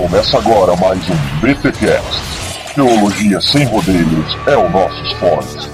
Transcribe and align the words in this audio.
Começa 0.00 0.38
agora 0.38 0.74
mais 0.76 0.98
um 1.10 1.40
BTcast. 1.42 2.74
Teologia 2.74 3.38
sem 3.38 3.66
rodeios 3.66 4.38
é 4.46 4.56
o 4.56 4.66
nosso 4.70 4.98
esporte. 5.02 5.68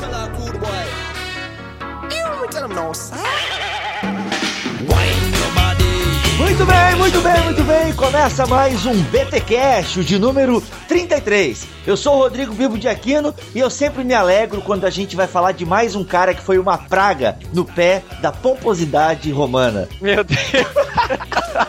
Muito 6.38 6.66
bem, 6.66 6.96
muito 6.96 7.20
bem, 7.20 7.44
muito 7.44 7.62
bem. 7.62 7.92
Começa 7.92 8.46
mais 8.46 8.84
um 8.84 9.00
BTcast, 9.04 10.04
de 10.04 10.18
número 10.18 10.60
33. 10.88 11.64
Eu 11.86 11.96
sou 11.96 12.16
o 12.16 12.18
Rodrigo 12.18 12.52
Bibo 12.52 12.76
de 12.76 12.88
Aquino 12.88 13.32
e 13.54 13.60
eu 13.60 13.70
sempre 13.70 14.02
me 14.02 14.12
alegro 14.12 14.60
quando 14.60 14.86
a 14.86 14.90
gente 14.90 15.14
vai 15.14 15.28
falar 15.28 15.52
de 15.52 15.64
mais 15.64 15.94
um 15.94 16.02
cara 16.02 16.34
que 16.34 16.42
foi 16.42 16.58
uma 16.58 16.76
praga 16.76 17.38
no 17.54 17.64
pé 17.64 18.02
da 18.20 18.32
pomposidade 18.32 19.30
romana. 19.30 19.88
Meu 20.00 20.24
Deus. 20.24 20.40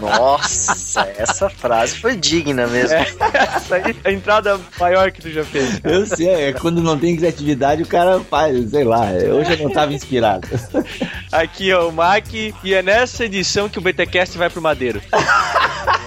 Nossa, 0.00 1.02
essa 1.16 1.48
frase 1.48 1.98
foi 1.98 2.16
digna 2.16 2.66
mesmo. 2.66 2.96
É, 2.96 3.06
essa 3.34 3.76
aí, 3.76 3.96
a 4.04 4.12
entrada 4.12 4.60
maior 4.78 5.10
que 5.10 5.20
tu 5.20 5.30
já 5.30 5.44
fez. 5.44 5.80
Eu 5.84 6.06
sei, 6.06 6.28
é 6.28 6.52
quando 6.52 6.82
não 6.82 6.98
tem 6.98 7.16
criatividade 7.16 7.82
o 7.82 7.86
cara 7.86 8.20
faz, 8.20 8.70
sei 8.70 8.84
lá. 8.84 9.06
Hoje 9.10 9.52
eu 9.52 9.58
não 9.64 9.70
tava 9.70 9.92
inspirado. 9.92 10.48
Aqui 11.30 11.70
é 11.70 11.78
o 11.78 11.90
Mac 11.92 12.26
e 12.32 12.74
é 12.74 12.82
nessa 12.82 13.24
edição 13.24 13.68
que 13.68 13.78
o 13.78 13.82
BTcast 13.82 14.36
vai 14.38 14.50
pro 14.50 14.62
Madeiro. 14.62 15.00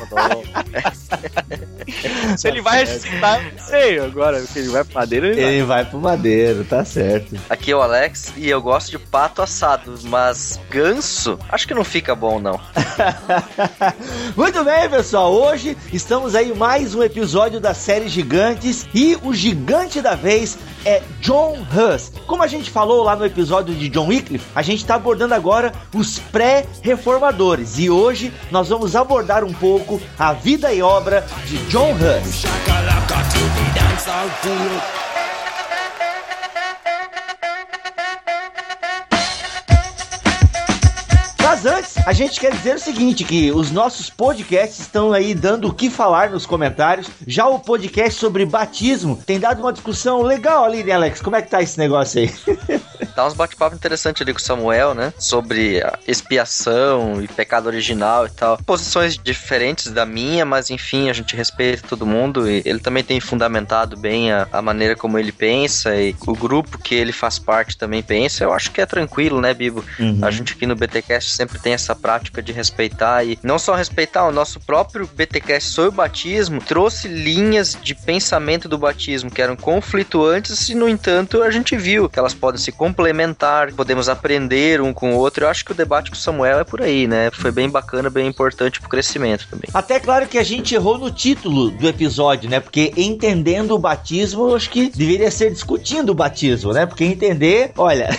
Se 2.38 2.48
ele 2.48 2.62
vai 2.62 2.80
ressuscitar, 2.86 3.42
não 3.44 3.66
sei 3.66 4.00
agora. 4.00 4.40
Se 4.42 4.60
ele 4.60 4.70
vai 4.70 4.84
pro 4.84 4.96
Madeiro, 4.96 5.26
ele, 5.28 5.42
ele 5.42 5.64
vai. 5.64 5.84
vai 5.84 5.92
pro 5.92 6.00
Madeiro, 6.00 6.64
tá 6.64 6.86
certo. 6.86 7.36
Aqui 7.50 7.72
é 7.72 7.76
o 7.76 7.82
Alex 7.82 8.34
e 8.38 8.50
eu 8.50 8.62
gosto 8.62 8.92
de 8.92 9.00
pato 9.00 9.42
assado, 9.42 9.96
mas 10.04 10.60
ganso, 10.70 11.40
acho 11.50 11.68
que 11.68 11.74
não 11.74 11.84
fica 11.84 12.16
bom 12.16 12.40
não. 12.40 12.60
Muito 14.36 14.64
bem, 14.64 14.90
pessoal. 14.90 15.34
Hoje 15.34 15.76
estamos 15.92 16.36
aí 16.36 16.54
mais 16.54 16.96
um 16.96 17.04
episódio 17.04 17.60
da 17.60 17.74
série 17.74 18.08
Gigantes 18.08 18.88
e 18.94 19.18
o 19.24 19.34
gigante 19.34 20.02
da 20.02 20.16
vez 20.16 20.58
é 20.86 21.02
John 21.20 21.58
Hus. 21.60 22.12
Como 22.26 22.44
a 22.44 22.48
gente 22.48 22.70
falou 22.70 23.04
lá 23.04 23.16
no 23.16 23.26
episódio 23.26 23.74
de 23.76 23.90
John 23.90 24.08
Wycliffe, 24.08 24.46
a 24.56 24.62
gente 24.62 24.80
está 24.80 24.96
abordando 24.96 25.34
agora 25.34 25.74
os 25.94 26.20
pré-reformadores 26.20 27.78
e 27.80 27.90
hoje 27.90 28.34
nós 28.52 28.70
vamos 28.70 28.96
abordar 28.96 29.44
um 29.44 29.54
pouco 29.54 29.99
a 30.18 30.34
vida 30.34 30.74
e 30.74 30.82
obra 30.82 31.26
de 31.46 31.58
John 31.70 31.92
Hus. 31.94 32.44
Mas 41.50 41.66
antes, 41.66 41.98
a 42.06 42.14
gente 42.14 42.40
quer 42.40 42.52
dizer 42.52 42.76
o 42.76 42.80
seguinte, 42.80 43.24
que 43.24 43.52
os 43.52 43.72
nossos 43.72 44.08
podcasts 44.08 44.82
estão 44.82 45.12
aí 45.12 45.34
dando 45.34 45.68
o 45.68 45.74
que 45.74 45.90
falar 45.90 46.30
nos 46.30 46.46
comentários. 46.46 47.08
Já 47.26 47.48
o 47.48 47.58
podcast 47.58 48.20
sobre 48.20 48.46
batismo 48.46 49.20
tem 49.26 49.40
dado 49.40 49.60
uma 49.60 49.74
discussão 49.74 50.22
legal 50.22 50.64
ali, 50.64 50.84
né, 50.84 50.92
Alex? 50.92 51.24
Como 51.24 51.36
é 51.36 51.42
que 51.42 51.50
tá 51.50 51.60
esse 51.60 51.80
negócio 51.80 52.22
aí? 52.22 52.32
Dá 53.16 53.26
uns 53.26 53.34
bate-papo 53.34 53.76
interessantes 53.76 54.22
ali 54.22 54.32
com 54.32 54.38
o 54.38 54.44
Samuel, 54.44 54.94
né? 54.94 55.12
Sobre 55.18 55.82
expiação 56.08 57.20
e 57.20 57.28
pecado 57.28 57.66
original 57.66 58.28
e 58.28 58.30
tal. 58.30 58.60
Posições 58.60 59.18
diferentes 59.18 59.92
da 59.92 60.06
minha, 60.06 60.46
mas 60.46 60.70
enfim, 60.70 61.10
a 61.10 61.14
gente 61.14 61.36
respeita 61.36 61.82
todo 61.90 62.06
mundo 62.06 62.48
e 62.48 62.62
ele 62.64 62.78
também 62.78 63.04
tem 63.04 63.20
fundamentado 63.20 63.98
bem 63.98 64.32
a, 64.32 64.48
a 64.52 64.62
maneira 64.62 64.96
como 64.96 65.18
ele 65.18 65.32
pensa 65.32 65.96
e 65.96 66.16
o 66.28 66.36
grupo 66.36 66.78
que 66.78 66.94
ele 66.94 67.12
faz 67.12 67.40
parte 67.40 67.76
também 67.76 68.04
pensa. 68.04 68.44
Eu 68.44 68.54
acho 68.54 68.70
que 68.70 68.80
é 68.80 68.86
tranquilo, 68.86 69.42
né, 69.42 69.52
Bibo? 69.52 69.84
Uhum. 70.00 70.20
A 70.22 70.30
gente 70.30 70.54
aqui 70.54 70.68
no 70.68 70.76
BTcast 70.76 71.39
sempre 71.40 71.58
tem 71.58 71.72
essa 71.72 71.96
prática 71.96 72.42
de 72.42 72.52
respeitar 72.52 73.24
e 73.24 73.40
não 73.42 73.58
só 73.58 73.74
respeitar, 73.74 74.28
o 74.28 74.32
nosso 74.32 74.60
próprio 74.60 75.10
BTcast 75.16 75.70
sobre 75.70 75.90
o 75.90 75.94
batismo 75.94 76.60
trouxe 76.60 77.08
linhas 77.08 77.78
de 77.82 77.96
pensamento 77.96 78.68
do 78.68 78.78
batismo 78.78 79.32
que 79.32 79.42
eram 79.42 79.56
conflituantes 79.56 80.68
e, 80.68 80.76
no 80.76 80.90
entanto, 80.90 81.42
a 81.42 81.50
gente 81.50 81.78
viu 81.78 82.10
que 82.10 82.20
elas 82.20 82.34
podem 82.34 82.60
se 82.60 82.74
complementar, 82.74 83.72
podemos 83.72 84.10
aprender 84.10 84.82
um 84.82 84.92
com 84.94 85.14
o 85.14 85.18
outro. 85.18 85.46
Eu 85.46 85.50
acho 85.50 85.64
que 85.64 85.72
o 85.72 85.76
debate 85.76 86.12
com 86.12 86.18
o 86.18 86.20
Samuel 86.20 86.60
é 86.60 86.64
por 86.66 86.82
aí, 86.82 87.08
né? 87.08 87.32
Foi 87.32 87.54
bem 87.54 87.70
bacana, 87.70 88.10
bem 88.10 88.28
importante 88.28 88.82
pro 88.82 88.90
crescimento 88.90 89.48
também. 89.50 89.70
Até 89.74 89.98
claro 89.98 90.28
que 90.28 90.38
a 90.38 90.44
gente 90.44 90.76
errou 90.76 90.98
no 90.98 91.10
título 91.10 91.72
do 91.72 91.88
episódio, 91.88 92.50
né? 92.50 92.60
Porque 92.60 92.92
entendendo 92.98 93.72
o 93.72 93.80
batismo, 93.80 94.50
eu 94.50 94.56
acho 94.58 94.70
que 94.70 94.90
deveria 94.90 95.32
ser 95.32 95.52
discutindo 95.52 96.10
o 96.10 96.14
batismo, 96.14 96.74
né? 96.74 96.86
Porque 96.86 97.06
entender, 97.06 97.72
olha. 97.78 98.10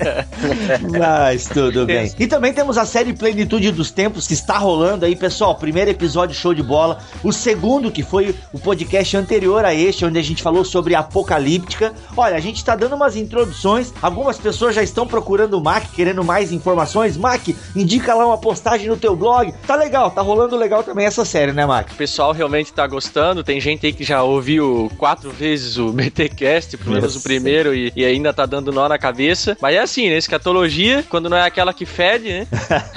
Mas 0.98 1.44
tudo 1.44 1.84
bem. 1.84 2.10
E 2.18 2.29
também 2.30 2.52
temos 2.52 2.78
a 2.78 2.86
série 2.86 3.12
Plenitude 3.12 3.72
dos 3.72 3.90
Tempos 3.90 4.28
que 4.28 4.34
está 4.34 4.56
rolando 4.56 5.04
aí, 5.04 5.16
pessoal. 5.16 5.56
Primeiro 5.56 5.90
episódio 5.90 6.34
show 6.34 6.54
de 6.54 6.62
bola. 6.62 7.00
O 7.24 7.32
segundo, 7.32 7.90
que 7.90 8.04
foi 8.04 8.36
o 8.52 8.58
podcast 8.58 9.16
anterior 9.16 9.64
a 9.64 9.74
este, 9.74 10.04
onde 10.04 10.16
a 10.16 10.22
gente 10.22 10.40
falou 10.40 10.64
sobre 10.64 10.94
Apocalíptica. 10.94 11.92
Olha, 12.16 12.36
a 12.36 12.40
gente 12.40 12.58
está 12.58 12.76
dando 12.76 12.94
umas 12.94 13.16
introduções. 13.16 13.92
Algumas 14.00 14.38
pessoas 14.38 14.76
já 14.76 14.82
estão 14.82 15.08
procurando 15.08 15.54
o 15.54 15.60
Mac, 15.60 15.90
querendo 15.92 16.22
mais 16.22 16.52
informações. 16.52 17.16
Mac, 17.16 17.48
indica 17.74 18.14
lá 18.14 18.24
uma 18.24 18.38
postagem 18.38 18.86
no 18.86 18.96
teu 18.96 19.16
blog. 19.16 19.52
Tá 19.66 19.74
legal, 19.74 20.08
tá 20.12 20.22
rolando 20.22 20.56
legal 20.56 20.84
também 20.84 21.06
essa 21.06 21.24
série, 21.24 21.50
né, 21.50 21.66
Mac? 21.66 21.90
O 21.90 21.96
pessoal 21.96 22.30
realmente 22.30 22.72
tá 22.72 22.86
gostando. 22.86 23.42
Tem 23.42 23.60
gente 23.60 23.86
aí 23.86 23.92
que 23.92 24.04
já 24.04 24.22
ouviu 24.22 24.88
quatro 24.96 25.32
vezes 25.32 25.78
o 25.78 25.90
BTcast, 25.92 26.76
pelo 26.76 26.92
menos 26.92 27.16
o 27.16 27.22
primeiro, 27.22 27.74
e, 27.74 27.92
e, 27.96 28.04
ainda 28.04 28.32
tá 28.32 28.46
dando 28.46 28.70
nó 28.70 28.88
na 28.88 28.98
cabeça. 28.98 29.56
Mas 29.60 29.74
é 29.74 29.80
assim, 29.80 30.08
né? 30.08 30.16
Escatologia, 30.16 31.04
quando 31.08 31.28
não 31.28 31.36
é 31.36 31.42
aquela 31.42 31.74
que 31.74 31.84
fede, 31.84 32.19
né? 32.20 32.46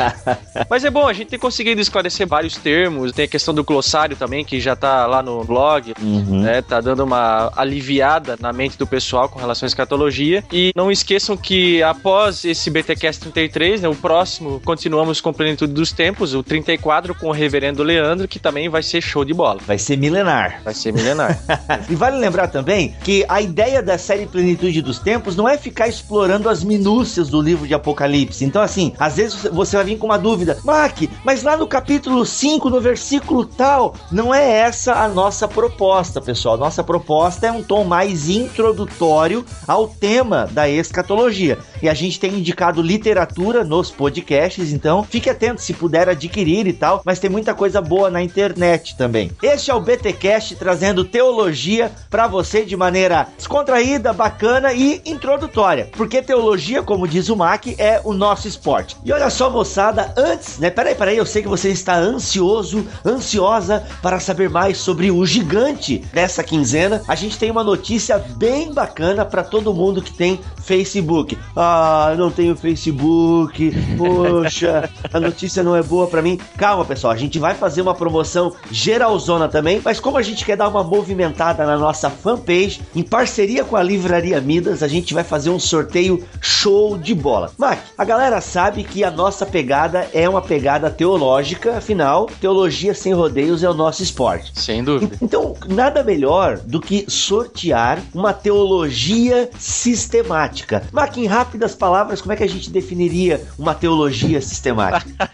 Mas 0.69 0.83
é 0.83 0.89
bom, 0.89 1.07
a 1.07 1.13
gente 1.13 1.29
tem 1.29 1.39
conseguido 1.39 1.81
esclarecer 1.81 2.27
vários 2.27 2.57
termos. 2.57 3.11
Tem 3.11 3.25
a 3.25 3.27
questão 3.27 3.53
do 3.53 3.63
glossário 3.63 4.15
também, 4.15 4.43
que 4.43 4.59
já 4.59 4.75
tá 4.75 5.05
lá 5.05 5.21
no 5.21 5.43
blog, 5.43 5.93
uhum. 6.01 6.41
né? 6.41 6.61
Tá 6.61 6.81
dando 6.81 7.03
uma 7.03 7.51
aliviada 7.55 8.37
na 8.39 8.53
mente 8.53 8.77
do 8.77 8.87
pessoal 8.87 9.29
com 9.29 9.39
relação 9.39 9.65
à 9.65 9.67
escatologia. 9.67 10.43
E 10.51 10.71
não 10.75 10.91
esqueçam 10.91 11.35
que 11.37 11.81
após 11.83 12.45
esse 12.45 12.69
BTcast 12.69 13.21
33, 13.21 13.81
né, 13.81 13.87
o 13.87 13.95
próximo, 13.95 14.61
continuamos 14.63 15.21
com 15.21 15.33
Plenitude 15.33 15.73
dos 15.73 15.91
Tempos, 15.91 16.33
o 16.33 16.43
34 16.43 17.15
com 17.15 17.27
o 17.27 17.31
Reverendo 17.31 17.83
Leandro, 17.83 18.27
que 18.27 18.39
também 18.39 18.69
vai 18.69 18.83
ser 18.83 19.01
show 19.01 19.25
de 19.25 19.33
bola. 19.33 19.59
Vai 19.65 19.77
ser 19.77 19.97
milenar. 19.97 20.61
Vai 20.63 20.73
ser 20.73 20.91
milenar. 20.91 21.39
e 21.89 21.95
vale 21.95 22.17
lembrar 22.17 22.47
também 22.47 22.95
que 23.03 23.25
a 23.27 23.41
ideia 23.41 23.81
da 23.81 23.97
série 23.97 24.25
Plenitude 24.25 24.81
dos 24.81 24.99
Tempos 24.99 25.35
não 25.35 25.47
é 25.47 25.57
ficar 25.57 25.87
explorando 25.87 26.49
as 26.49 26.63
minúcias 26.63 27.29
do 27.29 27.41
livro 27.41 27.67
de 27.67 27.73
Apocalipse. 27.73 28.45
Então, 28.45 28.61
assim, 28.61 28.93
às 29.13 29.17
vezes 29.17 29.43
você 29.51 29.75
vai 29.75 29.85
vir 29.85 29.97
com 29.99 30.07
uma 30.07 30.17
dúvida, 30.17 30.57
Mac, 30.63 31.03
mas 31.23 31.43
lá 31.43 31.55
no 31.55 31.67
capítulo 31.67 32.25
5, 32.25 32.67
no 32.67 32.81
versículo 32.81 33.45
tal, 33.45 33.93
não 34.11 34.33
é 34.33 34.43
essa 34.43 34.93
a 34.93 35.07
nossa 35.07 35.47
proposta, 35.47 36.19
pessoal. 36.19 36.57
Nossa 36.57 36.83
proposta 36.83 37.45
é 37.45 37.51
um 37.51 37.61
tom 37.61 37.83
mais 37.83 38.27
introdutório 38.27 39.45
ao 39.67 39.87
tema 39.87 40.47
da 40.51 40.67
escatologia. 40.67 41.59
E 41.83 41.89
a 41.89 41.93
gente 41.93 42.17
tem 42.17 42.35
indicado 42.35 42.81
literatura 42.81 43.61
nos 43.61 43.91
podcasts, 43.91 44.71
então 44.71 45.03
fique 45.03 45.29
atento 45.29 45.61
se 45.61 45.73
puder 45.73 46.07
adquirir 46.07 46.65
e 46.65 46.71
tal, 46.71 47.01
mas 47.03 47.19
tem 47.19 47.29
muita 47.29 47.53
coisa 47.53 47.81
boa 47.81 48.09
na 48.09 48.23
internet 48.23 48.95
também. 48.95 49.29
Este 49.43 49.69
é 49.69 49.75
o 49.75 49.81
BTcast 49.81 50.55
trazendo 50.55 51.03
teologia 51.03 51.91
para 52.09 52.25
você 52.25 52.63
de 52.63 52.77
maneira 52.77 53.27
descontraída, 53.35 54.13
bacana 54.13 54.71
e 54.71 55.01
introdutória, 55.05 55.89
porque 55.91 56.21
teologia, 56.21 56.81
como 56.81 57.05
diz 57.05 57.27
o 57.27 57.35
Mac, 57.35 57.67
é 57.77 57.99
o 58.05 58.13
nosso 58.13 58.47
esporte. 58.47 58.95
E 59.03 59.11
olha 59.11 59.29
só, 59.29 59.49
moçada, 59.49 60.13
antes, 60.15 60.59
né? 60.59 60.69
Peraí, 60.69 60.95
peraí, 60.95 61.17
eu 61.17 61.25
sei 61.25 61.41
que 61.41 61.49
você 61.49 61.67
está 61.67 61.97
ansioso, 61.97 62.87
ansiosa 63.05 63.85
para 64.01 64.21
saber 64.21 64.49
mais 64.49 64.77
sobre 64.77 65.11
o 65.11 65.25
gigante 65.25 65.97
dessa 66.13 66.45
quinzena. 66.45 67.01
A 67.09 67.15
gente 67.15 67.37
tem 67.37 67.51
uma 67.51 67.61
notícia 67.61 68.19
bem 68.37 68.73
bacana 68.73 69.25
para 69.25 69.43
todo 69.43 69.73
mundo 69.73 70.01
que 70.01 70.13
tem 70.13 70.39
Facebook. 70.61 71.37
Ah, 71.53 71.72
não 72.17 72.31
tenho 72.31 72.55
Facebook. 72.55 73.71
Poxa, 73.97 74.89
a 75.11 75.19
notícia 75.19 75.63
não 75.63 75.75
é 75.75 75.83
boa 75.83 76.07
para 76.07 76.21
mim. 76.21 76.39
Calma, 76.57 76.85
pessoal, 76.85 77.13
a 77.13 77.17
gente 77.17 77.39
vai 77.39 77.55
fazer 77.55 77.81
uma 77.81 77.93
promoção 77.93 78.53
geralzona 78.71 79.47
também, 79.47 79.81
mas 79.83 79.99
como 79.99 80.17
a 80.17 80.21
gente 80.21 80.45
quer 80.45 80.57
dar 80.57 80.67
uma 80.67 80.83
movimentada 80.83 81.65
na 81.65 81.77
nossa 81.77 82.09
fanpage, 82.09 82.81
em 82.95 83.03
parceria 83.03 83.63
com 83.63 83.75
a 83.75 83.83
Livraria 83.83 84.39
Midas, 84.41 84.83
a 84.83 84.87
gente 84.87 85.13
vai 85.13 85.23
fazer 85.23 85.49
um 85.49 85.59
sorteio 85.59 86.23
show 86.41 86.97
de 86.97 87.13
bola. 87.13 87.51
Mac, 87.57 87.79
a 87.97 88.05
galera 88.05 88.41
sabe 88.41 88.83
que 88.83 89.03
a 89.03 89.11
nossa 89.11 89.45
pegada 89.45 90.07
é 90.13 90.27
uma 90.27 90.41
pegada 90.41 90.89
teológica, 90.89 91.77
afinal, 91.77 92.27
teologia 92.39 92.93
sem 92.93 93.13
rodeios 93.13 93.63
é 93.63 93.69
o 93.69 93.73
nosso 93.73 94.03
esporte. 94.03 94.51
Sem 94.59 94.83
dúvida. 94.83 95.17
Então, 95.21 95.55
nada 95.67 96.03
melhor 96.03 96.57
do 96.57 96.79
que 96.79 97.05
sortear 97.07 97.99
uma 98.13 98.33
teologia 98.33 99.49
sistemática. 99.57 100.83
Mac, 100.91 101.17
em 101.17 101.27
rápidas 101.63 101.75
palavras, 101.75 102.21
como 102.21 102.33
é 102.33 102.35
que 102.35 102.43
a 102.43 102.49
gente 102.49 102.69
definiria 102.69 103.41
uma 103.57 103.73
teologia 103.73 104.41
sistemática? 104.41 105.29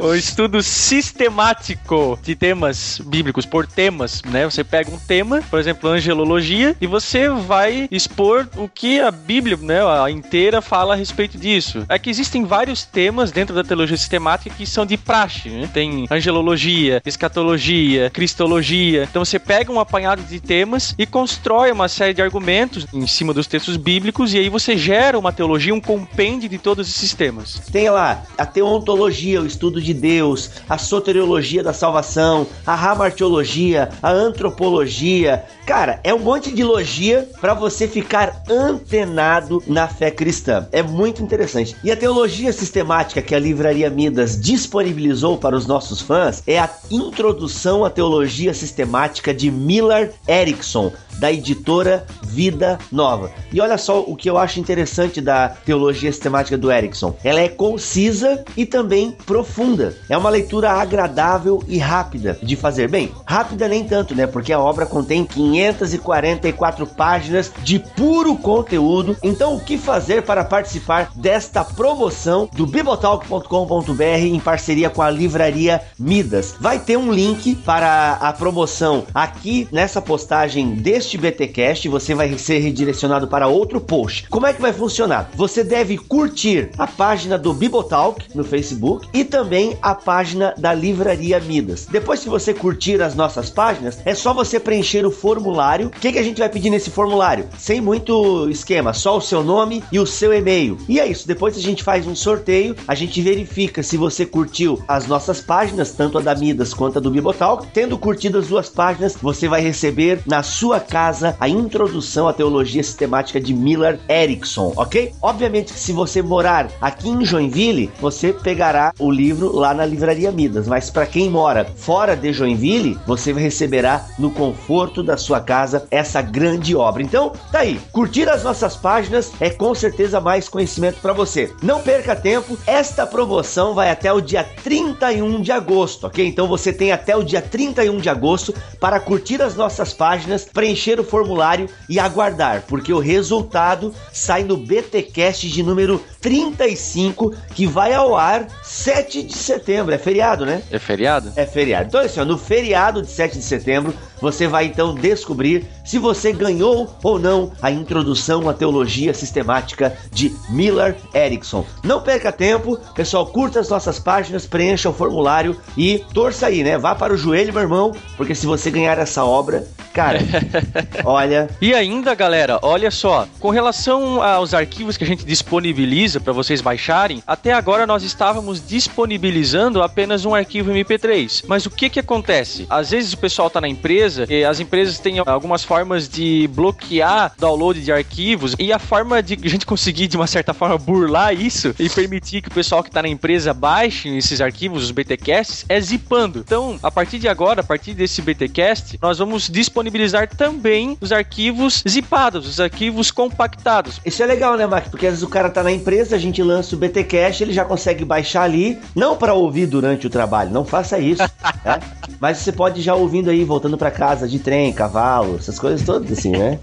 o 0.00 0.14
estudo 0.14 0.62
sistemático 0.62 2.18
de 2.22 2.34
temas 2.34 3.00
bíblicos 3.04 3.44
por 3.44 3.66
temas, 3.66 4.22
né? 4.22 4.44
Você 4.44 4.62
pega 4.62 4.90
um 4.90 4.98
tema, 4.98 5.42
por 5.50 5.58
exemplo, 5.58 5.90
angelologia, 5.90 6.76
e 6.80 6.86
você 6.86 7.28
vai 7.28 7.88
expor 7.90 8.48
o 8.56 8.68
que 8.68 9.00
a 9.00 9.10
Bíblia, 9.10 9.56
né, 9.56 9.80
a 9.84 10.10
inteira 10.10 10.62
fala 10.62 10.94
a 10.94 10.96
respeito 10.96 11.36
disso. 11.36 11.84
É 11.88 11.98
que 11.98 12.10
existem 12.10 12.44
vários 12.44 12.84
temas 12.84 13.32
dentro 13.32 13.54
da 13.54 13.64
teologia 13.64 13.96
sistemática 13.96 14.54
que 14.54 14.66
são 14.66 14.86
de 14.86 14.96
praxe, 14.96 15.48
né? 15.48 15.68
Tem 15.72 16.06
angelologia, 16.10 17.02
escatologia, 17.04 18.10
cristologia. 18.10 19.04
Então 19.04 19.24
você 19.24 19.38
pega 19.38 19.72
um 19.72 19.80
apanhado 19.80 20.22
de 20.22 20.40
temas 20.40 20.94
e 20.98 21.06
constrói 21.06 21.72
uma 21.72 21.88
série 21.88 22.14
de 22.14 22.22
argumentos 22.22 22.86
em 22.92 23.06
cima 23.06 23.32
dos 23.34 23.46
textos 23.46 23.76
bíblicos 23.76 24.19
e 24.28 24.38
aí 24.38 24.50
você 24.50 24.76
gera 24.76 25.18
uma 25.18 25.32
teologia, 25.32 25.74
um 25.74 25.80
compêndio 25.80 26.48
de 26.48 26.58
todos 26.58 26.88
esses 26.88 27.14
temas. 27.14 27.58
Tem 27.72 27.88
lá 27.88 28.22
a 28.36 28.44
teontologia, 28.44 29.40
o 29.40 29.46
estudo 29.46 29.80
de 29.80 29.94
Deus, 29.94 30.50
a 30.68 30.76
soteriologia 30.76 31.62
da 31.62 31.72
salvação, 31.72 32.46
a 32.66 32.74
ramartiologia, 32.74 33.88
a 34.02 34.10
antropologia. 34.10 35.44
Cara, 35.64 36.00
é 36.04 36.12
um 36.12 36.18
monte 36.18 36.52
de 36.52 36.62
logia 36.62 37.28
para 37.40 37.54
você 37.54 37.88
ficar 37.88 38.42
antenado 38.48 39.62
na 39.66 39.88
fé 39.88 40.10
cristã. 40.10 40.68
É 40.70 40.82
muito 40.82 41.22
interessante. 41.22 41.74
E 41.82 41.90
a 41.90 41.96
teologia 41.96 42.52
sistemática 42.52 43.22
que 43.22 43.34
a 43.34 43.38
Livraria 43.38 43.88
Midas 43.88 44.38
disponibilizou 44.38 45.38
para 45.38 45.56
os 45.56 45.66
nossos 45.66 46.00
fãs 46.00 46.42
é 46.46 46.58
a 46.58 46.68
Introdução 46.90 47.84
à 47.84 47.90
Teologia 47.90 48.52
Sistemática 48.52 49.32
de 49.32 49.50
Miller 49.50 50.12
Erickson 50.28 50.92
da 51.18 51.32
editora 51.32 52.06
Vida 52.22 52.78
Nova. 52.90 53.30
E 53.52 53.60
olha 53.60 53.76
só 53.76 54.00
o 54.00 54.16
que 54.16 54.30
eu 54.30 54.38
acho 54.38 54.60
interessante 54.60 55.20
da 55.20 55.48
teologia 55.48 56.10
sistemática 56.10 56.56
do 56.56 56.70
Erickson. 56.70 57.16
Ela 57.24 57.40
é 57.40 57.48
concisa 57.48 58.44
e 58.56 58.64
também 58.64 59.12
profunda. 59.26 59.96
É 60.08 60.16
uma 60.16 60.30
leitura 60.30 60.70
agradável 60.72 61.62
e 61.66 61.78
rápida 61.78 62.38
de 62.42 62.56
fazer. 62.56 62.88
Bem, 62.88 63.12
rápida 63.26 63.68
nem 63.68 63.84
tanto, 63.84 64.14
né? 64.14 64.26
Porque 64.26 64.52
a 64.52 64.60
obra 64.60 64.86
contém 64.86 65.24
544 65.24 66.86
páginas 66.86 67.52
de 67.62 67.78
puro 67.78 68.36
conteúdo. 68.36 69.16
Então, 69.22 69.56
o 69.56 69.60
que 69.60 69.76
fazer 69.76 70.22
para 70.22 70.44
participar 70.44 71.10
desta 71.14 71.64
promoção 71.64 72.48
do 72.52 72.66
bibotalk.com.br 72.66 74.02
em 74.02 74.40
parceria 74.40 74.90
com 74.90 75.02
a 75.02 75.10
livraria 75.10 75.80
Midas? 75.98 76.54
Vai 76.60 76.78
ter 76.78 76.96
um 76.96 77.12
link 77.12 77.54
para 77.56 78.12
a 78.20 78.32
promoção 78.32 79.04
aqui 79.14 79.68
nessa 79.72 80.00
postagem 80.00 80.74
deste 81.00 81.10
este 81.10 81.18
BTcast, 81.18 81.88
você 81.88 82.14
vai 82.14 82.36
ser 82.36 82.58
redirecionado 82.58 83.26
para 83.26 83.48
outro 83.48 83.80
post. 83.80 84.28
Como 84.28 84.46
é 84.46 84.52
que 84.52 84.60
vai 84.60 84.72
funcionar? 84.72 85.30
Você 85.34 85.64
deve 85.64 85.96
curtir 85.96 86.70
a 86.78 86.86
página 86.86 87.38
do 87.38 87.54
Bibotalk 87.54 88.26
no 88.34 88.44
Facebook 88.44 89.08
e 89.12 89.24
também 89.24 89.76
a 89.80 89.94
página 89.94 90.54
da 90.58 90.74
Livraria 90.74 91.40
Midas. 91.40 91.86
Depois 91.90 92.20
que 92.20 92.28
você 92.28 92.52
curtir 92.52 93.00
as 93.02 93.14
nossas 93.14 93.50
páginas, 93.50 93.98
é 94.04 94.14
só 94.14 94.34
você 94.34 94.60
preencher 94.60 95.06
o 95.06 95.10
formulário. 95.10 95.86
O 95.88 95.90
que, 95.90 96.12
que 96.12 96.18
a 96.18 96.22
gente 96.22 96.38
vai 96.38 96.48
pedir 96.48 96.70
nesse 96.70 96.90
formulário? 96.90 97.48
Sem 97.58 97.80
muito 97.80 98.48
esquema, 98.50 98.92
só 98.92 99.16
o 99.16 99.22
seu 99.22 99.42
nome 99.42 99.82
e 99.90 99.98
o 99.98 100.06
seu 100.06 100.32
e-mail. 100.32 100.76
E 100.88 101.00
é 101.00 101.06
isso. 101.06 101.26
Depois 101.26 101.56
a 101.56 101.60
gente 101.60 101.82
faz 101.82 102.06
um 102.06 102.14
sorteio, 102.14 102.76
a 102.86 102.94
gente 102.94 103.20
verifica 103.22 103.82
se 103.82 103.96
você 103.96 104.26
curtiu 104.26 104.80
as 104.86 105.06
nossas 105.06 105.40
páginas, 105.40 105.92
tanto 105.92 106.18
a 106.18 106.20
da 106.20 106.34
Midas 106.34 106.74
quanto 106.74 106.98
a 106.98 107.00
do 107.00 107.10
Bibotalk. 107.10 107.66
Tendo 107.72 107.98
curtido 107.98 108.38
as 108.38 108.48
duas 108.48 108.68
páginas, 108.68 109.16
você 109.20 109.48
vai 109.48 109.62
receber 109.62 110.20
na 110.26 110.42
sua 110.42 110.78
casa 110.90 111.36
a 111.38 111.48
introdução 111.48 112.26
à 112.26 112.32
teologia 112.32 112.82
sistemática 112.82 113.40
de 113.40 113.54
Miller 113.54 114.00
Erickson, 114.08 114.72
ok? 114.76 115.14
Obviamente 115.22 115.72
que 115.72 115.78
se 115.78 115.92
você 115.92 116.20
morar 116.20 116.68
aqui 116.80 117.08
em 117.08 117.24
Joinville, 117.24 117.90
você 118.00 118.32
pegará 118.32 118.92
o 118.98 119.10
livro 119.10 119.54
lá 119.54 119.72
na 119.72 119.86
livraria 119.86 120.32
Midas, 120.32 120.66
mas 120.66 120.90
para 120.90 121.06
quem 121.06 121.30
mora 121.30 121.64
fora 121.76 122.16
de 122.16 122.32
Joinville, 122.32 122.98
você 123.06 123.32
receberá 123.32 124.04
no 124.18 124.32
conforto 124.32 125.02
da 125.02 125.16
sua 125.16 125.40
casa 125.40 125.86
essa 125.90 126.20
grande 126.20 126.74
obra. 126.74 127.02
Então, 127.02 127.32
tá 127.52 127.60
aí, 127.60 127.80
curtir 127.92 128.28
as 128.28 128.42
nossas 128.42 128.76
páginas 128.76 129.30
é 129.40 129.48
com 129.48 129.72
certeza 129.74 130.20
mais 130.20 130.48
conhecimento 130.48 131.00
para 131.00 131.12
você. 131.12 131.52
Não 131.62 131.80
perca 131.80 132.16
tempo, 132.16 132.58
esta 132.66 133.06
promoção 133.06 133.74
vai 133.74 133.90
até 133.90 134.12
o 134.12 134.20
dia 134.20 134.42
31 134.64 135.40
de 135.40 135.52
agosto, 135.52 136.08
ok? 136.08 136.26
Então 136.26 136.48
você 136.48 136.72
tem 136.72 136.90
até 136.90 137.16
o 137.16 137.22
dia 137.22 137.40
31 137.40 137.98
de 137.98 138.08
agosto 138.08 138.52
para 138.80 138.98
curtir 138.98 139.40
as 139.40 139.54
nossas 139.54 139.92
páginas, 139.92 140.44
preencher 140.44 140.79
preencher 140.80 140.98
o 140.98 141.04
formulário 141.04 141.68
e 141.88 142.00
aguardar, 142.00 142.64
porque 142.66 142.92
o 142.92 142.98
resultado 142.98 143.94
sai 144.12 144.44
no 144.44 144.56
BTcast 144.56 145.46
de 145.46 145.62
número 145.62 146.02
35, 146.20 147.34
que 147.54 147.66
vai 147.66 147.92
ao 147.92 148.16
ar 148.16 148.46
7 148.62 149.22
de 149.22 149.34
setembro. 149.34 149.94
É 149.94 149.98
feriado, 149.98 150.44
né? 150.44 150.62
É 150.70 150.78
feriado? 150.78 151.32
É 151.36 151.46
feriado. 151.46 151.86
Então, 151.88 152.00
assim, 152.00 152.20
ó, 152.20 152.24
no 152.24 152.36
feriado 152.36 153.02
de 153.02 153.10
7 153.10 153.38
de 153.38 153.44
setembro, 153.44 153.94
você 154.20 154.46
vai 154.46 154.66
então 154.66 154.94
descobrir 154.94 155.66
se 155.84 155.98
você 155.98 156.32
ganhou 156.32 156.94
ou 157.02 157.18
não 157.18 157.52
a 157.60 157.70
introdução 157.70 158.48
à 158.48 158.54
teologia 158.54 159.14
sistemática 159.14 159.96
de 160.12 160.34
Miller 160.50 160.96
Erickson. 161.14 161.64
Não 161.82 162.00
perca 162.00 162.30
tempo, 162.30 162.78
pessoal, 162.94 163.26
curta 163.26 163.60
as 163.60 163.68
nossas 163.68 163.98
páginas, 163.98 164.46
preencha 164.46 164.90
o 164.90 164.92
formulário 164.92 165.56
e 165.76 166.04
torça 166.12 166.46
aí, 166.46 166.62
né? 166.62 166.76
Vá 166.76 166.94
para 166.94 167.14
o 167.14 167.16
joelho, 167.16 167.52
meu 167.52 167.62
irmão, 167.62 167.92
porque 168.16 168.34
se 168.34 168.46
você 168.46 168.70
ganhar 168.70 168.98
essa 168.98 169.24
obra, 169.24 169.66
cara, 169.94 170.18
olha. 171.04 171.48
E 171.60 171.74
ainda, 171.74 172.14
galera, 172.14 172.58
olha 172.62 172.90
só, 172.90 173.26
com 173.38 173.50
relação 173.50 174.22
aos 174.22 174.52
arquivos 174.52 174.96
que 174.96 175.04
a 175.04 175.06
gente 175.06 175.24
disponibiliza 175.24 176.09
para 176.18 176.32
vocês 176.32 176.60
baixarem, 176.60 177.22
até 177.26 177.52
agora 177.52 177.86
nós 177.86 178.02
estávamos 178.02 178.66
disponibilizando 178.66 179.82
apenas 179.82 180.24
um 180.24 180.34
arquivo 180.34 180.72
MP3. 180.72 181.44
Mas 181.46 181.66
o 181.66 181.70
que 181.70 181.90
que 181.90 182.00
acontece? 182.00 182.66
Às 182.70 182.90
vezes 182.90 183.12
o 183.12 183.18
pessoal 183.18 183.50
tá 183.50 183.60
na 183.60 183.68
empresa 183.68 183.90
empresa, 184.00 184.26
as 184.48 184.60
empresas 184.60 184.98
têm 184.98 185.18
algumas 185.18 185.64
formas 185.64 186.08
de 186.08 186.48
bloquear 186.52 187.32
download 187.38 187.80
de 187.82 187.92
arquivos 187.92 188.54
e 188.58 188.72
a 188.72 188.78
forma 188.78 189.22
de 189.22 189.38
a 189.44 189.48
gente 189.48 189.66
conseguir, 189.66 190.06
de 190.06 190.16
uma 190.16 190.26
certa 190.26 190.54
forma, 190.54 190.78
burlar 190.78 191.34
isso 191.34 191.74
e 191.78 191.88
permitir 191.88 192.42
que 192.42 192.48
o 192.48 192.52
pessoal 192.52 192.82
que 192.82 192.88
está 192.88 193.02
na 193.02 193.08
empresa 193.08 193.52
baixe 193.52 194.08
esses 194.16 194.40
arquivos, 194.40 194.84
os 194.84 194.90
BTcasts, 194.90 195.64
é 195.68 195.80
zipando. 195.80 196.40
Então, 196.40 196.78
a 196.82 196.90
partir 196.90 197.18
de 197.18 197.28
agora, 197.28 197.60
a 197.60 197.64
partir 197.64 197.94
desse 197.94 198.22
BTcast, 198.22 198.98
nós 199.02 199.18
vamos 199.18 199.48
disponibilizar 199.48 200.28
também 200.28 200.96
os 201.00 201.12
arquivos 201.12 201.82
zipados, 201.88 202.46
os 202.46 202.60
arquivos 202.60 203.10
compactados. 203.10 204.00
Isso 204.04 204.22
é 204.22 204.26
legal, 204.26 204.56
né, 204.56 204.66
Mark? 204.66 204.88
Porque 204.90 205.06
às 205.06 205.12
vezes 205.12 205.24
o 205.24 205.28
cara 205.28 205.50
tá 205.50 205.62
na 205.62 205.72
empresa, 205.72 205.99
a 206.12 206.18
gente 206.18 206.42
lança 206.42 206.74
o 206.74 206.78
BTcast, 206.78 207.42
ele 207.42 207.52
já 207.52 207.64
consegue 207.64 208.04
baixar 208.04 208.42
ali, 208.42 208.78
não 208.94 209.16
para 209.16 209.34
ouvir 209.34 209.66
durante 209.66 210.06
o 210.06 210.10
trabalho, 210.10 210.50
não 210.50 210.64
faça 210.64 210.98
isso, 210.98 211.22
né? 211.64 211.78
Mas 212.18 212.38
você 212.38 212.52
pode 212.52 212.80
já 212.82 212.94
ouvindo 212.94 213.30
aí, 213.30 213.44
voltando 213.44 213.76
para 213.76 213.90
casa 213.90 214.26
de 214.26 214.38
trem, 214.38 214.72
cavalo, 214.72 215.36
essas 215.36 215.58
coisas 215.58 215.84
todas 215.84 216.10
assim, 216.10 216.32
né? 216.32 216.58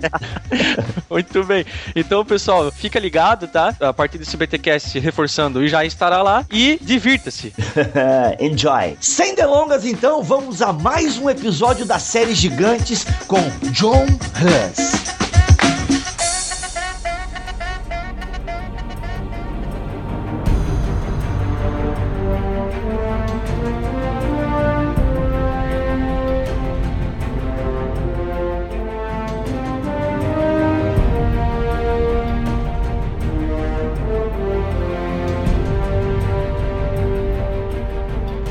Muito 1.10 1.44
bem. 1.44 1.66
Então, 1.96 2.26
pessoal, 2.26 2.72
fica 2.72 3.00
ligado, 3.00 3.48
tá? 3.48 3.76
A 3.80 3.94
partir 3.94 4.18
desse 4.18 4.36
BTcast 4.36 5.00
reforçando 5.00 5.64
e 5.64 5.68
já 5.68 5.86
estará 5.86 6.22
lá 6.22 6.46
e 6.52 6.80
divirta-se. 6.82 7.54
Enjoy. 8.40 8.98
Sem 9.00 9.36
delongas, 9.36 9.86
então, 9.86 10.22
vamos 10.24 10.62
a 10.62 10.74
mais 10.74 11.18
um 11.18 11.30
episódio 11.30 11.86
da 11.86 12.00
série 12.00 12.34
Gigantes 12.34 13.06
com 13.28 13.42
John 13.72 14.06
Hus. 14.06 15.47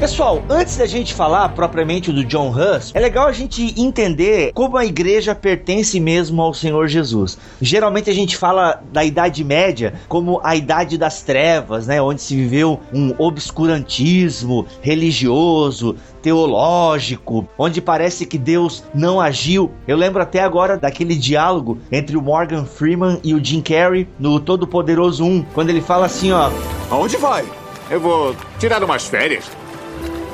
Pessoal, 0.07 0.41
antes 0.49 0.77
da 0.77 0.87
gente 0.87 1.13
falar 1.13 1.49
propriamente 1.49 2.13
do 2.13 2.25
John 2.25 2.51
Huss, 2.51 2.93
é 2.95 3.01
legal 3.01 3.27
a 3.27 3.33
gente 3.33 3.75
entender 3.77 4.53
como 4.55 4.77
a 4.77 4.87
igreja 4.87 5.35
pertence 5.35 5.99
mesmo 5.99 6.41
ao 6.41 6.55
Senhor 6.55 6.87
Jesus. 6.87 7.37
Geralmente 7.61 8.09
a 8.09 8.13
gente 8.15 8.37
fala 8.37 8.81
da 8.93 9.03
Idade 9.03 9.43
Média 9.43 9.95
como 10.07 10.41
a 10.45 10.55
Idade 10.55 10.97
das 10.97 11.23
Trevas, 11.23 11.89
né, 11.89 12.01
onde 12.01 12.23
se 12.23 12.37
viveu 12.37 12.79
um 12.95 13.17
obscurantismo 13.19 14.65
religioso, 14.81 15.97
teológico, 16.23 17.45
onde 17.59 17.81
parece 17.81 18.27
que 18.27 18.39
Deus 18.39 18.85
não 18.95 19.21
agiu. 19.21 19.73
Eu 19.89 19.97
lembro 19.97 20.23
até 20.23 20.39
agora 20.39 20.77
daquele 20.77 21.17
diálogo 21.17 21.79
entre 21.91 22.17
o 22.17 22.23
Morgan 22.23 22.65
Freeman 22.65 23.19
e 23.25 23.35
o 23.35 23.45
Jim 23.45 23.61
Carrey 23.61 24.07
no 24.21 24.39
Todo 24.39 24.69
Poderoso 24.69 25.25
1, 25.25 25.47
quando 25.53 25.71
ele 25.71 25.81
fala 25.81 26.07
assim, 26.07 26.31
ó: 26.31 26.49
"Aonde 26.93 27.17
vai? 27.17 27.45
Eu 27.91 27.99
vou 27.99 28.37
tirar 28.61 28.85
umas 28.85 29.05
férias." 29.09 29.66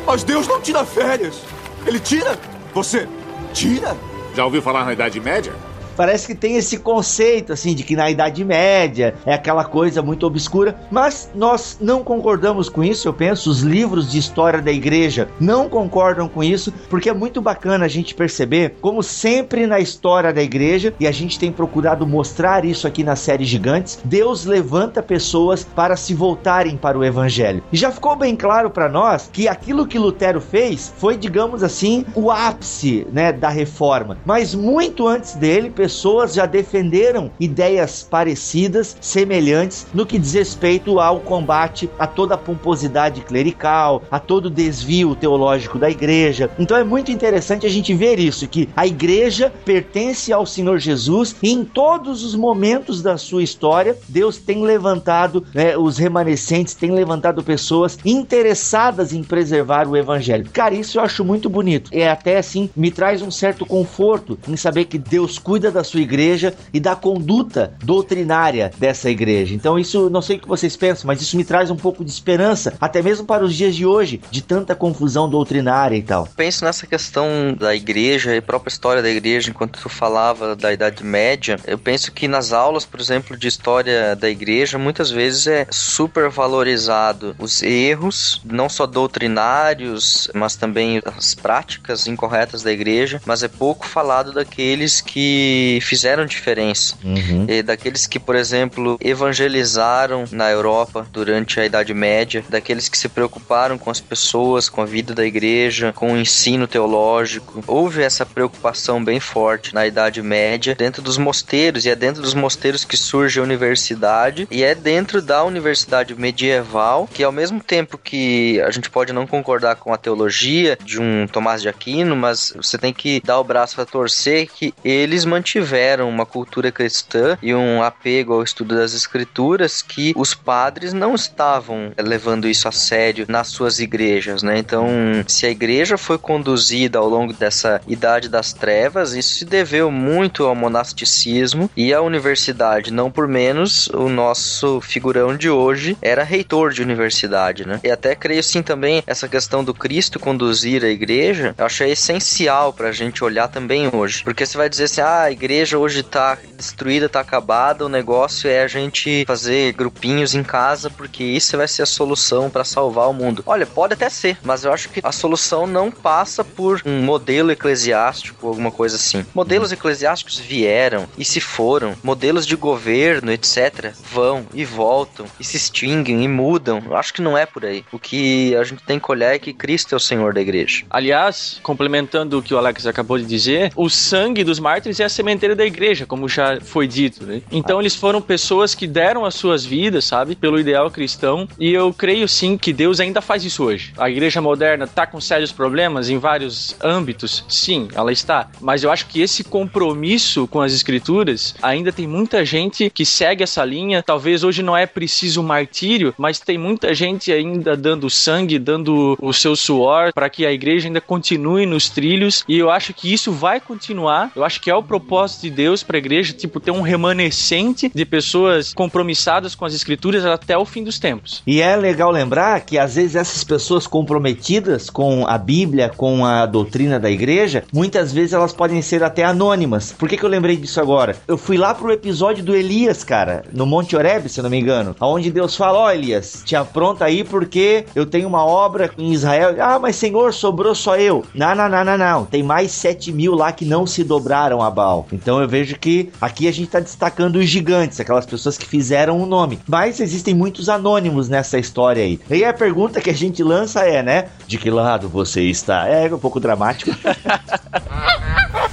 Mas 0.07 0.25
Deus 0.25 0.47
não 0.47 0.61
tira 0.61 0.85
férias. 0.85 1.43
Ele 1.87 1.99
tira. 2.01 2.39
Você 2.75 3.09
tira? 3.53 3.97
Já 4.35 4.45
ouviu 4.45 4.63
falar 4.63 4.85
na 4.85 4.93
Idade 4.93 5.21
Média? 5.21 5.53
Parece 5.97 6.27
que 6.27 6.35
tem 6.35 6.57
esse 6.57 6.79
conceito, 6.79 7.53
assim, 7.53 7.75
de 7.75 7.83
que 7.83 7.97
na 7.97 8.11
Idade 8.11 8.45
Média 8.45 9.15
é 9.25 9.35
aquela 9.35 9.65
coisa 9.65 10.03
muito 10.03 10.27
obscura, 10.27 10.77
mas 10.91 11.31
nós 11.35 11.79
não 11.81 12.03
concordamos 12.03 12.69
com 12.69 12.83
isso, 12.83 13.09
eu 13.09 13.13
penso, 13.13 13.51
os 13.51 13.61
livros 13.61 14.11
de 14.11 14.19
história 14.19 14.61
da 14.61 14.73
igreja 14.73 15.29
não 15.41 15.69
concordam 15.69 16.29
com 16.29 16.43
isso, 16.43 16.73
porque 16.89 17.09
é 17.09 17.15
muito 17.15 17.41
bacana 17.41 17.85
a 17.85 17.89
gente 17.89 18.15
perceber 18.15 18.77
como 18.81 19.03
sempre 19.03 19.67
na 19.67 19.81
história 19.81 20.33
da 20.33 20.43
igreja, 20.43 20.95
e 20.99 21.07
a 21.07 21.13
gente 21.13 21.39
tem 21.39 21.53
procurado 21.53 22.07
mostrar 22.07 22.65
isso 22.65 22.87
aqui 22.87 23.05
na 23.05 23.17
série 23.17 23.45
Gigantes, 23.45 23.99
Deus 24.05 24.45
levanta 24.45 25.03
pessoas 25.03 25.65
para 25.65 25.97
se 25.97 26.15
voltarem 26.15 26.77
para 26.77 26.99
o 26.99 27.05
evangelho. 27.05 27.63
E 27.73 27.77
já 27.77 27.91
ficou 27.91 28.17
bem 28.17 28.37
claro 28.37 28.71
para 28.71 28.89
nós 28.89 29.29
que 29.33 29.49
aquilo 29.49 29.87
que 29.87 29.99
Lutero 29.99 30.41
fez 30.41 30.93
foi, 30.97 31.17
digamos 31.17 31.63
assim, 31.63 32.05
o 32.15 32.31
ápice, 32.31 33.07
né, 33.13 33.33
da 33.33 33.49
reforma. 33.49 34.19
Mas 34.25 34.55
muito 34.55 35.07
antes 35.07 35.35
dele, 35.35 35.71
pessoas 35.83 36.35
já 36.35 36.47
defenderam 36.47 37.29
ideias 37.41 38.07
parecidas, 38.09 38.97
semelhantes 39.01 39.85
no 39.93 40.07
que 40.07 40.17
diz 40.17 40.33
respeito 40.35 41.01
ao 41.01 41.19
combate 41.19 41.91
a 41.99 42.07
toda 42.07 42.37
a 42.37 42.39
pomposidade 42.39 43.23
clerical, 43.23 44.01
a 44.09 44.21
todo 44.21 44.47
o 44.47 44.51
desvio 44.51 45.17
teológico 45.17 45.81
da 45.81 45.91
igreja. 45.91 46.49
Então 46.57 46.77
é 46.77 46.85
muito 46.85 47.11
interessante 47.11 47.67
a 47.67 47.69
gente 47.69 47.93
ver 47.95 48.21
isso 48.21 48.47
que 48.47 48.69
a 48.77 48.87
igreja 48.87 49.53
pertence 49.65 50.33
ao 50.33 50.47
Senhor 50.47 50.79
Jesus 50.79 51.35
e 51.43 51.51
em 51.51 51.65
todos 51.65 52.23
os 52.23 52.37
momentos 52.37 53.03
da 53.03 53.19
sua 53.19 53.43
história, 53.43 53.99
Deus 54.09 54.37
tem 54.37 54.63
levantado 54.63 55.45
né, 55.53 55.77
os 55.77 55.99
remanescentes, 55.99 56.75
tem 56.75 56.93
levantado 56.93 57.43
pessoas 57.43 57.99
interessadas 58.05 59.13
em 59.13 59.25
preservar 59.25 59.89
o 59.89 59.97
evangelho. 59.97 60.49
Cara, 60.53 60.77
isso 60.77 61.01
eu 61.01 61.03
acho 61.03 61.25
muito 61.25 61.51
bonito. 61.51 61.91
É 61.93 62.09
até 62.09 62.39
assim, 62.39 62.71
me 62.77 62.93
traz 62.93 63.21
um 63.21 63.33
certo 63.33 63.67
conforto 63.67 64.39
em 64.47 64.57
saber 64.57 64.85
que 64.85 64.97
Deus 64.97 65.41
cuida 65.41 65.72
da 65.73 65.85
sua 65.85 66.01
igreja 66.01 66.55
e 66.73 66.79
da 66.79 66.95
conduta 66.95 67.75
doutrinária 67.83 68.71
dessa 68.79 69.11
igreja. 69.11 69.55
Então, 69.55 69.79
isso, 69.79 70.11
não 70.11 70.23
sei 70.23 70.37
o 70.37 70.41
que 70.41 70.49
vocês 70.49 70.77
pensam, 70.77 71.07
mas 71.07 71.21
isso 71.21 71.37
me 71.37 71.45
traz 71.45 71.71
um 71.71 71.77
pouco 71.77 72.05
de 72.05 72.11
esperança, 72.11 72.75
até 72.81 73.03
mesmo 73.03 73.27
para 73.27 73.45
os 73.45 73.55
dias 73.55 73.75
de 73.75 73.87
hoje, 73.87 74.21
de 74.31 74.43
tanta 74.43 74.75
confusão 74.75 75.29
doutrinária 75.29 75.97
e 75.97 76.03
tal. 76.03 76.29
Penso 76.37 76.65
nessa 76.65 76.87
questão 76.87 77.55
da 77.59 77.75
igreja 77.75 78.35
e 78.35 78.41
própria 78.41 78.71
história 78.71 79.03
da 79.03 79.11
igreja, 79.11 79.51
enquanto 79.51 79.81
tu 79.81 79.89
falava 79.89 80.55
da 80.55 80.73
Idade 80.73 81.05
Média, 81.05 81.59
eu 81.67 81.79
penso 81.79 82.13
que 82.13 82.29
nas 82.29 82.53
aulas, 82.53 82.85
por 82.85 83.01
exemplo, 83.01 83.37
de 83.37 83.49
história 83.49 84.15
da 84.15 84.29
igreja, 84.29 84.79
muitas 84.79 85.11
vezes 85.11 85.47
é 85.47 85.67
super 85.71 86.29
valorizado 86.29 87.35
os 87.39 87.63
erros, 87.63 88.41
não 88.45 88.69
só 88.69 88.87
doutrinários, 88.87 90.29
mas 90.35 90.57
também 90.57 91.01
as 91.05 91.35
práticas 91.35 92.07
incorretas 92.07 92.63
da 92.63 92.73
igreja, 92.73 93.21
mas 93.25 93.43
é 93.43 93.49
pouco 93.49 93.87
falado 93.87 94.33
daqueles 94.33 95.01
que 95.01 95.62
fizeram 95.83 96.27
diferença, 96.27 96.97
uhum. 97.05 97.47
daqueles 97.65 98.07
que, 98.07 98.19
por 98.19 98.35
exemplo, 98.35 98.99
evangelizaram 99.01 100.25
na 100.31 100.51
Europa 100.51 101.07
durante 101.13 101.61
a 101.61 101.65
Idade 101.65 101.95
Média, 101.95 102.45
daqueles 102.49 102.89
que 102.89 102.99
se 102.99 103.09
preocuparam 103.09 103.79
com 103.79 103.91
as 103.91 104.01
pessoas, 104.01 104.69
com 104.69 104.81
a 104.81 104.87
vida 104.87 105.15
da 105.15 105.25
igreja, 105.25 105.93
com 105.93 106.13
o 106.13 106.19
ensino 106.19 106.67
teológico. 106.67 107.63
Houve 107.67 108.03
essa 108.03 108.25
preocupação 108.25 109.03
bem 109.03 109.21
forte 109.21 109.75
na 109.75 109.87
Idade 109.87 110.23
Média 110.23 110.75
dentro 110.75 111.03
dos 111.03 111.19
mosteiros, 111.19 111.85
e 111.85 111.91
é 111.91 111.95
dentro 111.95 112.23
dos 112.23 112.35
mosteiros 112.35 112.85
que 112.85 112.97
surge 112.97 113.41
a 113.41 113.43
universidade, 113.43 114.47
e 114.51 114.63
é 114.63 114.75
dentro 114.75 115.21
da 115.21 115.45
universidade 115.45 116.15
medieval 116.15 117.09
que, 117.13 117.23
ao 117.23 117.33
mesmo 117.33 117.61
tempo 117.61 117.99
que 117.99 118.61
a 118.61 118.71
gente 118.71 118.91
pode 118.91 119.13
não 119.13 119.27
concordar 119.27 119.77
com 119.77 119.93
a 119.93 119.99
teologia 119.99 120.79
de 120.85 121.01
um 121.01 121.27
Tomás 121.27 121.63
de 121.63 121.69
Aquino, 121.69 122.17
mas 122.17 122.53
você 122.57 122.79
tem 122.79 122.93
que 122.93 123.21
dar 123.25 123.39
o 123.39 123.45
braço 123.45 123.81
a 123.81 123.85
torcer 123.85 124.49
que 124.49 124.75
eles 124.85 125.25
mantiveram 125.25 125.52
uma 125.61 126.25
cultura 126.25 126.71
cristã 126.71 127.37
e 127.43 127.55
um 127.55 127.83
apego 127.83 128.35
ao 128.35 128.43
estudo 128.43 128.75
das 128.75 128.95
escrituras 128.95 129.83
que 129.83 130.13
os 130.17 130.35
padres 130.35 130.93
não 130.93 131.15
estavam 131.15 131.93
levando 131.99 132.49
isso 132.49 132.69
a 132.69 132.73
sério 132.73 133.27
nas 133.29 133.49
suas 133.49 133.79
igrejas, 133.79 134.43
né? 134.43 134.59
Então, 134.59 134.89
se 135.27 135.47
a 135.47 135.51
igreja 135.51 135.99
foi 135.99 136.19
conduzida 136.19 136.99
ao 136.99 137.09
longo 137.09 137.33
dessa 137.33 137.81
idade 137.87 138.29
das 138.29 138.53
trevas, 138.53 139.13
isso 139.15 139.35
se 139.35 139.45
deveu 139.45 139.91
muito 139.91 140.45
ao 140.45 140.55
monasticismo 140.55 141.71
e 141.77 141.93
à 141.93 142.01
universidade, 142.01 142.93
não 142.93 143.11
por 143.11 143.29
menos 143.29 143.89
o 143.89 144.09
nosso 144.09 144.81
figurão 144.81 145.37
de 145.37 145.51
hoje 145.51 145.97
era 146.01 146.23
reitor 146.23 146.73
de 146.73 146.83
universidade, 146.83 147.67
né? 147.67 147.81
E 147.83 147.91
até 147.91 148.15
creio 148.15 148.43
sim 148.43 148.63
também 148.63 149.03
essa 149.07 149.29
questão 149.29 149.65
do 149.65 149.75
Cristo 149.75 150.19
conduzir 150.19 150.85
a 150.85 150.89
igreja, 150.89 151.55
eu 151.57 151.67
achei 151.67 151.93
essencial 151.93 152.73
pra 152.73 152.93
gente 152.93 153.25
olhar 153.25 153.49
também 153.49 153.89
hoje, 153.93 154.23
porque 154.23 154.47
você 154.47 154.57
vai 154.57 154.69
dizer 154.69 154.85
assim, 154.85 155.01
ah, 155.01 155.23
a 155.23 155.31
igreja 155.43 155.77
hoje 155.77 156.05
tá 156.05 156.39
destruída, 156.57 157.09
tá 157.09 157.19
acabada, 157.19 157.85
o 157.85 157.89
negócio 157.89 158.49
é 158.49 158.63
a 158.63 158.69
gente 158.69 159.25
fazer 159.27 159.73
grupinhos 159.73 160.37
em 160.37 160.45
casa 160.45 160.89
porque 160.89 161.25
isso 161.25 161.57
vai 161.57 161.67
ser 161.67 161.83
a 161.83 161.87
solução 161.87 162.49
para 162.49 162.63
salvar 162.63 163.11
o 163.11 163.13
mundo. 163.13 163.43
Olha, 163.45 163.67
pode 163.67 163.95
até 163.95 164.09
ser, 164.09 164.39
mas 164.45 164.65
eu 164.65 164.73
acho 164.73 164.89
que 164.89 165.01
a 165.03 165.11
solução 165.11 165.67
não 165.67 165.91
passa 165.91 166.45
por 166.45 166.81
um 166.87 167.03
modelo 167.03 167.51
eclesiástico, 167.51 168.47
alguma 168.47 168.71
coisa 168.71 168.95
assim. 168.95 169.27
Modelos 169.35 169.73
eclesiásticos 169.73 170.39
vieram 170.39 171.09
e 171.19 171.25
se 171.25 171.41
foram, 171.41 171.97
modelos 172.05 172.47
de 172.47 172.55
governo, 172.55 173.33
etc, 173.33 173.93
vão 174.13 174.47
e 174.55 174.65
voltam 174.65 175.27
e 175.41 175.45
se 175.45 175.57
extinguem 175.57 176.23
e 176.23 176.29
mudam. 176.29 176.81
Eu 176.87 176.97
acho 176.97 177.13
que 177.13 177.21
não 177.21 177.37
é 177.37 177.47
por 177.47 177.65
aí. 177.65 177.85
O 177.91 177.99
que 177.99 178.55
a 178.55 178.63
gente 178.63 178.85
tem 178.85 179.01
que 179.01 179.11
olhar 179.11 179.35
é 179.35 179.41
que 179.41 179.53
Cristo 179.53 179.95
é 179.95 179.97
o 179.97 180.01
Senhor 180.01 180.33
da 180.33 180.41
igreja. 180.41 180.85
Aliás, 180.89 181.59
complementando 181.65 182.39
o 182.39 182.43
que 182.43 182.55
o 182.55 182.59
Alex 182.59 182.87
acabou 182.87 183.19
de 183.19 183.25
dizer, 183.25 183.73
o 183.75 183.91
sangue 183.91 184.45
dos 184.45 184.61
mártires 184.61 185.01
é 185.01 185.05
a 185.05 185.09
sementeira 185.33 185.57
da 185.57 185.65
igreja, 185.65 186.05
como 186.05 186.29
já 186.29 186.61
foi 186.61 186.87
dito, 186.87 187.25
né? 187.25 187.41
Então 187.51 187.81
eles 187.81 187.97
foram 187.97 188.21
pessoas 188.21 188.75
que 188.75 188.87
deram 188.87 189.25
as 189.25 189.35
suas 189.35 189.65
vidas, 189.65 190.05
sabe, 190.05 190.37
pelo 190.37 190.61
ideal 190.61 190.91
cristão, 190.91 191.49
e 191.59 191.73
eu 191.73 191.93
creio 191.93 192.29
sim 192.29 192.59
que 192.59 192.73
Deus 192.73 193.01
ainda 193.01 193.21
faz 193.21 193.45
isso 193.45 193.65
hoje. 193.65 193.93
A 193.97 194.11
igreja 194.11 194.41
moderna 194.41 194.87
tá 194.87 195.07
com 195.07 195.21
sérios 195.21 195.51
problemas 195.51 196.11
em 196.11 196.19
vários 196.19 196.77
âmbitos, 196.83 197.45
sim, 197.49 197.89
ela 197.95 198.13
está, 198.13 198.51
mas 198.61 198.85
eu 198.85 198.91
acho 198.91 199.07
que 199.07 199.21
esse 199.21 199.43
compromisso 199.43 200.47
com 200.47 200.61
as 200.61 200.73
escrituras 200.73 201.55
ainda 201.63 201.93
tem 201.93 202.07
muita 202.07 202.45
gente 202.45 202.91
que 202.91 203.05
segue 203.05 203.43
essa 203.43 203.65
linha. 203.65 204.03
Talvez 204.03 204.45
hoje 204.45 204.63
não 204.63 204.77
é 204.77 204.87
preciso 204.87 205.43
martírio, 205.43 206.15
mas 206.19 206.39
tem 206.39 206.59
muita 206.59 206.95
gente 206.95 207.33
ainda 207.33 207.77
dando 207.77 208.11
sangue, 208.11 208.59
dando 208.59 209.17
o 209.21 209.33
seu 209.33 209.57
suor 209.57 210.13
para 210.13 210.29
que 210.29 210.45
a 210.45 210.53
igreja 210.53 210.89
ainda 210.89 211.01
continue 211.01 211.65
nos 211.65 211.89
trilhos, 211.89 212.45
e 212.47 212.59
eu 212.59 212.71
acho 212.71 212.93
que 212.93 213.13
isso 213.13 213.33
vai 213.33 213.61
continuar. 213.61 214.31
Eu 214.37 214.45
acho 214.45 214.61
que 214.61 214.71
é 214.71 214.75
o 214.75 214.83
propósito 214.83 215.22
de 215.41 215.51
Deus 215.51 215.83
para 215.83 215.97
a 215.97 215.99
igreja, 215.99 216.33
tipo, 216.33 216.61
ter 216.61 216.71
um 216.71 216.81
remanescente 216.81 217.91
de 217.95 218.05
pessoas 218.05 218.73
compromissadas 218.75 219.55
com 219.55 219.65
as 219.65 219.75
escrituras 219.75 220.25
até 220.25 220.57
o 220.57 220.65
fim 220.65 220.83
dos 220.83 220.99
tempos. 220.99 221.43
E 221.47 221.61
é 221.61 221.77
legal 221.77 222.11
lembrar 222.11 222.61
que 222.61 222.79
às 222.79 222.97
vezes 222.97 223.17
essas 223.17 223.45
pessoas 223.45 223.87
comprometidas 223.87 224.91
com 224.91 225.27
a 225.27 225.39
Bíblia, 225.39 225.91
com 225.97 226.25
a 226.25 226.47
doutrina 226.47 226.99
da 226.99 227.11
igreja, 227.11 227.65
muitas 227.73 228.13
vezes 228.13 228.33
elas 228.33 228.53
podem 228.53 228.83
ser 228.83 229.03
até 229.03 229.25
anônimas. 229.25 229.93
Por 229.93 230.09
que, 230.09 230.17
que 230.17 230.25
eu 230.25 230.29
lembrei 230.29 230.57
disso 230.57 230.81
agora? 230.81 231.17
Eu 231.27 231.39
fui 231.39 231.57
lá 231.57 231.75
pro 231.75 231.93
episódio 231.93 232.45
do 232.45 232.55
Elias, 232.55 233.05
cara, 233.05 233.45
no 233.53 233.67
Monte 233.67 233.97
Oreb, 233.97 234.29
se 234.29 234.41
eu 234.41 234.43
não 234.43 234.51
me 234.51 234.59
engano, 234.59 234.97
onde 235.01 235.31
Deus 235.31 235.57
fala: 235.57 235.79
Ó, 235.79 235.87
oh, 235.87 235.91
Elias, 235.91 236.43
te 236.45 236.57
apronta 236.57 237.05
aí 237.05 237.25
porque 237.25 237.85
eu 237.95 238.07
tenho 238.07 238.29
uma 238.29 238.45
obra 238.45 238.91
em 238.99 239.13
Israel. 239.13 239.55
Ah, 239.61 239.79
mas 239.79 239.97
Senhor, 239.97 240.33
sobrou 240.33 240.75
só 240.75 240.97
eu. 240.97 241.25
Não, 241.35 241.55
não, 241.55 241.69
não, 241.69 241.85
não, 241.85 241.99
não. 241.99 242.25
Tem 242.25 242.43
mais 242.43 242.73
sete 242.73 243.13
mil 243.13 243.35
lá 243.35 243.53
que 243.53 243.65
não 243.65 243.87
se 243.87 244.05
dobraram 244.05 244.63
a 244.63 244.71
Baal. 244.71 245.07
Então 245.13 245.41
eu 245.41 245.49
vejo 245.49 245.79
que 245.79 246.11
aqui 246.21 246.49
a 246.49 246.53
gente 246.53 246.67
está 246.67 246.81
destacando 246.81 247.37
os 247.37 247.47
gigantes, 247.47 248.01
aquelas 248.01 248.27
pessoas 248.27 248.57
que 248.57 248.67
fizeram 248.67 249.19
o 249.19 249.25
um 249.25 249.27
nome. 249.27 249.59
Mas 249.69 250.01
existem 250.01 250.35
muitos 250.35 250.69
anônimos 250.69 251.29
nessa 251.29 251.59
história 251.59 252.03
aí. 252.03 252.19
E 252.31 252.45
a 252.45 252.53
pergunta 252.53 253.01
que 253.01 253.11
a 253.11 253.15
gente 253.15 253.43
lança 253.43 253.81
é, 253.81 254.03
né? 254.03 254.29
De 254.47 254.59
que 254.59 254.71
lado 254.71 255.09
você 255.09 255.43
está? 255.43 255.87
É 255.87 256.13
um 256.13 256.19
pouco 256.19 256.41
dramático. 256.41 256.91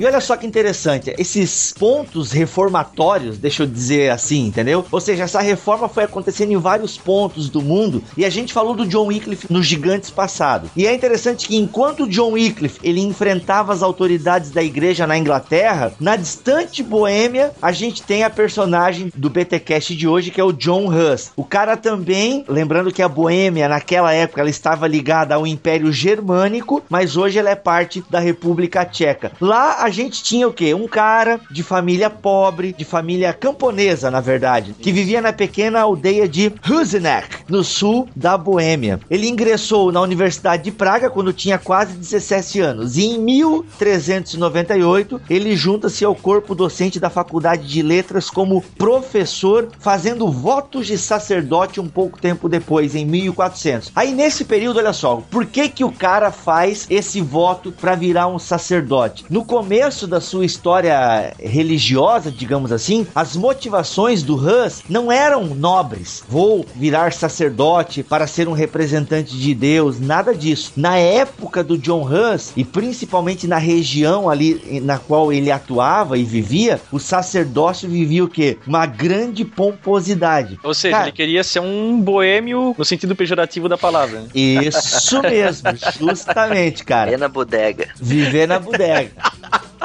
E 0.00 0.04
olha 0.06 0.18
só 0.18 0.34
que 0.34 0.46
interessante, 0.46 1.14
esses 1.18 1.74
pontos 1.78 2.32
reformatórios, 2.32 3.36
deixa 3.36 3.64
eu 3.64 3.66
dizer 3.66 4.10
assim, 4.10 4.46
entendeu? 4.46 4.82
Ou 4.90 4.98
seja, 4.98 5.24
essa 5.24 5.42
reforma 5.42 5.90
foi 5.90 6.04
acontecendo 6.04 6.52
em 6.52 6.56
vários 6.56 6.96
pontos 6.96 7.50
do 7.50 7.60
mundo 7.60 8.02
e 8.16 8.24
a 8.24 8.30
gente 8.30 8.50
falou 8.50 8.74
do 8.74 8.86
John 8.86 9.08
Wycliffe 9.08 9.52
nos 9.52 9.66
Gigantes 9.66 10.08
passado. 10.08 10.70
E 10.74 10.86
é 10.86 10.94
interessante 10.94 11.46
que 11.46 11.54
enquanto 11.54 12.08
John 12.08 12.30
Wycliffe 12.30 12.80
ele 12.82 13.02
enfrentava 13.02 13.74
as 13.74 13.82
autoridades 13.82 14.50
da 14.50 14.62
igreja 14.62 15.06
na 15.06 15.18
Inglaterra, 15.18 15.92
na 16.00 16.16
distante 16.16 16.82
Boêmia, 16.82 17.52
a 17.60 17.70
gente 17.70 18.02
tem 18.02 18.24
a 18.24 18.30
personagem 18.30 19.12
do 19.14 19.28
BTcast 19.28 19.94
de 19.94 20.08
hoje 20.08 20.30
que 20.30 20.40
é 20.40 20.44
o 20.44 20.50
John 20.50 20.86
Hus. 20.86 21.30
O 21.36 21.44
cara 21.44 21.76
também, 21.76 22.42
lembrando 22.48 22.90
que 22.90 23.02
a 23.02 23.08
Boêmia 23.08 23.68
naquela 23.68 24.14
época 24.14 24.40
ela 24.40 24.48
estava 24.48 24.88
ligada 24.88 25.34
ao 25.34 25.46
Império 25.46 25.92
Germânico, 25.92 26.82
mas 26.88 27.18
hoje 27.18 27.38
ela 27.38 27.50
é 27.50 27.54
parte 27.54 28.02
da 28.08 28.18
República 28.18 28.86
Tcheca. 28.86 29.32
Lá 29.38 29.84
a 29.84 29.89
a 29.90 29.92
gente 29.92 30.22
tinha 30.22 30.46
o 30.46 30.52
quê? 30.52 30.72
Um 30.72 30.86
cara 30.86 31.40
de 31.50 31.64
família 31.64 32.08
pobre, 32.08 32.72
de 32.72 32.84
família 32.84 33.32
camponesa, 33.32 34.08
na 34.08 34.20
verdade, 34.20 34.72
que 34.78 34.92
vivia 34.92 35.20
na 35.20 35.32
pequena 35.32 35.80
aldeia 35.80 36.28
de 36.28 36.52
Husinec, 36.68 37.38
no 37.48 37.64
sul 37.64 38.08
da 38.14 38.38
Boêmia. 38.38 39.00
Ele 39.10 39.28
ingressou 39.28 39.90
na 39.90 40.00
Universidade 40.00 40.62
de 40.62 40.70
Praga 40.70 41.10
quando 41.10 41.32
tinha 41.32 41.58
quase 41.58 41.96
17 41.96 42.60
anos 42.60 42.96
e 42.96 43.06
em 43.06 43.18
1398 43.18 45.20
ele 45.28 45.56
junta-se 45.56 46.04
ao 46.04 46.14
corpo 46.14 46.54
docente 46.54 47.00
da 47.00 47.10
Faculdade 47.10 47.66
de 47.66 47.82
Letras 47.82 48.30
como 48.30 48.62
professor, 48.78 49.70
fazendo 49.80 50.30
votos 50.30 50.86
de 50.86 50.96
sacerdote 50.96 51.80
um 51.80 51.88
pouco 51.88 52.20
tempo 52.20 52.48
depois, 52.48 52.94
em 52.94 53.04
1400. 53.04 53.90
Aí 53.96 54.12
nesse 54.12 54.44
período, 54.44 54.78
olha 54.78 54.92
só, 54.92 55.20
por 55.28 55.46
que 55.46 55.68
que 55.68 55.82
o 55.82 55.90
cara 55.90 56.30
faz 56.30 56.86
esse 56.88 57.20
voto 57.20 57.72
para 57.72 57.96
virar 57.96 58.28
um 58.28 58.38
sacerdote? 58.38 59.24
No 59.28 59.44
começo 59.44 59.79
da 59.80 60.20
sua 60.20 60.44
história 60.44 61.32
religiosa, 61.38 62.30
digamos 62.30 62.70
assim, 62.70 63.06
as 63.14 63.34
motivações 63.34 64.22
do 64.22 64.36
Hus 64.36 64.82
não 64.88 65.10
eram 65.10 65.46
nobres. 65.46 66.22
Vou 66.28 66.66
virar 66.76 67.12
sacerdote 67.12 68.02
para 68.02 68.26
ser 68.26 68.46
um 68.46 68.52
representante 68.52 69.36
de 69.36 69.54
Deus, 69.54 69.98
nada 69.98 70.34
disso. 70.34 70.72
Na 70.76 70.98
época 70.98 71.64
do 71.64 71.78
John 71.78 72.02
Hus 72.02 72.52
e 72.56 72.64
principalmente 72.64 73.46
na 73.46 73.56
região 73.56 74.28
ali 74.28 74.80
na 74.82 74.98
qual 74.98 75.32
ele 75.32 75.50
atuava 75.50 76.18
e 76.18 76.24
vivia, 76.24 76.80
o 76.92 76.98
sacerdócio 76.98 77.88
vivia 77.88 78.22
o 78.22 78.28
quê? 78.28 78.58
Uma 78.66 78.84
grande 78.84 79.44
pomposidade. 79.44 80.58
Ou 80.62 80.74
seja, 80.74 80.96
Cara, 80.96 81.08
ele 81.08 81.16
queria 81.16 81.42
ser 81.42 81.60
um 81.60 82.00
boêmio 82.00 82.74
no 82.76 82.84
sentido 82.84 83.16
pejorativo 83.16 83.68
da 83.68 83.78
palavra. 83.78 84.24
Isso 84.34 85.22
mesmo, 85.22 85.70
justamente, 85.98 86.84
cara. 86.84 87.06
Viver 87.06 87.18
na 87.18 87.28
bodega. 87.28 87.88
Viver 87.96 88.46
na 88.46 88.58
bodega. 88.58 89.10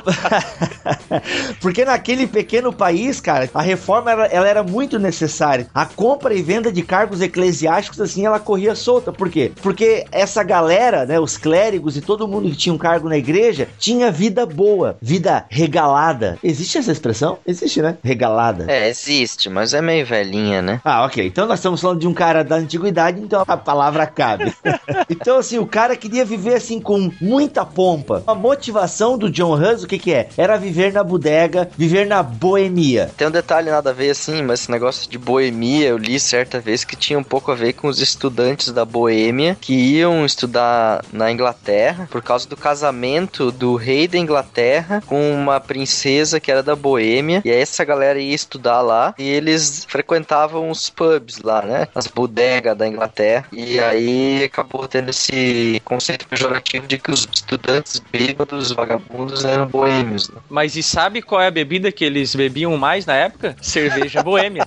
Porque 1.60 1.86
naquele 1.86 2.28
pequeno 2.28 2.72
país, 2.72 3.20
cara, 3.20 3.50
a 3.54 3.62
reforma 3.62 4.12
ela, 4.12 4.26
ela, 4.28 4.48
era 4.48 4.64
muito 4.64 5.00
necessária. 5.00 5.68
A 5.74 5.86
compra 5.86 6.34
e 6.34 6.42
venda 6.42 6.72
de 6.72 6.82
cargos 6.82 7.22
eclesiásticos, 7.22 8.00
assim, 8.00 8.26
ela 8.26 8.40
corria 8.40 8.76
solta. 8.76 9.12
Por 9.12 9.30
quê? 9.30 9.52
Porque 9.62 10.06
essa 10.12 10.44
galera, 10.44 11.06
né, 11.06 11.20
os 11.20 11.38
clérigos 11.38 11.98
e 11.98 12.02
todo 12.02 12.28
mundo 12.28 12.50
que 12.50 12.56
tinha 12.56 12.74
um 12.74 12.78
cargo 12.78 13.10
na 13.10 13.18
igreja, 13.18 13.68
tinha 13.78 14.12
vida 14.12 14.46
boa, 14.46 14.98
vida 15.02 15.46
regalada. 15.50 16.38
Existe 16.44 16.78
essa 16.78 16.92
expressão? 16.92 17.40
Existe, 17.46 17.82
né? 17.82 17.98
Regalada. 18.04 18.66
É, 18.68 18.90
existe, 18.90 19.50
mas 19.50 19.74
é 19.74 19.82
meio 19.82 20.06
velhinha, 20.06 20.62
né? 20.62 20.82
Ah, 20.84 21.06
ok. 21.06 21.26
Então 21.26 21.48
nós 21.48 21.60
estamos 21.60 21.82
falando 21.82 22.00
de 22.00 22.08
um 22.08 22.14
cara 22.14 22.44
da 22.44 22.56
antiguidade, 22.56 23.20
então 23.20 23.44
a 23.48 23.58
palavra 23.58 24.06
cabe. 24.06 24.54
então, 25.10 25.38
assim, 25.38 25.58
o 25.58 25.66
cara 25.66 25.96
queria 25.96 26.26
viver 26.26 26.56
assim 26.56 26.80
com 26.80 27.12
muita 27.20 27.66
pompa. 27.66 28.24
A 28.28 28.36
motivação 28.36 29.18
do 29.18 29.30
John 29.30 29.54
Hus, 29.54 29.84
o 29.84 29.88
que 29.88 29.95
que 30.00 30.14
é? 30.14 30.30
Era 30.38 30.58
viver 30.58 30.94
na 30.94 31.04
bodega, 31.04 31.70
viver 31.78 32.06
na 32.06 32.22
boemia. 32.22 33.12
Tem 33.18 33.28
um 33.28 33.32
detalhe 33.32 33.70
nada 33.70 33.90
a 33.90 33.94
ver 33.94 34.12
assim, 34.12 34.42
mas 34.42 34.62
esse 34.62 34.72
negócio 34.72 35.10
de 35.10 35.18
boemia, 35.18 35.88
eu 35.88 35.98
li 35.98 36.20
certa 36.20 36.60
vez 36.60 36.84
que 36.84 36.96
tinha 36.96 37.18
um 37.20 37.24
pouco 37.24 37.52
a 37.52 37.56
ver 37.56 37.74
com 37.74 37.88
os 37.88 38.02
estudantes 38.02 38.72
da 38.72 38.86
Boêmia 38.86 39.58
que 39.60 39.74
iam 39.74 40.26
estudar 40.26 41.04
na 41.12 41.32
Inglaterra 41.32 42.08
por 42.10 42.22
causa 42.22 42.48
do 42.48 42.58
casamento 42.58 43.52
do 43.52 43.76
rei 43.76 44.08
da 44.08 44.18
Inglaterra 44.18 45.04
com 45.06 45.34
uma 45.34 45.60
princesa 45.60 46.40
que 46.40 46.52
era 46.52 46.64
da 46.64 46.76
Boêmia. 46.76 47.42
E 47.46 47.52
aí 47.52 47.62
essa 47.62 47.84
galera 47.84 48.20
ia 48.20 48.34
estudar 48.34 48.82
lá 48.82 49.14
e 49.18 49.28
eles 49.28 49.86
frequentavam 49.88 50.70
os 50.70 50.90
pubs 50.90 51.40
lá, 51.40 51.62
né? 51.62 51.88
As 51.94 52.08
bodegas 52.08 52.78
da 52.78 52.88
Inglaterra. 52.88 53.46
E 53.52 53.80
aí 53.80 54.44
acabou 54.44 54.88
tendo 54.88 55.10
esse 55.10 55.82
conceito 55.86 56.28
pejorativo 56.28 56.88
de 56.88 56.98
que 56.98 57.12
os 57.12 57.28
estudantes 57.32 58.02
bêbados, 58.12 58.72
vagabundos 58.72 59.46
eram 59.46 59.68
boêmios. 59.68 59.85
Né? 59.88 60.42
Mas 60.50 60.76
e 60.76 60.84
sabe 60.84 61.22
qual 61.22 61.42
é 61.42 61.48
a 61.48 61.52
bebida 61.52 61.92
que 61.92 62.04
eles 62.04 62.34
bebiam 62.36 62.78
mais 62.78 63.06
na 63.06 63.14
época? 63.16 63.56
Cerveja 63.62 64.24
boêmia. 64.24 64.66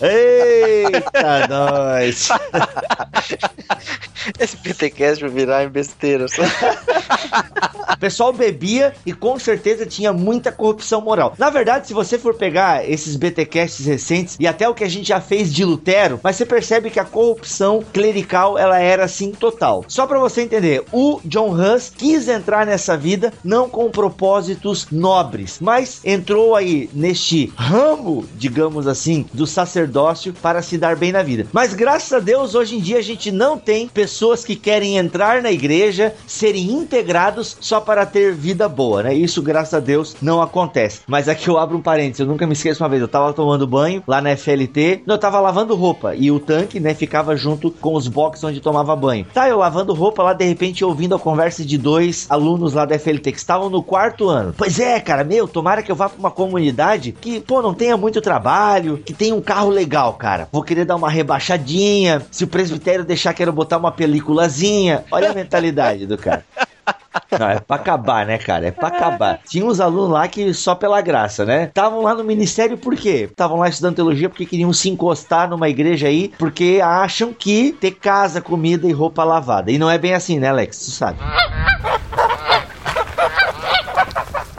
Eita, 0.00 1.48
nós! 1.50 2.28
Esse 4.38 4.56
PTCast 4.56 5.26
virar 5.28 5.64
em 5.64 5.68
besteira. 5.68 6.26
o 7.94 7.98
pessoal 7.98 8.32
bebia 8.32 8.94
e 9.06 9.12
com 9.12 9.38
certeza 9.38 9.86
tinha 9.86 10.12
muita 10.12 10.52
corrupção 10.52 11.00
moral. 11.00 11.34
Na 11.38 11.50
verdade, 11.50 11.86
se 11.86 11.94
você 11.94 12.18
for 12.18 12.34
pegar 12.34 12.88
esses 12.88 13.16
BTcasts 13.16 13.86
recentes 13.86 14.36
e 14.38 14.46
até 14.46 14.68
o 14.68 14.74
que 14.74 14.84
a 14.84 14.88
gente 14.88 15.08
já 15.08 15.20
fez 15.20 15.52
de 15.52 15.64
Lutero, 15.64 16.20
mas 16.22 16.36
você 16.36 16.44
percebe 16.44 16.90
que 16.90 17.00
a 17.00 17.04
corrupção 17.04 17.82
clerical 17.92 18.58
ela 18.58 18.78
era 18.78 19.04
assim 19.04 19.32
total. 19.32 19.84
Só 19.88 20.06
para 20.06 20.18
você 20.18 20.42
entender, 20.42 20.84
o 20.92 21.20
John 21.24 21.50
Hus 21.50 21.90
quis 21.96 22.28
entrar 22.28 22.66
nessa 22.66 22.96
vida 22.96 23.32
não 23.42 23.68
com 23.68 23.90
propósitos 23.90 24.86
nobres, 24.90 25.58
mas 25.60 26.00
entrou 26.04 26.54
aí 26.54 26.90
neste 26.92 27.52
ramo, 27.56 28.26
digamos 28.36 28.86
assim, 28.86 29.26
do 29.32 29.46
sacerdócio 29.46 30.32
para 30.32 30.62
se 30.62 30.76
dar 30.76 30.96
bem 30.96 31.12
na 31.12 31.22
vida. 31.22 31.46
Mas 31.52 31.74
graças 31.74 32.12
a 32.12 32.18
Deus, 32.18 32.54
hoje 32.54 32.76
em 32.76 32.80
dia 32.80 32.98
a 32.98 33.02
gente 33.02 33.30
não 33.30 33.58
tem 33.58 33.88
pessoas 33.88 34.17
que 34.44 34.56
querem 34.56 34.96
entrar 34.96 35.42
na 35.42 35.50
igreja, 35.50 36.14
serem 36.26 36.72
integrados 36.72 37.56
só 37.60 37.80
para 37.80 38.04
ter 38.04 38.34
vida 38.34 38.68
boa, 38.68 39.02
né? 39.02 39.14
Isso, 39.14 39.40
graças 39.40 39.74
a 39.74 39.80
Deus, 39.80 40.16
não 40.20 40.42
acontece. 40.42 41.00
Mas 41.06 41.28
aqui 41.28 41.48
eu 41.48 41.58
abro 41.58 41.76
um 41.76 41.82
parênteses, 41.82 42.20
eu 42.20 42.26
nunca 42.26 42.46
me 42.46 42.52
esqueço 42.52 42.82
uma 42.82 42.88
vez, 42.88 43.00
eu 43.00 43.08
tava 43.08 43.32
tomando 43.32 43.66
banho 43.66 44.02
lá 44.06 44.20
na 44.20 44.36
FLT, 44.36 45.02
eu 45.06 45.18
tava 45.18 45.40
lavando 45.40 45.74
roupa 45.74 46.14
e 46.14 46.30
o 46.30 46.40
tanque, 46.40 46.80
né, 46.80 46.94
ficava 46.94 47.36
junto 47.36 47.70
com 47.70 47.94
os 47.94 48.08
boxes 48.08 48.44
onde 48.44 48.60
tomava 48.60 48.94
banho. 48.96 49.26
Tá, 49.32 49.48
eu 49.48 49.58
lavando 49.58 49.94
roupa 49.94 50.22
lá, 50.22 50.32
de 50.32 50.44
repente 50.44 50.84
ouvindo 50.84 51.14
a 51.14 51.18
conversa 51.18 51.64
de 51.64 51.78
dois 51.78 52.26
alunos 52.28 52.74
lá 52.74 52.84
da 52.84 52.98
FLT 52.98 53.32
que 53.32 53.38
estavam 53.38 53.70
no 53.70 53.82
quarto 53.82 54.28
ano. 54.28 54.54
Pois 54.56 54.80
é, 54.80 54.98
cara, 55.00 55.24
meu, 55.24 55.46
tomara 55.46 55.82
que 55.82 55.92
eu 55.92 55.96
vá 55.96 56.08
pra 56.08 56.18
uma 56.18 56.30
comunidade 56.30 57.12
que, 57.12 57.40
pô, 57.40 57.62
não 57.62 57.74
tenha 57.74 57.96
muito 57.96 58.20
trabalho, 58.20 58.98
que 58.98 59.12
tenha 59.12 59.34
um 59.34 59.40
carro 59.40 59.70
legal, 59.70 60.14
cara. 60.14 60.48
Vou 60.52 60.62
querer 60.62 60.84
dar 60.84 60.96
uma 60.96 61.10
rebaixadinha, 61.10 62.26
se 62.30 62.44
o 62.44 62.48
presbitério 62.48 63.04
deixar, 63.04 63.34
quero 63.34 63.52
botar 63.52 63.78
uma 63.78 63.92
peliculazinha. 63.98 65.04
Olha 65.10 65.30
a 65.30 65.34
mentalidade 65.34 66.06
do 66.06 66.16
cara. 66.16 66.44
Não, 67.38 67.48
é 67.50 67.60
pra 67.60 67.76
acabar, 67.76 68.24
né, 68.24 68.38
cara? 68.38 68.68
É 68.68 68.70
pra 68.70 68.88
acabar. 68.88 69.40
Tinha 69.46 69.64
uns 69.64 69.80
alunos 69.80 70.10
lá 70.10 70.26
que 70.28 70.54
só 70.54 70.74
pela 70.74 71.00
graça, 71.00 71.44
né? 71.44 71.64
Estavam 71.64 72.00
lá 72.00 72.14
no 72.14 72.24
ministério 72.24 72.78
por 72.78 72.96
quê? 72.96 73.28
Estavam 73.30 73.58
lá 73.58 73.68
estudando 73.68 73.96
teologia 73.96 74.28
porque 74.28 74.46
queriam 74.46 74.72
se 74.72 74.88
encostar 74.88 75.50
numa 75.50 75.68
igreja 75.68 76.06
aí, 76.06 76.32
porque 76.38 76.80
acham 76.82 77.32
que 77.32 77.72
ter 77.72 77.90
casa, 77.90 78.40
comida 78.40 78.86
e 78.86 78.92
roupa 78.92 79.24
lavada. 79.24 79.70
E 79.70 79.78
não 79.78 79.90
é 79.90 79.98
bem 79.98 80.14
assim, 80.14 80.38
né, 80.38 80.48
Alex? 80.48 80.78
Tu 80.78 80.90
sabe. 80.92 81.18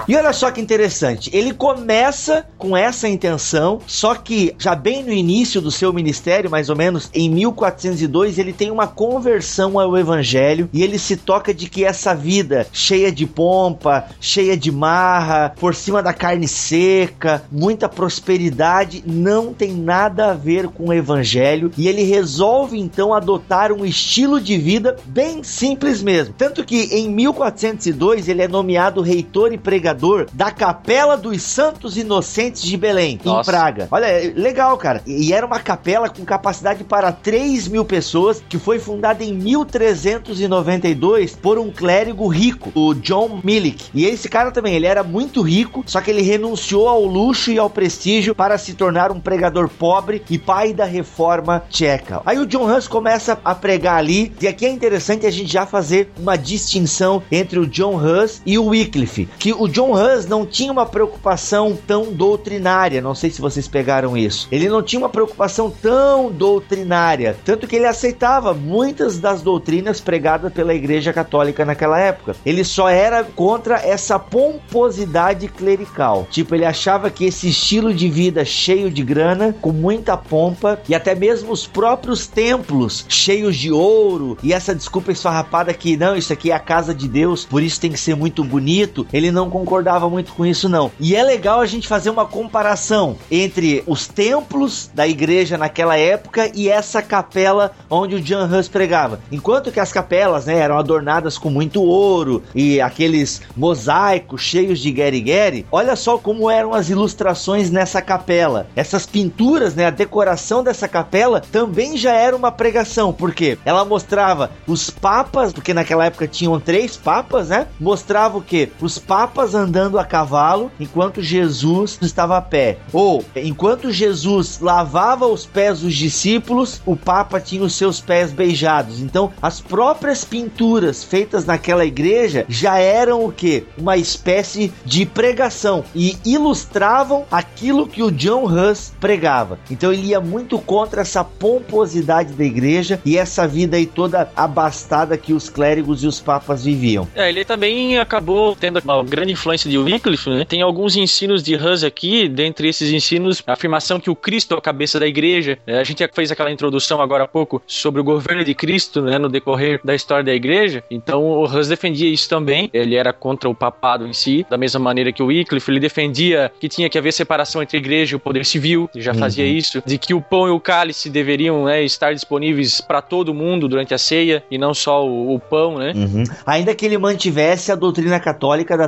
E 0.09 0.15
olha 0.15 0.33
só 0.33 0.49
que 0.49 0.59
interessante, 0.59 1.29
ele 1.31 1.53
começa 1.53 2.43
com 2.57 2.75
essa 2.75 3.07
intenção, 3.07 3.79
só 3.85 4.15
que 4.15 4.55
já 4.57 4.73
bem 4.73 5.03
no 5.03 5.13
início 5.13 5.61
do 5.61 5.69
seu 5.69 5.93
ministério, 5.93 6.49
mais 6.49 6.67
ou 6.67 6.75
menos 6.75 7.11
em 7.13 7.29
1402, 7.29 8.39
ele 8.39 8.51
tem 8.51 8.71
uma 8.71 8.87
conversão 8.87 9.79
ao 9.79 9.95
evangelho 9.95 10.67
e 10.73 10.81
ele 10.81 10.97
se 10.97 11.15
toca 11.15 11.53
de 11.53 11.69
que 11.69 11.85
essa 11.85 12.15
vida 12.15 12.65
cheia 12.73 13.11
de 13.11 13.27
pompa, 13.27 14.07
cheia 14.19 14.57
de 14.57 14.71
marra, 14.71 15.53
por 15.59 15.75
cima 15.75 16.01
da 16.01 16.11
carne 16.11 16.47
seca, 16.47 17.43
muita 17.51 17.87
prosperidade, 17.87 19.03
não 19.05 19.53
tem 19.53 19.73
nada 19.73 20.31
a 20.31 20.33
ver 20.33 20.69
com 20.69 20.85
o 20.85 20.93
evangelho 20.93 21.71
e 21.77 21.87
ele 21.87 22.01
resolve 22.01 22.79
então 22.79 23.13
adotar 23.13 23.71
um 23.71 23.85
estilo 23.85 24.41
de 24.41 24.57
vida 24.57 24.95
bem 25.05 25.43
simples 25.43 26.01
mesmo. 26.01 26.33
Tanto 26.35 26.65
que 26.65 26.85
em 26.85 27.07
1402 27.11 28.27
ele 28.27 28.41
é 28.41 28.47
nomeado 28.47 29.03
reitor 29.03 29.53
e 29.53 29.57
pregador 29.59 29.98
da 30.33 30.51
Capela 30.51 31.17
dos 31.17 31.41
Santos 31.41 31.97
Inocentes 31.97 32.61
de 32.61 32.77
Belém, 32.77 33.19
Nossa. 33.23 33.49
em 33.49 33.53
Praga. 33.53 33.87
Olha, 33.91 34.05
é 34.05 34.33
legal, 34.35 34.77
cara. 34.77 35.01
E 35.05 35.33
era 35.33 35.45
uma 35.45 35.59
capela 35.59 36.09
com 36.09 36.23
capacidade 36.23 36.83
para 36.83 37.11
3 37.11 37.67
mil 37.67 37.85
pessoas, 37.85 38.41
que 38.47 38.57
foi 38.57 38.79
fundada 38.79 39.23
em 39.23 39.33
1392 39.33 41.35
por 41.35 41.57
um 41.57 41.71
clérigo 41.71 42.27
rico, 42.27 42.71
o 42.73 42.93
John 42.93 43.39
Milik. 43.43 43.89
E 43.93 44.05
esse 44.05 44.29
cara 44.29 44.51
também, 44.51 44.75
ele 44.75 44.85
era 44.85 45.03
muito 45.03 45.41
rico, 45.41 45.83
só 45.85 46.01
que 46.01 46.11
ele 46.11 46.21
renunciou 46.21 46.87
ao 46.87 47.05
luxo 47.05 47.51
e 47.51 47.59
ao 47.59 47.69
prestígio 47.69 48.33
para 48.33 48.57
se 48.57 48.73
tornar 48.73 49.11
um 49.11 49.19
pregador 49.19 49.69
pobre 49.69 50.23
e 50.29 50.37
pai 50.37 50.73
da 50.73 50.85
reforma 50.85 51.63
tcheca. 51.69 52.21
Aí 52.25 52.37
o 52.37 52.45
John 52.45 52.65
Hus 52.65 52.87
começa 52.87 53.37
a 53.43 53.55
pregar 53.55 53.97
ali, 53.97 54.31
e 54.41 54.47
aqui 54.47 54.65
é 54.65 54.69
interessante 54.69 55.25
a 55.25 55.31
gente 55.31 55.51
já 55.51 55.65
fazer 55.65 56.11
uma 56.17 56.37
distinção 56.37 57.21
entre 57.31 57.59
o 57.59 57.67
John 57.67 57.95
Hus 57.95 58.41
e 58.45 58.57
o 58.57 58.67
Wycliffe, 58.67 59.27
que 59.37 59.53
o 59.53 59.67
John 59.67 59.88
John 59.89 59.93
Hus 59.93 60.27
não 60.27 60.45
tinha 60.45 60.71
uma 60.71 60.85
preocupação 60.85 61.75
tão 61.87 62.13
doutrinária, 62.13 63.01
não 63.01 63.15
sei 63.15 63.31
se 63.31 63.41
vocês 63.41 63.67
pegaram 63.67 64.15
isso. 64.15 64.47
Ele 64.51 64.69
não 64.69 64.83
tinha 64.83 64.99
uma 64.99 65.09
preocupação 65.09 65.71
tão 65.71 66.31
doutrinária, 66.31 67.35
tanto 67.43 67.65
que 67.65 67.75
ele 67.75 67.87
aceitava 67.87 68.53
muitas 68.53 69.17
das 69.17 69.41
doutrinas 69.41 69.99
pregadas 69.99 70.53
pela 70.53 70.75
Igreja 70.75 71.11
Católica 71.11 71.65
naquela 71.65 71.99
época. 71.99 72.35
Ele 72.45 72.63
só 72.63 72.87
era 72.87 73.23
contra 73.23 73.77
essa 73.77 74.19
pomposidade 74.19 75.47
clerical. 75.47 76.27
Tipo, 76.29 76.53
ele 76.53 76.65
achava 76.65 77.09
que 77.09 77.25
esse 77.25 77.49
estilo 77.49 77.91
de 77.91 78.09
vida 78.09 78.45
cheio 78.45 78.91
de 78.91 79.03
grana, 79.03 79.55
com 79.59 79.71
muita 79.71 80.15
pompa 80.15 80.79
e 80.87 80.93
até 80.93 81.15
mesmo 81.15 81.51
os 81.51 81.65
próprios 81.65 82.27
templos 82.27 83.05
cheios 83.09 83.55
de 83.55 83.71
ouro 83.71 84.37
e 84.43 84.53
essa 84.53 84.75
desculpa 84.75 85.11
esfarrapada 85.11 85.73
que 85.73 85.97
não, 85.97 86.15
isso 86.15 86.31
aqui 86.31 86.51
é 86.51 86.53
a 86.53 86.59
casa 86.59 86.93
de 86.93 87.07
Deus, 87.07 87.43
por 87.43 87.63
isso 87.63 87.81
tem 87.81 87.91
que 87.91 87.99
ser 87.99 88.15
muito 88.15 88.43
bonito. 88.43 89.07
Ele 89.11 89.31
não 89.31 89.49
concordava 89.49 89.78
muito 90.09 90.33
com 90.33 90.45
isso 90.45 90.67
não. 90.69 90.91
E 90.99 91.15
é 91.15 91.23
legal 91.23 91.59
a 91.59 91.65
gente 91.65 91.87
fazer 91.87 92.09
uma 92.09 92.25
comparação 92.25 93.17
entre 93.31 93.83
os 93.87 94.07
templos 94.07 94.89
da 94.93 95.07
igreja 95.07 95.57
naquela 95.57 95.97
época 95.97 96.51
e 96.53 96.69
essa 96.69 97.01
capela 97.01 97.71
onde 97.89 98.15
o 98.15 98.21
John 98.21 98.45
Hus 98.45 98.67
pregava. 98.67 99.19
Enquanto 99.31 99.71
que 99.71 99.79
as 99.79 99.91
capelas, 99.91 100.45
né, 100.45 100.57
eram 100.57 100.77
adornadas 100.77 101.37
com 101.37 101.49
muito 101.49 101.81
ouro 101.81 102.43
e 102.53 102.79
aqueles 102.81 103.41
mosaicos 103.55 104.41
cheios 104.41 104.79
de 104.79 104.91
guerigueri, 104.91 105.65
olha 105.71 105.95
só 105.95 106.17
como 106.17 106.49
eram 106.49 106.73
as 106.73 106.89
ilustrações 106.89 107.71
nessa 107.71 108.01
capela. 108.01 108.67
Essas 108.75 109.05
pinturas, 109.05 109.75
né, 109.75 109.85
a 109.87 109.91
decoração 109.91 110.63
dessa 110.63 110.87
capela 110.87 111.41
também 111.51 111.97
já 111.97 112.13
era 112.13 112.35
uma 112.35 112.51
pregação, 112.51 113.11
porque 113.13 113.57
ela 113.65 113.85
mostrava 113.85 114.51
os 114.67 114.89
papas, 114.89 115.53
porque 115.53 115.73
naquela 115.73 116.05
época 116.05 116.27
tinham 116.27 116.59
três 116.59 116.97
papas, 116.97 117.49
né? 117.49 117.67
Mostrava 117.79 118.37
o 118.37 118.41
que? 118.41 118.71
Os 118.81 118.97
papas 118.97 119.55
andando 119.59 119.99
a 119.99 120.05
cavalo 120.05 120.71
enquanto 120.79 121.21
Jesus 121.21 121.97
estava 122.01 122.37
a 122.37 122.41
pé. 122.41 122.77
Ou 122.91 123.23
enquanto 123.35 123.91
Jesus 123.91 124.59
lavava 124.59 125.27
os 125.27 125.45
pés 125.45 125.81
dos 125.81 125.95
discípulos, 125.95 126.81
o 126.85 126.95
papa 126.95 127.39
tinha 127.39 127.63
os 127.63 127.75
seus 127.75 127.99
pés 127.99 128.31
beijados. 128.31 128.99
Então, 128.99 129.31
as 129.41 129.59
próprias 129.59 130.23
pinturas 130.23 131.03
feitas 131.03 131.45
naquela 131.45 131.85
igreja 131.85 132.45
já 132.47 132.79
eram 132.79 133.25
o 133.25 133.31
que? 133.31 133.65
Uma 133.77 133.97
espécie 133.97 134.71
de 134.85 135.05
pregação 135.05 135.83
e 135.93 136.17
ilustravam 136.25 137.25
aquilo 137.31 137.87
que 137.87 138.01
o 138.01 138.11
John 138.11 138.45
Hus 138.45 138.93
pregava. 138.99 139.59
Então, 139.69 139.91
ele 139.91 140.07
ia 140.07 140.19
muito 140.19 140.59
contra 140.59 141.01
essa 141.01 141.23
pomposidade 141.23 142.33
da 142.33 142.43
igreja 142.43 142.99
e 143.05 143.17
essa 143.17 143.47
vida 143.47 143.77
aí 143.77 143.85
toda 143.85 144.29
abastada 144.35 145.17
que 145.17 145.33
os 145.33 145.49
clérigos 145.49 146.03
e 146.03 146.07
os 146.07 146.19
papas 146.19 146.63
viviam. 146.63 147.07
É, 147.15 147.29
ele 147.29 147.43
também 147.43 147.97
acabou 147.97 148.55
tendo 148.55 148.79
uma 148.83 149.03
grande 149.03 149.33
influência 149.33 149.48
de 149.57 149.77
Wycliffe, 149.77 150.29
né? 150.29 150.45
Tem 150.45 150.61
alguns 150.61 150.95
ensinos 150.95 151.43
de 151.43 151.55
Hus 151.55 151.83
aqui, 151.83 152.27
dentre 152.27 152.69
esses 152.69 152.91
ensinos, 152.91 153.41
a 153.45 153.53
afirmação 153.53 153.99
que 153.99 154.09
o 154.09 154.15
Cristo 154.15 154.53
é 154.53 154.57
a 154.57 154.61
cabeça 154.61 154.99
da 154.99 155.07
igreja. 155.07 155.57
É, 155.65 155.79
a 155.79 155.83
gente 155.83 156.07
fez 156.13 156.31
aquela 156.31 156.51
introdução 156.51 157.01
agora 157.01 157.23
há 157.23 157.27
pouco 157.27 157.61
sobre 157.67 158.01
o 158.01 158.03
governo 158.03 158.43
de 158.43 158.53
Cristo, 158.53 159.01
né, 159.01 159.17
no 159.17 159.29
decorrer 159.29 159.79
da 159.83 159.95
história 159.95 160.23
da 160.23 160.33
igreja. 160.33 160.83
Então 160.89 161.23
o 161.23 161.43
Hus 161.43 161.67
defendia 161.67 162.09
isso 162.09 162.29
também. 162.29 162.69
Ele 162.73 162.95
era 162.95 163.11
contra 163.11 163.49
o 163.49 163.55
papado 163.55 164.07
em 164.07 164.13
si, 164.13 164.45
da 164.49 164.57
mesma 164.57 164.79
maneira 164.79 165.11
que 165.11 165.23
o 165.23 165.27
Wycliffe, 165.27 165.71
ele 165.71 165.79
defendia 165.79 166.51
que 166.59 166.69
tinha 166.69 166.89
que 166.89 166.97
haver 166.97 167.13
separação 167.13 167.61
entre 167.61 167.77
a 167.77 167.79
igreja 167.79 168.15
e 168.15 168.17
o 168.17 168.19
poder 168.19 168.45
civil, 168.45 168.89
ele 168.93 169.03
já 169.03 169.13
uhum. 169.13 169.19
fazia 169.19 169.45
isso, 169.45 169.81
de 169.85 169.97
que 169.97 170.13
o 170.13 170.21
pão 170.21 170.47
e 170.47 170.51
o 170.51 170.59
cálice 170.59 171.09
deveriam 171.09 171.65
né, 171.65 171.83
estar 171.83 172.13
disponíveis 172.13 172.81
para 172.81 173.01
todo 173.01 173.33
mundo 173.33 173.67
durante 173.67 173.93
a 173.93 173.97
ceia 173.97 174.43
e 174.49 174.57
não 174.57 174.73
só 174.73 175.05
o, 175.05 175.35
o 175.35 175.39
pão, 175.39 175.77
né? 175.77 175.93
Uhum. 175.95 176.23
Ainda 176.45 176.75
que 176.75 176.85
ele 176.85 176.97
mantivesse 176.97 177.71
a 177.71 177.75
doutrina 177.75 178.19
católica 178.19 178.77
da 178.77 178.87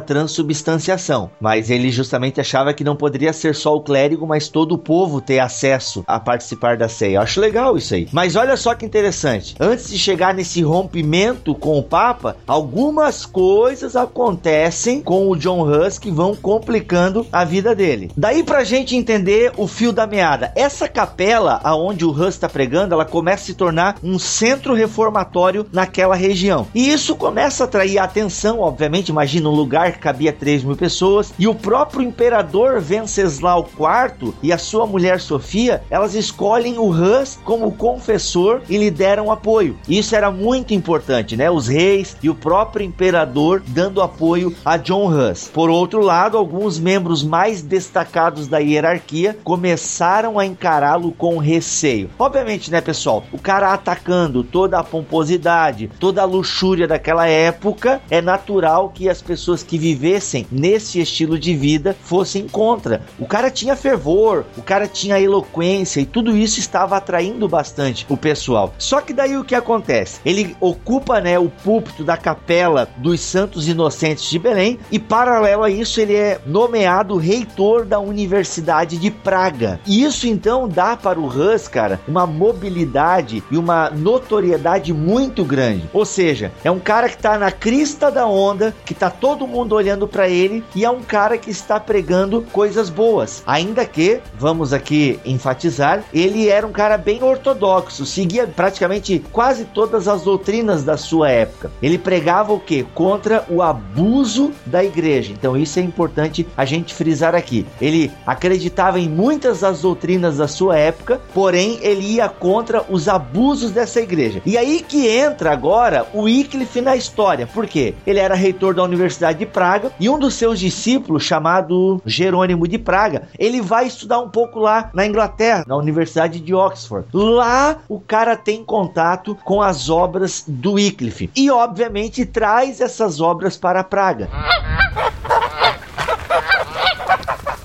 transubstanciação, 0.52 1.32
mas 1.40 1.70
ele 1.70 1.92
justamente 1.92 2.42
achava 2.42 2.74
que 2.74 2.84
não 2.84 2.96
poderia 2.96 3.34
ser 3.34 3.56
só 3.56 3.76
o 3.76 3.82
clérigo, 3.82 4.28
mas 4.28 4.48
todo 4.48 4.74
o 4.74 4.78
povo 4.78 5.22
ter 5.22 5.40
acesso 5.40 6.04
a 6.08 6.20
participar 6.20 6.78
da 6.78 6.90
ceia. 6.90 7.16
Eu 7.16 7.22
acho 7.22 7.40
legal 7.40 7.78
isso 7.78 7.94
aí. 7.94 8.08
Mas 8.12 8.36
olha 8.36 8.58
só 8.58 8.76
que 8.76 8.86
interessante. 8.86 9.56
Antes 9.60 9.90
de 9.90 9.98
chegar 9.98 10.34
nesse 10.34 10.62
rompimento 10.62 11.56
com 11.56 11.78
o 11.78 11.84
Papa, 11.84 12.38
algumas 12.48 13.26
coisas 13.26 13.96
acontecem 13.96 15.02
com 15.02 15.30
o 15.30 15.36
John 15.36 15.62
Hus 15.62 15.98
que 15.98 16.12
vão 16.12 16.36
complicando 16.36 17.26
a 17.32 17.44
vida 17.44 17.76
dele. 17.76 18.12
Daí 18.16 18.44
pra 18.44 18.64
gente 18.64 18.96
entender 18.96 19.52
o 19.58 19.68
fio 19.68 19.92
da 19.92 20.08
meada. 20.08 20.52
Essa 20.56 20.88
capela 20.88 21.60
aonde 21.64 22.06
o 22.06 22.12
Hus 22.12 22.30
está 22.30 22.50
pregando, 22.50 22.94
ela 22.94 23.06
começa 23.06 23.44
a 23.44 23.46
se 23.46 23.54
tornar 23.54 23.98
um 24.04 24.20
centro 24.20 24.74
reformatório 24.74 25.66
naquela 25.72 26.16
região. 26.16 26.68
E 26.74 26.92
isso 26.92 27.16
começa 27.16 27.64
a 27.64 27.66
atrair 27.66 27.98
a 27.98 28.04
atenção, 28.04 28.60
obviamente. 28.60 29.10
Imagina 29.10 29.50
um 29.50 29.56
lugar 29.56 29.94
que 29.94 30.00
cabia 30.00 30.34
3 30.42 30.64
mil 30.64 30.76
pessoas. 30.76 31.32
E 31.38 31.48
o 31.48 31.54
próprio 31.54 32.02
imperador 32.02 32.82
Venceslau 32.82 33.70
IV 33.70 34.34
e 34.42 34.52
a 34.52 34.58
sua 34.58 34.88
mulher 34.88 35.22
Sofia, 35.22 35.84
elas 35.88 36.16
escolhem 36.16 36.80
o 36.80 36.90
Hus 36.90 37.38
como 37.46 37.72
confessor 37.72 38.62
e 38.68 38.76
lhe 38.76 38.90
deram 38.90 39.32
apoio. 39.32 39.78
Isso 39.88 40.16
era 40.16 40.32
muito 40.32 40.74
importante, 40.74 41.38
né? 41.38 41.50
Os 41.52 41.68
reis 41.68 42.18
e 42.24 42.30
o 42.30 42.34
próprio 42.34 42.84
imperador 42.84 43.62
dando 43.68 44.02
apoio 44.02 44.54
a 44.66 44.78
John 44.78 45.08
Hus. 45.08 45.48
Por 45.54 45.70
outro 45.70 46.02
lado, 46.02 46.38
alguns 46.38 46.80
membros 46.80 47.24
mais 47.24 47.62
destacados 47.62 48.48
da 48.48 48.58
hierarquia 48.58 49.38
começaram 49.44 50.40
a 50.40 50.46
encará-lo 50.46 51.12
com 51.12 51.38
receio. 51.38 52.10
Obviamente, 52.18 52.72
né, 52.72 52.82
pessoal? 52.82 53.24
O 53.32 53.38
cara 53.38 53.72
atacando 53.74 54.44
toda 54.44 54.80
a 54.80 54.84
pomposidade, 54.84 55.92
toda 56.00 56.24
a 56.24 56.26
luxúria 56.26 56.88
daquela 56.88 57.28
época, 57.28 58.02
é 58.10 58.22
natural 58.22 58.90
que 58.90 59.08
as 59.08 59.22
pessoas 59.22 59.62
que 59.62 59.78
vivessem 59.78 60.31
nesse 60.52 61.00
estilo 61.00 61.38
de 61.38 61.54
vida 61.54 61.96
fossem 62.04 62.48
contra. 62.48 63.02
O 63.20 63.26
cara 63.26 63.50
tinha 63.50 63.76
fervor, 63.76 64.46
o 64.58 64.62
cara 64.62 64.88
tinha 64.88 65.20
eloquência 65.20 66.00
e 66.00 66.06
tudo 66.06 66.36
isso 66.36 66.60
estava 66.60 66.98
atraindo 66.98 67.48
bastante 67.48 68.06
o 68.10 68.18
pessoal. 68.18 68.74
Só 68.78 69.02
que 69.02 69.14
daí 69.14 69.38
o 69.38 69.44
que 69.44 69.56
acontece? 69.56 70.22
Ele 70.26 70.56
ocupa, 70.60 71.20
né, 71.20 71.38
o 71.38 71.50
púlpito 71.50 72.04
da 72.04 72.18
capela 72.18 72.88
dos 72.98 73.20
Santos 73.22 73.68
Inocentes 73.68 74.30
de 74.30 74.40
Belém 74.40 74.80
e 74.92 75.00
paralelo 75.00 75.64
a 75.64 75.70
isso 75.70 76.00
ele 76.00 76.16
é 76.16 76.40
nomeado 76.46 77.18
reitor 77.18 77.86
da 77.86 78.00
Universidade 78.00 78.98
de 78.98 79.12
Praga. 79.12 79.80
E 79.86 80.04
isso 80.04 80.28
então 80.28 80.68
dá 80.68 80.96
para 80.96 81.20
o 81.20 81.26
Hus, 81.26 81.68
cara, 81.68 82.00
uma 82.08 82.26
mobilidade 82.26 83.44
e 83.52 83.58
uma 83.58 83.90
notoriedade 83.90 84.94
muito 84.94 85.44
grande. 85.44 85.90
Ou 85.94 86.06
seja, 86.06 86.52
é 86.64 86.72
um 86.72 86.80
cara 86.80 87.10
que 87.10 87.16
está 87.16 87.38
na 87.38 87.52
crista 87.52 88.12
da 88.12 88.26
onda, 88.28 88.74
que 88.86 88.94
está 88.94 89.10
todo 89.10 89.48
mundo 89.48 89.76
olhando 89.76 90.08
para 90.08 90.21
ele 90.28 90.64
e 90.76 90.86
é 90.86 90.90
um 90.90 91.02
cara 91.02 91.38
que 91.38 91.50
está 91.50 91.80
pregando 91.80 92.42
coisas 92.52 92.90
boas. 92.90 93.44
Ainda 93.46 93.86
que, 93.86 94.20
vamos 94.38 94.74
aqui 94.74 95.20
enfatizar, 95.26 96.04
ele 96.14 96.50
era 96.50 96.66
um 96.66 96.72
cara 96.72 96.98
bem 96.98 97.24
ortodoxo, 97.24 98.06
seguia 98.06 98.48
praticamente 98.48 99.24
quase 99.32 99.66
todas 99.66 100.08
as 100.08 100.24
doutrinas 100.24 100.84
da 100.84 100.98
sua 100.98 101.30
época. 101.30 101.72
Ele 101.82 101.98
pregava 101.98 102.54
o 102.54 102.60
que? 102.60 102.84
Contra 102.94 103.46
o 103.50 103.62
abuso 103.62 104.52
da 104.66 104.84
igreja. 104.84 105.34
Então 105.34 105.58
isso 105.58 105.80
é 105.80 105.82
importante 105.82 106.48
a 106.56 106.66
gente 106.66 106.94
frisar 106.94 107.36
aqui. 107.36 107.66
Ele 107.80 108.12
acreditava 108.26 109.00
em 109.00 109.10
muitas 109.10 109.62
das 109.62 109.82
doutrinas 109.82 110.38
da 110.38 110.48
sua 110.48 110.78
época, 110.78 111.22
porém 111.34 111.80
ele 111.82 112.16
ia 112.16 112.30
contra 112.30 112.84
os 112.90 113.08
abusos 113.08 113.72
dessa 113.72 114.00
igreja. 114.02 114.42
E 114.46 114.58
aí 114.58 114.84
que 114.88 115.08
entra 115.08 115.52
agora 115.52 116.08
o 116.14 116.24
Wycliffe 116.24 116.82
na 116.82 116.96
história. 116.96 117.48
Por 117.48 117.68
quê? 117.68 117.94
Ele 118.06 118.20
era 118.20 118.36
reitor 118.36 118.74
da 118.74 118.84
Universidade 118.84 119.40
de 119.40 119.46
Praga 119.46 119.92
e 120.00 120.10
um 120.12 120.20
dos 120.20 120.34
seus 120.34 120.60
discípulos, 120.60 121.24
chamado 121.24 122.02
Jerônimo 122.06 122.68
de 122.68 122.78
Praga, 122.78 123.30
ele 123.40 123.62
vai 123.62 123.88
estudar 123.88 124.20
um 124.20 124.30
pouco 124.30 124.60
lá 124.60 124.90
na 124.94 125.06
Inglaterra, 125.06 125.64
na 125.66 125.76
Universidade 125.78 126.40
de 126.40 126.54
Oxford. 126.54 127.08
Lá 127.14 127.78
o 127.88 128.00
cara 128.00 128.36
tem 128.36 128.64
contato 128.64 129.36
com 129.44 129.62
as 129.62 129.90
obras 129.90 130.44
do 130.48 130.74
Wycliffe 130.74 131.30
e, 131.36 131.50
obviamente, 131.50 132.26
traz 132.26 132.82
essas 132.82 133.22
obras 133.22 133.56
para 133.56 133.84
Praga. 133.84 134.30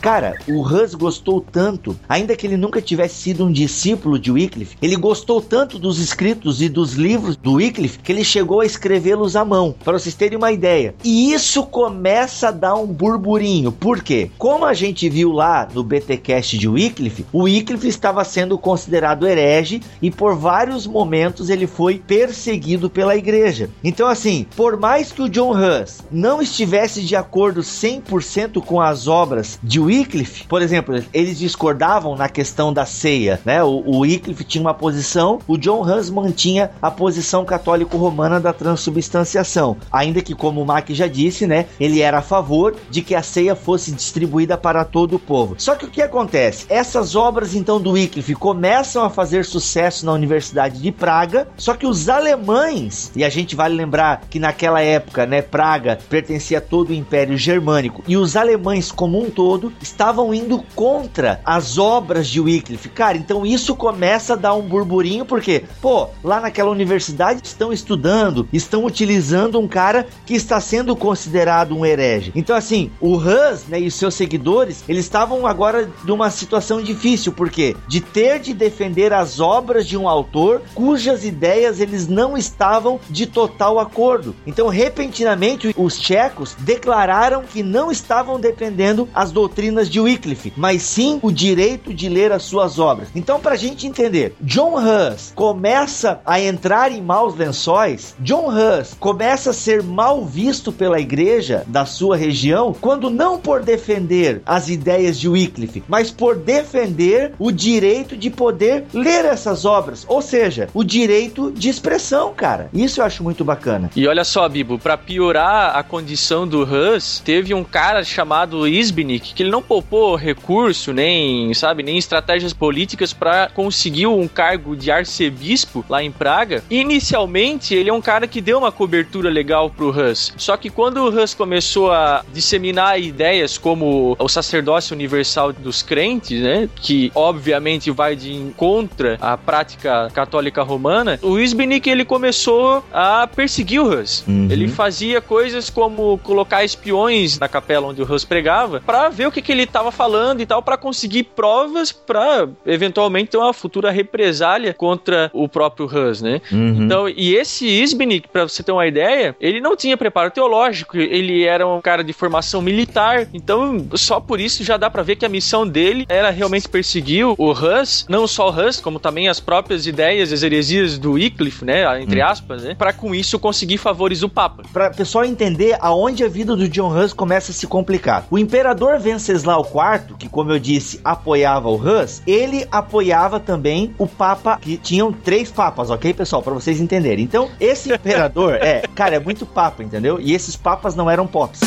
Cara, 0.06 0.38
o 0.46 0.62
Hus 0.62 0.94
gostou 0.94 1.40
tanto, 1.40 1.98
ainda 2.08 2.36
que 2.36 2.46
ele 2.46 2.56
nunca 2.56 2.80
tivesse 2.80 3.16
sido 3.16 3.44
um 3.44 3.50
discípulo 3.50 4.20
de 4.20 4.30
Wycliffe, 4.30 4.76
ele 4.80 4.94
gostou 4.94 5.40
tanto 5.40 5.80
dos 5.80 5.98
escritos 5.98 6.62
e 6.62 6.68
dos 6.68 6.92
livros 6.92 7.34
do 7.34 7.54
Wycliffe 7.54 7.98
que 7.98 8.12
ele 8.12 8.22
chegou 8.22 8.60
a 8.60 8.64
escrevê-los 8.64 9.34
à 9.34 9.44
mão, 9.44 9.74
para 9.84 9.98
vocês 9.98 10.14
terem 10.14 10.38
uma 10.38 10.52
ideia. 10.52 10.94
E 11.02 11.32
isso 11.32 11.64
começa 11.64 12.50
a 12.50 12.52
dar 12.52 12.76
um 12.76 12.86
burburinho, 12.86 13.72
por 13.72 14.00
quê? 14.00 14.30
Como 14.38 14.64
a 14.64 14.72
gente 14.72 15.08
viu 15.08 15.32
lá 15.32 15.68
no 15.74 15.82
BTcast 15.82 16.56
de 16.56 16.68
Wycliffe, 16.68 17.26
o 17.32 17.42
Wycliffe 17.42 17.88
estava 17.88 18.22
sendo 18.22 18.56
considerado 18.56 19.26
herege 19.26 19.82
e 20.00 20.08
por 20.08 20.36
vários 20.36 20.86
momentos 20.86 21.50
ele 21.50 21.66
foi 21.66 21.98
perseguido 21.98 22.88
pela 22.88 23.16
igreja. 23.16 23.70
Então 23.82 24.06
assim, 24.06 24.46
por 24.54 24.78
mais 24.78 25.10
que 25.10 25.22
o 25.22 25.28
John 25.28 25.50
Hus 25.50 26.02
não 26.12 26.40
estivesse 26.40 27.02
de 27.02 27.16
acordo 27.16 27.60
100% 27.60 28.62
com 28.64 28.80
as 28.80 29.08
obras 29.08 29.58
de 29.60 29.80
Wycliffe, 29.80 29.95
Wycliffe, 29.96 30.46
por 30.46 30.60
exemplo, 30.60 31.02
eles 31.12 31.38
discordavam 31.38 32.16
na 32.16 32.28
questão 32.28 32.72
da 32.72 32.84
ceia, 32.84 33.40
né? 33.44 33.62
O, 33.62 33.82
o 33.86 33.98
Wycliffe 34.00 34.44
tinha 34.44 34.60
uma 34.60 34.74
posição, 34.74 35.38
o 35.48 35.56
John 35.56 35.82
Hus 35.82 36.10
mantinha 36.10 36.70
a 36.82 36.90
posição 36.90 37.44
católico-romana 37.44 38.38
da 38.38 38.52
transubstanciação, 38.52 39.76
ainda 39.90 40.20
que, 40.20 40.34
como 40.34 40.60
o 40.60 40.66
Mac 40.66 40.90
já 40.90 41.06
disse, 41.06 41.46
né? 41.46 41.66
Ele 41.80 42.00
era 42.00 42.18
a 42.18 42.22
favor 42.22 42.76
de 42.90 43.00
que 43.00 43.14
a 43.14 43.22
ceia 43.22 43.56
fosse 43.56 43.90
distribuída 43.90 44.58
para 44.58 44.84
todo 44.84 45.16
o 45.16 45.18
povo. 45.18 45.54
Só 45.58 45.74
que 45.74 45.86
o 45.86 45.90
que 45.90 46.02
acontece? 46.02 46.66
Essas 46.68 47.16
obras, 47.16 47.54
então, 47.54 47.80
do 47.80 47.92
Wycliffe 47.92 48.34
começam 48.34 49.04
a 49.04 49.10
fazer 49.10 49.44
sucesso 49.44 50.04
na 50.04 50.12
Universidade 50.12 50.80
de 50.80 50.92
Praga, 50.92 51.48
só 51.56 51.74
que 51.74 51.86
os 51.86 52.08
alemães, 52.08 53.10
e 53.16 53.24
a 53.24 53.28
gente 53.30 53.56
vale 53.56 53.74
lembrar 53.74 54.22
que 54.28 54.38
naquela 54.38 54.82
época, 54.82 55.24
né, 55.24 55.40
Praga 55.40 55.98
pertencia 56.08 56.58
a 56.58 56.60
todo 56.60 56.90
o 56.90 56.94
Império 56.94 57.36
Germânico, 57.36 58.02
e 58.06 58.16
os 58.16 58.36
alemães 58.36 58.92
como 58.92 59.22
um 59.22 59.30
todo 59.30 59.72
estavam 59.86 60.34
indo 60.34 60.62
contra 60.74 61.40
as 61.44 61.78
obras 61.78 62.28
de 62.28 62.40
Wycliffe. 62.40 62.88
Cara, 62.88 63.16
então 63.16 63.46
isso 63.46 63.74
começa 63.74 64.34
a 64.34 64.36
dar 64.36 64.54
um 64.54 64.62
burburinho, 64.62 65.24
porque, 65.24 65.64
pô, 65.80 66.08
lá 66.22 66.40
naquela 66.40 66.70
universidade 66.70 67.40
estão 67.44 67.72
estudando, 67.72 68.48
estão 68.52 68.84
utilizando 68.84 69.58
um 69.58 69.68
cara 69.68 70.06
que 70.24 70.34
está 70.34 70.60
sendo 70.60 70.94
considerado 70.96 71.76
um 71.76 71.84
herege. 71.84 72.32
Então, 72.34 72.56
assim, 72.56 72.90
o 73.00 73.16
Hus, 73.16 73.66
né, 73.68 73.78
e 73.78 73.90
seus 73.90 74.14
seguidores, 74.14 74.84
eles 74.88 75.04
estavam 75.04 75.46
agora 75.46 75.88
numa 76.04 76.30
situação 76.30 76.82
difícil, 76.82 77.32
porque 77.32 77.76
de 77.88 78.00
ter 78.00 78.40
de 78.40 78.52
defender 78.52 79.12
as 79.12 79.40
obras 79.40 79.86
de 79.86 79.96
um 79.96 80.08
autor 80.08 80.62
cujas 80.74 81.24
ideias 81.24 81.80
eles 81.80 82.08
não 82.08 82.36
estavam 82.36 83.00
de 83.08 83.26
total 83.26 83.78
acordo. 83.78 84.34
Então, 84.46 84.68
repentinamente, 84.68 85.74
os 85.76 85.98
tchecos 85.98 86.56
declararam 86.58 87.42
que 87.42 87.62
não 87.62 87.90
estavam 87.90 88.38
defendendo 88.38 89.08
as 89.14 89.30
doutrinas 89.30 89.75
de 89.84 90.00
Wycliffe, 90.00 90.52
mas 90.56 90.82
sim 90.82 91.18
o 91.22 91.30
direito 91.30 91.92
de 91.92 92.08
ler 92.08 92.32
as 92.32 92.42
suas 92.42 92.78
obras. 92.78 93.08
Então, 93.14 93.40
para 93.40 93.54
a 93.54 93.58
gente 93.58 93.86
entender, 93.86 94.34
John 94.40 94.74
Hus 94.76 95.32
começa 95.34 96.20
a 96.24 96.40
entrar 96.40 96.90
em 96.92 97.02
maus 97.02 97.36
lençóis, 97.36 98.14
John 98.20 98.48
Hus 98.48 98.94
começa 98.98 99.50
a 99.50 99.54
ser 99.54 99.82
mal 99.82 100.24
visto 100.24 100.72
pela 100.72 101.00
igreja 101.00 101.64
da 101.66 101.84
sua 101.84 102.16
região, 102.16 102.74
quando 102.80 103.10
não 103.10 103.38
por 103.38 103.62
defender 103.62 104.42
as 104.46 104.68
ideias 104.68 105.18
de 105.18 105.28
Wycliffe, 105.28 105.84
mas 105.88 106.10
por 106.10 106.36
defender 106.36 107.32
o 107.38 107.50
direito 107.50 108.16
de 108.16 108.30
poder 108.30 108.84
ler 108.92 109.24
essas 109.24 109.64
obras, 109.64 110.04
ou 110.08 110.22
seja, 110.22 110.68
o 110.72 110.84
direito 110.84 111.52
de 111.52 111.68
expressão, 111.68 112.32
cara. 112.34 112.68
Isso 112.72 113.00
eu 113.00 113.04
acho 113.04 113.22
muito 113.22 113.44
bacana. 113.44 113.90
E 113.94 114.06
olha 114.06 114.24
só, 114.24 114.48
Bibo, 114.48 114.78
para 114.78 114.96
piorar 114.96 115.76
a 115.76 115.82
condição 115.82 116.46
do 116.46 116.62
Hus, 116.62 117.20
teve 117.24 117.54
um 117.54 117.64
cara 117.64 118.04
chamado 118.04 118.66
Isbinik 118.66 119.34
que 119.34 119.42
ele 119.42 119.50
não 119.50 119.62
poupou 119.66 120.14
recurso 120.16 120.92
nem, 120.92 121.52
sabe, 121.54 121.82
nem 121.82 121.98
estratégias 121.98 122.52
políticas 122.52 123.12
para 123.12 123.48
conseguir 123.48 124.06
um 124.06 124.26
cargo 124.28 124.76
de 124.76 124.90
arcebispo 124.90 125.84
lá 125.88 126.02
em 126.02 126.10
Praga. 126.10 126.62
Inicialmente, 126.70 127.74
ele 127.74 127.90
é 127.90 127.92
um 127.92 128.00
cara 128.00 128.26
que 128.26 128.40
deu 128.40 128.58
uma 128.58 128.72
cobertura 128.72 129.30
legal 129.30 129.70
pro 129.70 129.90
Hus. 129.90 130.32
Só 130.36 130.56
que 130.56 130.70
quando 130.70 130.98
o 130.98 131.08
Hus 131.08 131.34
começou 131.34 131.90
a 131.90 132.24
disseminar 132.32 133.00
ideias 133.00 133.58
como 133.58 134.16
o 134.18 134.28
sacerdócio 134.28 134.94
universal 134.94 135.52
dos 135.52 135.82
crentes, 135.82 136.40
né, 136.40 136.68
que 136.76 137.10
obviamente 137.14 137.90
vai 137.90 138.16
de 138.16 138.52
contra 138.56 139.16
a 139.20 139.36
prática 139.36 140.10
católica 140.12 140.62
romana, 140.62 141.18
o 141.22 141.38
Isbinik 141.38 141.88
ele 141.88 142.04
começou 142.04 142.84
a 142.92 143.26
perseguir 143.26 143.80
o 143.80 143.88
Hus. 143.88 144.24
Uhum. 144.26 144.48
Ele 144.50 144.68
fazia 144.68 145.20
coisas 145.20 145.70
como 145.70 146.18
colocar 146.18 146.64
espiões 146.64 147.38
na 147.38 147.48
capela 147.48 147.88
onde 147.88 148.02
o 148.02 148.12
Hus 148.12 148.24
pregava 148.24 148.80
para 148.80 149.08
ver 149.08 149.26
o 149.26 149.32
que, 149.32 149.42
que 149.46 149.52
ele 149.52 149.62
estava 149.62 149.92
falando 149.92 150.40
e 150.40 150.46
tal, 150.46 150.60
para 150.60 150.76
conseguir 150.76 151.22
provas 151.22 151.92
para 151.92 152.48
eventualmente 152.66 153.30
ter 153.30 153.38
uma 153.38 153.52
futura 153.52 153.92
represália 153.92 154.74
contra 154.74 155.30
o 155.32 155.48
próprio 155.48 155.86
Hus, 155.86 156.20
né? 156.20 156.40
Uhum. 156.50 156.82
Então, 156.82 157.08
e 157.08 157.34
esse 157.36 157.66
Isbinik, 157.66 158.28
para 158.28 158.42
você 158.42 158.62
ter 158.62 158.72
uma 158.72 158.86
ideia, 158.86 159.36
ele 159.40 159.60
não 159.60 159.76
tinha 159.76 159.96
preparo 159.96 160.30
teológico, 160.30 160.96
ele 160.96 161.44
era 161.44 161.66
um 161.66 161.80
cara 161.80 162.02
de 162.02 162.12
formação 162.12 162.60
militar, 162.60 163.28
então 163.32 163.86
só 163.94 164.18
por 164.18 164.40
isso 164.40 164.64
já 164.64 164.76
dá 164.76 164.90
para 164.90 165.02
ver 165.02 165.14
que 165.16 165.24
a 165.24 165.28
missão 165.28 165.66
dele 165.66 166.04
era 166.08 166.30
realmente 166.30 166.68
perseguir 166.68 167.24
o 167.26 167.52
Hus, 167.52 168.04
não 168.08 168.26
só 168.26 168.50
o 168.50 168.52
Hus, 168.52 168.80
como 168.80 168.98
também 168.98 169.28
as 169.28 169.38
próprias 169.38 169.86
ideias, 169.86 170.32
as 170.32 170.42
heresias 170.42 170.98
do 170.98 171.12
Wycliffe, 171.12 171.64
né, 171.64 172.02
entre 172.02 172.20
uhum. 172.20 172.26
aspas, 172.26 172.64
né, 172.64 172.74
para 172.74 172.92
com 172.92 173.14
isso 173.14 173.38
conseguir 173.38 173.78
favores 173.78 174.20
do 174.20 174.28
Papa. 174.28 174.64
Para 174.72 174.90
pessoal 174.90 175.24
entender 175.24 175.76
aonde 175.80 176.24
a 176.24 176.28
vida 176.28 176.56
do 176.56 176.68
John 176.68 176.88
Hus 176.88 177.12
começa 177.12 177.52
a 177.52 177.54
se 177.54 177.66
complicar. 177.66 178.26
O 178.30 178.38
imperador 178.38 178.98
Venceslau 179.36 179.62
IV, 179.62 180.16
que 180.18 180.28
como 180.28 180.50
eu 180.50 180.58
disse, 180.58 181.00
apoiava 181.04 181.68
o 181.68 181.76
Hus, 181.76 182.22
ele 182.26 182.66
apoiava 182.72 183.38
também 183.38 183.94
o 183.98 184.06
Papa, 184.06 184.58
que 184.60 184.76
tinham 184.76 185.12
três 185.12 185.50
papas, 185.50 185.90
ok, 185.90 186.14
pessoal? 186.14 186.42
Para 186.42 186.54
vocês 186.54 186.80
entenderem. 186.80 187.24
Então, 187.24 187.50
esse 187.60 187.92
imperador, 187.92 188.54
é, 188.62 188.82
cara, 188.94 189.16
é 189.16 189.20
muito 189.20 189.44
papa, 189.44 189.82
entendeu? 189.82 190.18
E 190.20 190.32
esses 190.34 190.56
papas 190.56 190.94
não 190.96 191.10
eram 191.10 191.26
pops. 191.26 191.60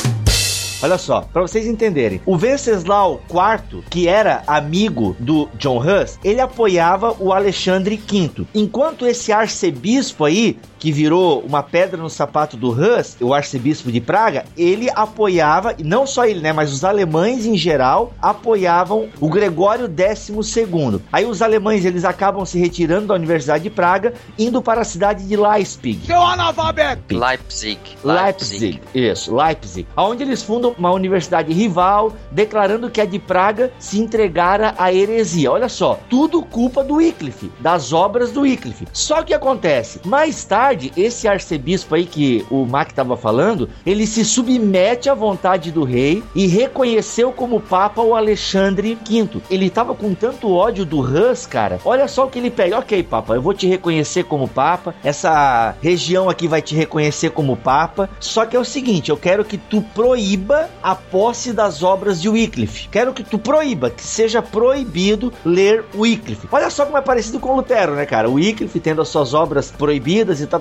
Olha 0.81 0.97
só, 0.97 1.21
para 1.21 1.41
vocês 1.41 1.67
entenderem, 1.67 2.21
o 2.25 2.37
Venceslau 2.37 3.21
IV, 3.29 3.83
que 3.89 4.07
era 4.07 4.43
amigo 4.47 5.13
do 5.19 5.49
John 5.57 5.77
Hus, 5.77 6.17
ele 6.23 6.39
apoiava 6.39 7.13
o 7.19 7.33
Alexandre 7.33 7.97
V. 7.97 8.47
Enquanto 8.55 9.05
esse 9.05 9.33
arcebispo 9.33 10.23
aí, 10.23 10.57
que 10.79 10.91
virou 10.91 11.41
uma 11.41 11.61
pedra 11.61 12.01
no 12.01 12.09
sapato 12.09 12.57
do 12.57 12.71
Hus, 12.71 13.17
o 13.19 13.33
arcebispo 13.33 13.91
de 13.91 13.99
Praga, 13.99 14.45
ele 14.57 14.89
apoiava, 14.95 15.75
e 15.77 15.83
não 15.83 16.07
só 16.07 16.25
ele, 16.25 16.39
né, 16.39 16.53
mas 16.53 16.71
os 16.71 16.83
alemães 16.83 17.45
em 17.45 17.57
geral 17.57 18.13
apoiavam 18.21 19.09
o 19.19 19.29
Gregório 19.29 19.87
XII. 19.87 21.01
Aí 21.11 21.25
os 21.25 21.41
alemães 21.41 21.85
eles 21.85 22.05
acabam 22.05 22.45
se 22.45 22.57
retirando 22.57 23.07
da 23.07 23.13
Universidade 23.13 23.63
de 23.63 23.69
Praga, 23.69 24.13
indo 24.37 24.61
para 24.61 24.81
a 24.81 24.85
cidade 24.85 25.27
de 25.27 25.35
Leipzig. 25.35 26.05
Seu 26.05 26.21
analfabeto! 26.21 27.15
Leipzig. 27.15 27.79
Leipzig. 28.03 28.59
Leipzig. 28.59 28.81
Isso, 28.93 29.35
Leipzig. 29.35 29.87
Onde 29.95 30.23
eles 30.23 30.41
fundam 30.41 30.73
uma 30.77 30.91
universidade 30.91 31.51
rival, 31.51 32.13
declarando 32.31 32.89
que 32.89 33.01
a 33.01 33.05
de 33.05 33.19
Praga 33.19 33.71
se 33.79 33.99
entregara 33.99 34.73
à 34.77 34.93
heresia. 34.93 35.51
Olha 35.51 35.67
só, 35.69 35.99
tudo 36.09 36.41
culpa 36.41 36.83
do 36.83 36.95
Wycliffe, 36.95 37.51
das 37.59 37.91
obras 37.91 38.31
do 38.31 38.41
Wycliffe. 38.41 38.87
Só 38.93 39.23
que 39.23 39.33
acontece, 39.33 39.99
mais 40.05 40.43
tarde, 40.45 40.68
esse 40.95 41.27
arcebispo 41.27 41.95
aí 41.95 42.05
que 42.05 42.45
o 42.49 42.65
Mac 42.65 42.89
estava 42.89 43.15
falando, 43.15 43.69
ele 43.85 44.05
se 44.05 44.23
submete 44.23 45.09
à 45.09 45.13
vontade 45.13 45.71
do 45.71 45.83
rei 45.83 46.23
e 46.35 46.47
reconheceu 46.47 47.31
como 47.31 47.59
papa 47.59 48.01
o 48.01 48.15
Alexandre 48.15 48.97
V. 49.07 49.41
Ele 49.49 49.67
estava 49.67 49.93
com 49.93 50.13
tanto 50.13 50.53
ódio 50.53 50.85
do 50.85 50.99
Hus, 50.99 51.45
cara. 51.45 51.79
Olha 51.83 52.07
só 52.07 52.25
o 52.25 52.29
que 52.29 52.39
ele 52.39 52.51
pega. 52.51 52.79
Ok, 52.79 53.03
papa, 53.03 53.35
eu 53.35 53.41
vou 53.41 53.53
te 53.53 53.67
reconhecer 53.67 54.23
como 54.23 54.47
papa. 54.47 54.95
Essa 55.03 55.75
região 55.81 56.29
aqui 56.29 56.47
vai 56.47 56.61
te 56.61 56.75
reconhecer 56.75 57.31
como 57.31 57.55
papa. 57.55 58.09
Só 58.19 58.45
que 58.45 58.55
é 58.55 58.59
o 58.59 58.65
seguinte, 58.65 59.09
eu 59.09 59.17
quero 59.17 59.43
que 59.43 59.57
tu 59.57 59.81
proíba 59.93 60.69
a 60.81 60.95
posse 60.95 61.53
das 61.53 61.83
obras 61.83 62.21
de 62.21 62.29
Wycliffe. 62.29 62.87
Quero 62.89 63.13
que 63.13 63.23
tu 63.23 63.37
proíba, 63.37 63.89
que 63.89 64.03
seja 64.03 64.41
proibido 64.41 65.31
ler 65.45 65.85
Wycliffe. 65.95 66.47
Olha 66.51 66.69
só 66.69 66.85
como 66.85 66.97
é 66.97 67.01
parecido 67.01 67.39
com 67.39 67.55
Lutero, 67.55 67.95
né, 67.95 68.05
cara? 68.05 68.29
O 68.29 68.33
Wycliffe 68.33 68.79
tendo 68.79 69.01
as 69.01 69.09
suas 69.09 69.33
obras 69.33 69.71
proibidas 69.71 70.41
e 70.41 70.47
tal, 70.47 70.58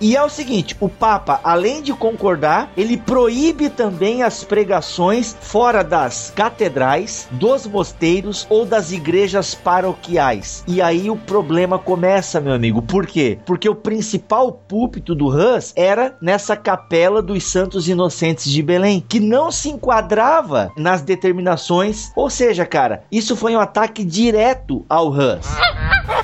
E 0.00 0.16
é 0.16 0.22
o 0.22 0.28
seguinte, 0.28 0.76
o 0.80 0.88
Papa, 0.88 1.40
além 1.42 1.82
de 1.82 1.92
concordar, 1.92 2.70
ele 2.76 2.96
proíbe 2.96 3.68
também 3.68 4.22
as 4.22 4.44
pregações 4.44 5.36
fora 5.40 5.82
das 5.82 6.32
catedrais, 6.34 7.28
dos 7.32 7.66
mosteiros 7.66 8.46
ou 8.48 8.64
das 8.64 8.92
igrejas 8.92 9.54
paroquiais. 9.54 10.64
E 10.66 10.80
aí 10.80 11.10
o 11.10 11.16
problema 11.16 11.78
começa, 11.78 12.40
meu 12.40 12.52
amigo. 12.52 12.82
Por 12.82 13.06
quê? 13.06 13.38
Porque 13.44 13.68
o 13.68 13.74
principal 13.74 14.52
púlpito 14.52 15.14
do 15.14 15.26
Hus 15.26 15.72
era 15.76 16.16
nessa 16.20 16.56
capela 16.56 17.20
dos 17.22 17.44
Santos 17.44 17.88
Inocentes 17.88 18.50
de 18.50 18.62
Belém, 18.62 19.04
que 19.06 19.20
não 19.20 19.50
se 19.50 19.68
enquadrava 19.68 20.70
nas 20.76 21.02
determinações. 21.02 22.12
Ou 22.14 22.30
seja, 22.30 22.64
cara, 22.64 23.04
isso 23.10 23.36
foi 23.36 23.56
um 23.56 23.60
ataque 23.60 24.04
direto 24.04 24.84
ao 24.88 25.12
Hans. 25.12 25.46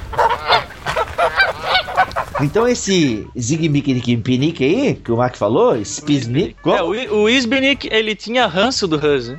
Então 2.41 2.69
esse 2.69 3.27
Zigmikinikimpinic 3.39 4.63
aí, 4.63 4.95
que 4.95 5.11
o 5.11 5.17
Mark 5.17 5.37
falou, 5.37 5.77
Spiznik... 5.81 6.57
É, 6.67 6.83
o, 6.83 7.23
o 7.23 7.29
Isbenik, 7.29 7.89
ele 7.91 8.15
tinha 8.15 8.47
ranço 8.47 8.87
do 8.87 8.97
Hans, 8.97 9.29
né? 9.29 9.39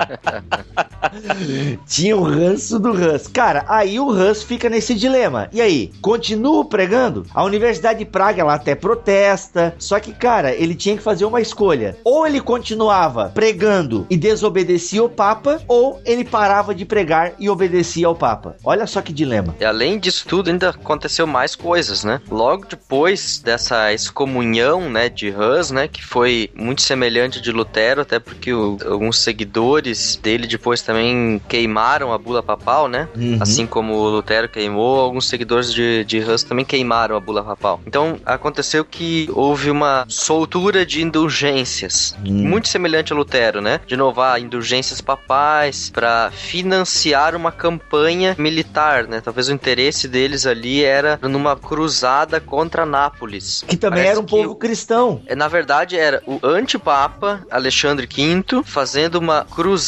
Tinha 1.86 2.16
o 2.16 2.22
ranço 2.22 2.78
do 2.78 2.92
Hus. 2.92 3.26
Cara, 3.26 3.64
aí 3.68 3.98
o 3.98 4.08
Hus 4.08 4.42
fica 4.42 4.68
nesse 4.68 4.94
dilema. 4.94 5.48
E 5.52 5.60
aí, 5.60 5.92
continuo 6.00 6.64
pregando? 6.64 7.26
A 7.34 7.44
Universidade 7.44 8.00
de 8.00 8.04
Praga 8.04 8.42
ela 8.42 8.54
até 8.54 8.74
protesta. 8.74 9.74
Só 9.78 9.98
que, 9.98 10.12
cara, 10.12 10.54
ele 10.54 10.74
tinha 10.74 10.96
que 10.96 11.02
fazer 11.02 11.24
uma 11.24 11.40
escolha. 11.40 11.96
Ou 12.04 12.26
ele 12.26 12.40
continuava 12.40 13.30
pregando 13.34 14.06
e 14.08 14.16
desobedecia 14.16 15.02
o 15.02 15.08
Papa, 15.08 15.60
ou 15.66 16.00
ele 16.04 16.24
parava 16.24 16.74
de 16.74 16.84
pregar 16.84 17.32
e 17.38 17.48
obedecia 17.48 18.06
ao 18.06 18.14
Papa. 18.14 18.56
Olha 18.64 18.86
só 18.86 19.00
que 19.00 19.12
dilema. 19.12 19.54
E 19.60 19.64
além 19.64 19.98
disso 19.98 20.24
tudo, 20.26 20.50
ainda 20.50 20.70
aconteceu 20.70 21.26
mais 21.26 21.54
coisas, 21.54 22.04
né? 22.04 22.20
Logo 22.30 22.66
depois 22.66 23.40
dessa 23.44 23.92
excomunhão, 23.92 24.88
né, 24.88 25.08
de 25.08 25.30
Hus, 25.30 25.70
né, 25.70 25.88
que 25.88 26.04
foi 26.04 26.50
muito 26.54 26.82
semelhante 26.82 27.40
de 27.40 27.52
Lutero, 27.52 28.02
até 28.02 28.18
porque 28.18 28.52
o, 28.52 28.78
alguns 28.86 29.18
seguidores 29.18 29.89
dele 30.22 30.46
depois 30.46 30.82
também 30.82 31.40
queimaram 31.48 32.12
a 32.12 32.18
bula 32.18 32.42
papal, 32.42 32.88
né? 32.88 33.08
Uhum. 33.16 33.38
Assim 33.40 33.66
como 33.66 33.94
o 33.94 34.08
Lutero 34.08 34.48
queimou, 34.48 35.00
alguns 35.00 35.28
seguidores 35.28 35.72
de, 35.72 36.04
de 36.04 36.18
Hus 36.18 36.42
também 36.42 36.64
queimaram 36.64 37.16
a 37.16 37.20
bula 37.20 37.42
papal. 37.42 37.80
Então, 37.86 38.18
aconteceu 38.24 38.84
que 38.84 39.28
houve 39.32 39.70
uma 39.70 40.04
soltura 40.08 40.84
de 40.84 41.02
indulgências, 41.02 42.14
Hum. 42.24 42.48
muito 42.48 42.68
semelhante 42.68 43.12
a 43.12 43.16
Lutero, 43.16 43.60
né? 43.60 43.80
De 43.86 43.94
inovar 43.94 44.40
indulgências 44.40 45.00
papais 45.00 45.90
para 45.90 46.30
financiar 46.30 47.34
uma 47.34 47.50
campanha 47.52 48.34
militar, 48.38 49.06
né? 49.06 49.20
Talvez 49.20 49.48
o 49.48 49.52
interesse 49.52 50.06
deles 50.08 50.46
ali 50.46 50.82
era 50.84 51.18
numa 51.22 51.56
cruzada 51.56 52.40
contra 52.40 52.84
Nápoles. 52.84 53.64
Que 53.66 53.76
também 53.76 53.98
Parece 54.00 54.10
era 54.12 54.20
um 54.20 54.24
povo 54.24 54.54
cristão. 54.54 55.22
é, 55.26 55.34
Na 55.34 55.48
verdade, 55.48 55.96
era 55.96 56.22
o 56.26 56.38
antipapa 56.46 57.44
Alexandre 57.50 58.06
V 58.06 58.62
fazendo 58.64 59.16
uma 59.16 59.44
cruzada 59.44 59.79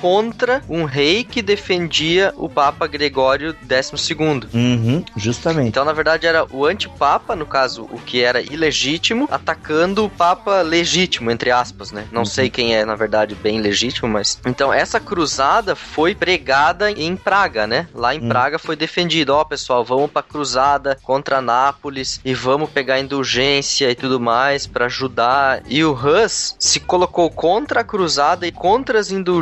contra 0.00 0.62
um 0.68 0.84
rei 0.84 1.24
que 1.24 1.42
defendia 1.42 2.32
o 2.36 2.48
Papa 2.48 2.86
Gregório 2.86 3.54
XII. 3.68 4.48
Uhum, 4.52 5.04
justamente. 5.16 5.68
Então, 5.68 5.84
na 5.84 5.92
verdade, 5.92 6.26
era 6.26 6.46
o 6.50 6.64
antipapa, 6.64 7.34
no 7.36 7.46
caso, 7.46 7.84
o 7.90 7.98
que 7.98 8.22
era 8.22 8.40
ilegítimo, 8.40 9.28
atacando 9.30 10.04
o 10.04 10.10
papa 10.10 10.62
legítimo, 10.62 11.30
entre 11.30 11.50
aspas, 11.50 11.92
né? 11.92 12.06
Não 12.12 12.24
sei 12.24 12.50
quem 12.50 12.74
é, 12.74 12.84
na 12.84 12.94
verdade, 12.94 13.34
bem 13.34 13.60
legítimo, 13.60 14.08
mas. 14.08 14.38
Então, 14.46 14.72
essa 14.72 14.98
cruzada 15.00 15.74
foi 15.74 16.14
pregada 16.14 16.90
em 16.90 17.16
Praga, 17.16 17.66
né? 17.66 17.88
Lá 17.94 18.14
em 18.14 18.20
Hum. 18.20 18.28
Praga 18.28 18.58
foi 18.58 18.76
defendido: 18.76 19.30
ó, 19.30 19.44
pessoal, 19.44 19.84
vamos 19.84 20.10
pra 20.10 20.22
cruzada 20.22 20.98
contra 21.02 21.40
Nápoles 21.40 22.20
e 22.24 22.34
vamos 22.34 22.70
pegar 22.70 23.00
indulgência 23.00 23.90
e 23.90 23.94
tudo 23.94 24.18
mais 24.20 24.66
pra 24.66 24.86
ajudar. 24.86 25.62
E 25.66 25.84
o 25.84 25.92
Hus 25.92 26.54
se 26.58 26.80
colocou 26.80 27.30
contra 27.30 27.80
a 27.80 27.84
cruzada 27.84 28.46
e 28.46 28.52
contra 28.52 28.98
as 28.98 29.10
indulgências, 29.10 29.35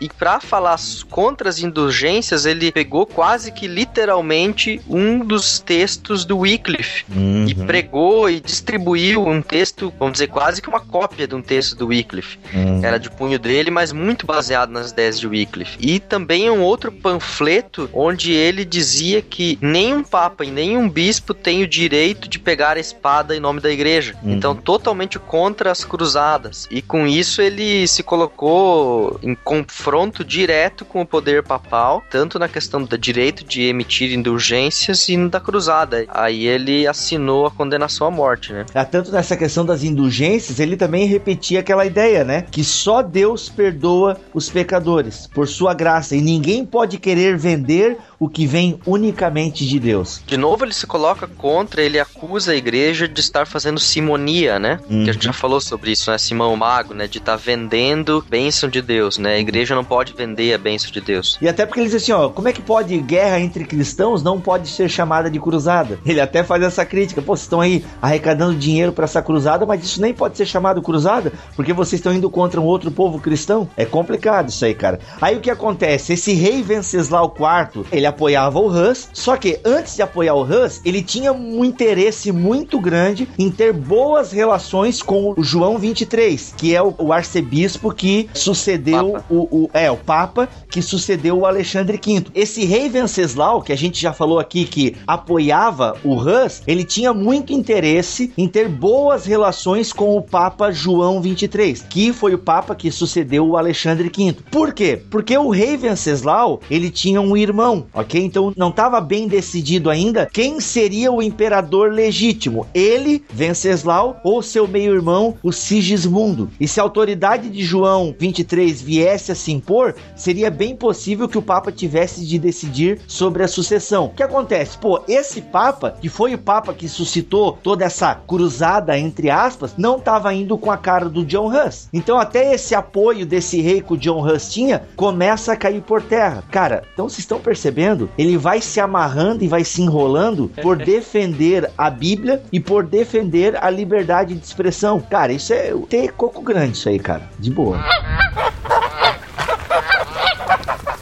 e 0.00 0.08
pra 0.08 0.40
falar 0.40 0.78
contra 1.10 1.48
as 1.48 1.58
indulgências, 1.58 2.46
ele 2.46 2.72
pegou 2.72 3.06
quase 3.06 3.52
que 3.52 3.66
literalmente 3.66 4.80
um 4.88 5.20
dos 5.20 5.58
textos 5.58 6.24
do 6.24 6.38
Wycliffe 6.38 7.04
Uhum. 7.14 7.46
e 7.48 7.54
pregou 7.54 8.28
e 8.28 8.40
distribuiu 8.40 9.26
um 9.26 9.40
texto, 9.40 9.92
vamos 9.98 10.14
dizer, 10.14 10.28
quase 10.28 10.60
que 10.60 10.68
uma 10.68 10.80
cópia 10.80 11.26
de 11.26 11.34
um 11.34 11.42
texto 11.42 11.76
do 11.76 11.88
Wycliffe. 11.88 12.38
Uhum. 12.52 12.84
Era 12.84 12.98
de 12.98 13.10
punho 13.10 13.38
dele, 13.38 13.70
mas 13.70 13.92
muito 13.92 14.26
baseado 14.26 14.70
nas 14.70 14.90
ideias 14.90 15.18
de 15.18 15.26
Wycliffe. 15.26 15.78
E 15.80 16.00
também 16.00 16.50
um 16.50 16.62
outro 16.62 16.90
panfleto 16.90 17.88
onde 17.92 18.32
ele 18.32 18.64
dizia 18.64 19.22
que 19.22 19.58
nenhum 19.60 20.02
papa 20.02 20.44
e 20.44 20.50
nenhum 20.50 20.88
bispo 20.88 21.34
tem 21.34 21.62
o 21.62 21.68
direito 21.68 22.28
de 22.28 22.38
pegar 22.38 22.76
a 22.76 22.80
espada 22.80 23.36
em 23.36 23.40
nome 23.40 23.60
da 23.60 23.70
igreja. 23.70 24.14
Uhum. 24.22 24.32
Então, 24.32 24.54
totalmente 24.54 25.18
contra 25.18 25.70
as 25.70 25.84
cruzadas. 25.84 26.66
E 26.70 26.82
com 26.82 27.06
isso 27.06 27.40
ele 27.40 27.86
se 27.86 28.02
colocou 28.02 28.93
em 29.22 29.34
confronto 29.34 30.24
direto 30.24 30.84
com 30.84 31.00
o 31.00 31.06
poder 31.06 31.42
papal, 31.42 32.02
tanto 32.10 32.38
na 32.38 32.48
questão 32.48 32.82
do 32.82 32.98
direito 32.98 33.44
de 33.44 33.62
emitir 33.62 34.12
indulgências 34.12 35.08
e 35.08 35.16
da 35.28 35.40
cruzada. 35.40 36.04
Aí 36.08 36.46
ele 36.46 36.86
assinou 36.86 37.46
a 37.46 37.50
condenação 37.50 38.06
à 38.06 38.10
morte, 38.10 38.52
né? 38.52 38.66
Ah, 38.74 38.84
Tanto 38.84 39.10
nessa 39.10 39.36
questão 39.36 39.64
das 39.64 39.82
indulgências, 39.82 40.60
ele 40.60 40.76
também 40.76 41.06
repetia 41.06 41.60
aquela 41.60 41.86
ideia, 41.86 42.24
né? 42.24 42.42
Que 42.42 42.62
só 42.62 43.02
Deus 43.02 43.48
perdoa 43.48 44.18
os 44.32 44.50
pecadores 44.50 45.28
por 45.32 45.48
sua 45.48 45.74
graça 45.74 46.14
e 46.14 46.20
ninguém 46.20 46.64
pode 46.64 46.98
querer 46.98 47.36
vender 47.36 47.98
o 48.24 48.28
que 48.28 48.46
vem 48.46 48.78
unicamente 48.86 49.66
de 49.66 49.78
Deus. 49.78 50.22
De 50.26 50.36
novo, 50.36 50.64
ele 50.64 50.72
se 50.72 50.86
coloca 50.86 51.26
contra, 51.26 51.82
ele 51.82 51.98
acusa 51.98 52.52
a 52.52 52.56
igreja 52.56 53.06
de 53.06 53.20
estar 53.20 53.46
fazendo 53.46 53.78
simonia, 53.78 54.58
né? 54.58 54.80
Uhum. 54.88 55.04
Que 55.04 55.10
a 55.10 55.12
gente 55.12 55.26
já 55.26 55.32
falou 55.32 55.60
sobre 55.60 55.92
isso, 55.92 56.10
né? 56.10 56.16
Simão 56.16 56.56
Mago, 56.56 56.94
né? 56.94 57.06
De 57.06 57.18
estar 57.18 57.36
vendendo 57.36 58.24
bênção 58.28 58.68
de 58.68 58.80
Deus, 58.80 59.18
né? 59.18 59.34
A 59.34 59.38
igreja 59.38 59.74
não 59.74 59.84
pode 59.84 60.14
vender 60.14 60.54
a 60.54 60.58
bênção 60.58 60.90
de 60.90 61.00
Deus. 61.00 61.38
E 61.40 61.48
até 61.48 61.66
porque 61.66 61.80
ele 61.80 61.88
diz 61.88 62.02
assim, 62.02 62.12
ó, 62.12 62.28
como 62.28 62.48
é 62.48 62.52
que 62.52 62.62
pode 62.62 62.96
guerra 62.98 63.40
entre 63.40 63.64
cristãos 63.64 64.22
não 64.22 64.40
pode 64.40 64.68
ser 64.68 64.88
chamada 64.88 65.30
de 65.30 65.38
cruzada? 65.38 65.98
Ele 66.06 66.20
até 66.20 66.42
faz 66.42 66.62
essa 66.62 66.84
crítica, 66.84 67.20
pô, 67.20 67.36
vocês 67.36 67.44
estão 67.44 67.60
aí 67.60 67.84
arrecadando 68.00 68.54
dinheiro 68.54 68.92
para 68.92 69.04
essa 69.04 69.20
cruzada, 69.20 69.66
mas 69.66 69.84
isso 69.84 70.00
nem 70.00 70.14
pode 70.14 70.36
ser 70.36 70.46
chamado 70.46 70.80
cruzada, 70.80 71.32
porque 71.54 71.72
vocês 71.72 72.00
estão 72.00 72.14
indo 72.14 72.30
contra 72.30 72.60
um 72.60 72.64
outro 72.64 72.90
povo 72.90 73.20
cristão. 73.20 73.68
É 73.76 73.84
complicado 73.84 74.48
isso 74.48 74.64
aí, 74.64 74.74
cara. 74.74 74.98
Aí 75.20 75.36
o 75.36 75.40
que 75.40 75.50
acontece? 75.50 76.14
Esse 76.14 76.32
rei 76.32 76.62
Venceslau 76.62 77.34
IV, 77.36 77.84
ele 77.92 78.06
apoiava 78.14 78.58
o 78.60 78.68
Hus, 78.68 79.08
só 79.12 79.36
que 79.36 79.58
antes 79.64 79.96
de 79.96 80.02
apoiar 80.02 80.34
o 80.34 80.42
Hus, 80.42 80.80
ele 80.84 81.02
tinha 81.02 81.32
um 81.32 81.64
interesse 81.64 82.30
muito 82.30 82.78
grande 82.80 83.28
em 83.38 83.50
ter 83.50 83.72
boas 83.72 84.30
relações 84.32 85.02
com 85.02 85.34
o 85.36 85.42
João 85.42 85.78
23, 85.78 86.54
que 86.56 86.74
é 86.74 86.80
o, 86.82 86.94
o 86.98 87.12
arcebispo 87.12 87.92
que 87.92 88.28
sucedeu 88.32 89.16
o, 89.28 89.64
o- 89.64 89.70
é 89.74 89.90
o 89.90 89.96
Papa 89.96 90.48
que 90.70 90.80
sucedeu 90.82 91.38
o 91.38 91.46
Alexandre 91.46 92.00
V. 92.04 92.24
Esse 92.34 92.64
rei 92.64 92.88
Venceslau, 92.88 93.62
que 93.62 93.72
a 93.72 93.76
gente 93.76 94.00
já 94.00 94.12
falou 94.12 94.38
aqui 94.38 94.64
que 94.64 94.96
apoiava 95.06 95.96
o 96.04 96.14
Hus, 96.14 96.62
ele 96.66 96.84
tinha 96.84 97.12
muito 97.12 97.52
interesse 97.52 98.32
em 98.36 98.46
ter 98.48 98.68
boas 98.68 99.24
relações 99.26 99.92
com 99.92 100.16
o 100.16 100.22
Papa 100.22 100.70
João 100.70 101.20
23, 101.20 101.84
que 101.88 102.12
foi 102.12 102.34
o 102.34 102.38
Papa 102.38 102.74
que 102.74 102.90
sucedeu 102.90 103.46
o 103.46 103.56
Alexandre 103.56 104.10
V. 104.14 104.36
Por 104.50 104.72
quê? 104.72 105.00
Porque 105.10 105.36
o 105.36 105.50
rei 105.50 105.76
Venceslau, 105.76 106.60
ele 106.70 106.90
tinha 106.90 107.20
um 107.20 107.36
irmão, 107.36 107.86
ok? 107.94 108.22
Então 108.22 108.52
não 108.56 108.70
estava 108.70 109.00
bem 109.00 109.28
decidido 109.28 109.88
ainda 109.88 110.28
quem 110.32 110.60
seria 110.60 111.12
o 111.12 111.22
imperador 111.22 111.92
legítimo, 111.92 112.66
ele, 112.74 113.24
Venceslau, 113.30 114.20
ou 114.24 114.42
seu 114.42 114.66
meio-irmão, 114.66 115.36
o 115.42 115.52
Sigismundo. 115.52 116.50
E 116.58 116.66
se 116.66 116.80
a 116.80 116.82
autoridade 116.82 117.48
de 117.48 117.62
João 117.62 118.14
23 118.18 118.82
viesse 118.82 119.30
a 119.30 119.34
se 119.34 119.52
impor, 119.52 119.94
seria 120.16 120.50
bem 120.50 120.74
possível 120.74 121.28
que 121.28 121.38
o 121.38 121.42
Papa 121.42 121.70
tivesse 121.70 122.26
de 122.26 122.38
decidir 122.38 123.00
sobre 123.06 123.42
a 123.42 123.48
sucessão. 123.48 124.06
O 124.06 124.10
que 124.10 124.22
acontece? 124.22 124.76
Pô, 124.78 125.00
esse 125.06 125.40
Papa, 125.40 125.96
que 126.00 126.08
foi 126.08 126.34
o 126.34 126.38
Papa 126.38 126.74
que 126.74 126.88
suscitou 126.88 127.58
toda 127.62 127.84
essa 127.84 128.14
cruzada, 128.14 128.98
entre 128.98 129.30
aspas, 129.30 129.74
não 129.78 129.96
estava 129.96 130.34
indo 130.34 130.58
com 130.58 130.70
a 130.70 130.76
cara 130.76 131.08
do 131.08 131.24
John 131.24 131.48
Hus. 131.48 131.88
Então 131.92 132.18
até 132.18 132.54
esse 132.54 132.74
apoio 132.74 133.24
desse 133.24 133.60
rei 133.60 133.80
que 133.80 133.92
o 133.92 133.96
John 133.96 134.26
Hus 134.26 134.52
tinha, 134.52 134.82
começa 134.96 135.52
a 135.52 135.56
cair 135.56 135.82
por 135.82 136.02
terra. 136.02 136.42
Cara, 136.50 136.82
então 136.92 137.08
vocês 137.08 137.20
estão 137.20 137.38
percebendo? 137.38 137.83
Ele 138.16 138.36
vai 138.36 138.60
se 138.60 138.80
amarrando 138.80 139.44
e 139.44 139.48
vai 139.48 139.64
se 139.64 139.82
enrolando 139.82 140.50
por 140.62 140.76
defender 140.84 141.70
a 141.76 141.90
Bíblia 141.90 142.42
e 142.52 142.58
por 142.58 142.84
defender 142.84 143.56
a 143.62 143.68
liberdade 143.68 144.34
de 144.34 144.44
expressão. 144.44 145.00
Cara, 145.00 145.32
isso 145.32 145.52
é 145.52 145.74
ter 145.88 146.12
coco 146.12 146.42
grande 146.42 146.78
isso 146.78 146.88
aí, 146.88 146.98
cara. 146.98 147.28
De 147.38 147.50
boa. 147.50 147.78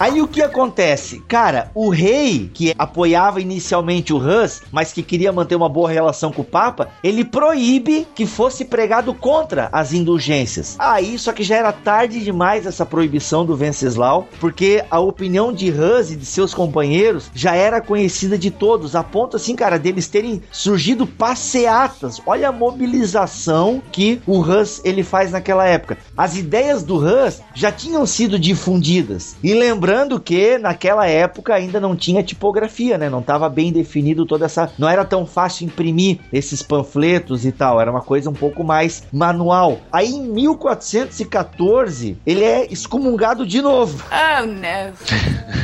Aí 0.03 0.21
o 0.21 0.27
que 0.27 0.43
acontece? 0.43 1.21
Cara, 1.29 1.71
o 1.77 1.89
rei 1.89 2.51
que 2.53 2.75
apoiava 2.77 3.41
inicialmente 3.41 4.13
o 4.13 4.17
Hus, 4.17 4.61
mas 4.73 4.93
que 4.93 5.01
queria 5.01 5.33
manter 5.33 5.55
uma 5.55 5.69
boa 5.69 5.89
relação 5.89 6.33
com 6.33 6.43
o 6.43 6.45
Papa, 6.45 6.89
ele 7.05 7.25
proíbe 7.25 8.05
que 8.13 8.27
fosse 8.27 8.65
pregado 8.65 9.15
contra 9.15 9.69
as 9.71 9.93
indulgências. 9.93 10.75
Aí, 10.77 11.17
só 11.21 11.33
que 11.33 11.45
já 11.45 11.55
era 11.55 11.71
tarde 11.71 12.19
demais 12.19 12.67
essa 12.67 12.85
proibição 12.85 13.47
do 13.47 13.55
Venceslau, 13.55 14.27
porque 14.41 14.85
a 14.91 14.99
opinião 14.99 15.53
de 15.53 15.71
Hus 15.71 16.11
e 16.11 16.17
de 16.17 16.27
seus 16.27 16.53
companheiros 16.53 17.31
já 17.33 17.55
era 17.55 17.81
conhecida 17.81 18.37
de 18.37 18.51
todos, 18.51 18.97
a 18.97 19.05
ponto 19.05 19.37
assim, 19.37 19.55
cara, 19.55 19.79
deles 19.79 20.09
terem 20.09 20.43
surgido 20.51 21.07
passeatas. 21.07 22.21
Olha 22.27 22.49
a 22.49 22.53
mobilização 22.53 23.81
que 23.93 24.21
o 24.27 24.41
Hus 24.41 24.81
ele 24.83 25.05
faz 25.05 25.31
naquela 25.31 25.65
época. 25.65 25.97
As 26.17 26.37
ideias 26.37 26.83
do 26.83 26.97
Hus 26.97 27.41
já 27.55 27.73
tinham 27.73 28.05
sido 28.07 28.39
difundidas. 28.39 29.37
E 29.43 29.55
lembrando 29.55 30.21
que 30.21 30.59
naquela 30.59 31.07
época 31.07 31.55
ainda 31.55 31.81
não 31.81 31.97
tinha 31.97 32.23
tipografia, 32.23 32.99
né? 32.99 33.09
Não 33.09 33.21
estava 33.21 33.49
bem 33.49 33.73
definido 33.73 34.27
toda 34.27 34.47
essa, 34.47 34.71
não 34.79 34.89
era 34.89 35.05
tão 35.05 35.27
fácil 35.27 35.67
imprimir 35.67 36.19
esses 36.33 36.63
panfletos 36.63 37.45
e 37.45 37.53
tal, 37.53 37.81
era 37.81 37.91
uma 37.91 38.03
coisa 38.03 38.31
um 38.31 38.35
pouco 38.35 38.63
mais 38.63 39.03
manual. 39.13 39.81
Aí 39.91 40.11
em 40.11 40.23
1414, 40.23 42.19
ele 42.27 42.45
é 42.45 42.67
excomungado 42.71 43.47
de 43.47 43.61
novo 43.63 44.03
Oh 44.11 44.47
no. 44.47 44.93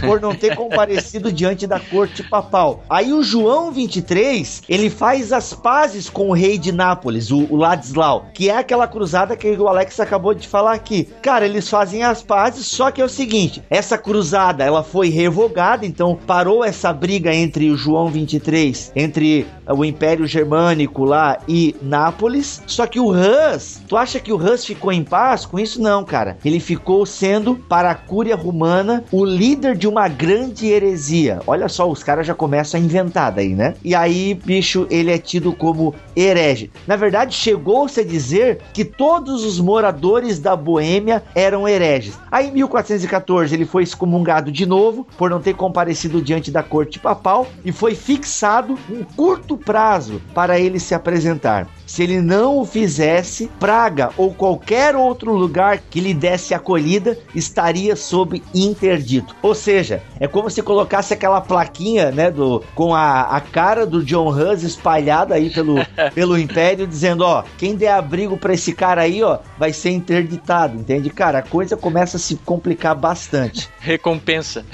por 0.07 0.21
não 0.21 0.35
ter 0.35 0.55
comparecido 0.55 1.33
diante 1.33 1.67
da 1.67 1.81
corte 1.81 2.23
papal. 2.23 2.83
Aí 2.89 3.13
o 3.13 3.23
João 3.23 3.73
23, 3.73 4.63
ele 4.69 4.91
faz 4.91 5.33
as 5.33 5.53
pazes 5.53 6.09
com 6.09 6.31
o 6.31 6.35
rei 6.35 6.59
de 6.59 6.73
Nápoles, 6.73 7.31
o, 7.31 7.47
o 7.51 7.57
Ladislau, 7.57 8.27
que 8.33 8.49
é 8.49 8.57
aquela 8.57 8.87
cruzada 8.87 9.37
que 9.37 9.51
o 9.51 9.69
Alex 9.69 9.99
acabou 10.01 10.35
de 10.35 10.47
falar 10.49 10.73
aqui. 10.73 11.09
Cara, 11.23 11.47
eles 11.47 11.69
fazem 11.69 12.03
as 12.03 12.23
pazes, 12.23 12.67
só 12.67 12.91
que 12.91 13.01
é 13.01 13.05
o 13.05 13.09
seguinte: 13.09 13.63
essa 13.71 13.97
cruzada 13.97 14.65
ela 14.65 14.83
foi 14.83 15.09
revogada, 15.09 15.87
então 15.87 16.19
parou 16.27 16.65
essa 16.65 16.93
briga 16.93 17.35
entre 17.35 17.71
o 17.71 17.77
João 17.77 18.09
23, 18.09 18.93
entre 18.95 19.47
o 19.67 19.85
Império 19.85 20.27
Germânico 20.27 21.05
lá 21.05 21.39
e 21.47 21.75
Nápoles. 21.83 22.63
Só 22.67 22.87
que 22.87 23.01
o 23.01 23.11
Hus, 23.11 23.81
tu 23.87 23.97
acha 23.97 24.19
que 24.21 24.33
o 24.33 24.37
Hus 24.37 24.65
ficou 24.65 24.93
em 24.93 25.05
paz 25.05 25.45
com 25.45 25.59
isso? 25.59 25.81
Não, 25.81 26.05
cara. 26.05 26.39
Ele 26.45 26.61
ficou 26.61 27.05
sendo, 27.05 27.55
para 27.55 27.91
a 27.91 27.95
Cúria 27.95 28.37
Romana, 28.37 29.05
o 29.13 29.25
líder 29.25 29.77
de 29.77 29.87
uma 29.87 30.09
grande 30.09 30.67
heresia. 30.67 31.41
Olha 31.47 31.69
só, 31.69 31.89
os 31.89 32.03
caras 32.03 32.27
já 32.27 32.35
começam 32.35 32.81
a 32.81 32.83
inventar 32.83 33.33
daí, 33.33 33.55
né? 33.55 33.75
E 33.85 33.95
aí, 33.95 34.35
bicho, 34.35 34.87
ele 34.91 35.11
é 35.11 35.19
tido 35.19 35.53
como 35.53 35.95
herege. 36.17 36.71
Na 36.87 36.97
verdade, 36.97 37.35
chegou-se 37.35 38.01
a 38.01 38.05
dizer 38.05 38.59
que 38.73 38.85
todos 38.85 39.45
os 39.45 39.61
moradores 39.61 40.28
da 40.37 40.57
Boêmia 40.57 41.23
eram 41.33 41.69
hereges. 41.69 42.19
Aí, 42.29 42.49
em 42.49 42.53
1414, 42.53 43.55
ele 43.55 43.64
foi 43.64 43.85
excomungado 43.85 44.51
de 44.51 44.67
novo 44.67 45.07
por 45.17 45.31
não 45.31 45.41
ter 45.41 45.55
comparecido 45.55 46.21
diante 46.21 46.51
da 46.51 46.62
corte 46.64 46.99
papal 46.99 47.47
e 47.64 47.71
foi 47.71 47.95
fixado 47.95 48.77
um 48.91 49.05
curto 49.05 49.57
prazo 49.57 50.21
para 50.35 50.59
ele 50.59 50.81
se 50.81 50.93
apresentar. 50.93 51.69
Se 51.88 52.03
ele 52.03 52.20
não 52.20 52.59
o 52.59 52.66
fizesse, 52.66 53.51
Praga 53.59 54.11
ou 54.16 54.33
qualquer 54.33 54.94
outro 54.94 55.33
lugar 55.33 55.79
que 55.90 56.01
lhe 56.01 56.12
desse 56.12 56.53
acolhida 56.53 57.18
estaria 57.35 57.96
sob 57.96 58.42
interdito. 58.55 59.35
Ou 59.42 59.55
seja, 59.55 60.03
é 60.20 60.29
como 60.29 60.51
se 60.51 60.62
colocasse 60.62 61.14
aquela 61.14 61.40
plaquinha, 61.40 62.12
né, 62.12 62.31
do 62.31 62.62
com 62.74 62.94
a, 62.94 63.22
a 63.22 63.40
cara 63.40 63.87
do 63.87 64.05
John 64.05 64.29
Hus 64.29 64.62
espalhada 64.62 65.35
aí 65.35 65.48
pelo, 65.48 65.77
pelo 66.14 66.38
império 66.38 66.87
dizendo, 66.87 67.24
ó, 67.24 67.42
quem 67.57 67.74
der 67.74 67.94
abrigo 67.94 68.37
para 68.37 68.53
esse 68.53 68.72
cara 68.72 69.03
aí, 69.03 69.22
ó, 69.22 69.38
vai 69.59 69.72
ser 69.72 69.90
interditado, 69.90 70.77
entende? 70.77 71.09
Cara, 71.09 71.39
a 71.39 71.43
coisa 71.43 71.74
começa 71.74 72.18
a 72.18 72.20
se 72.20 72.36
complicar 72.36 72.95
bastante. 72.95 73.68
Recompensa. 73.80 74.64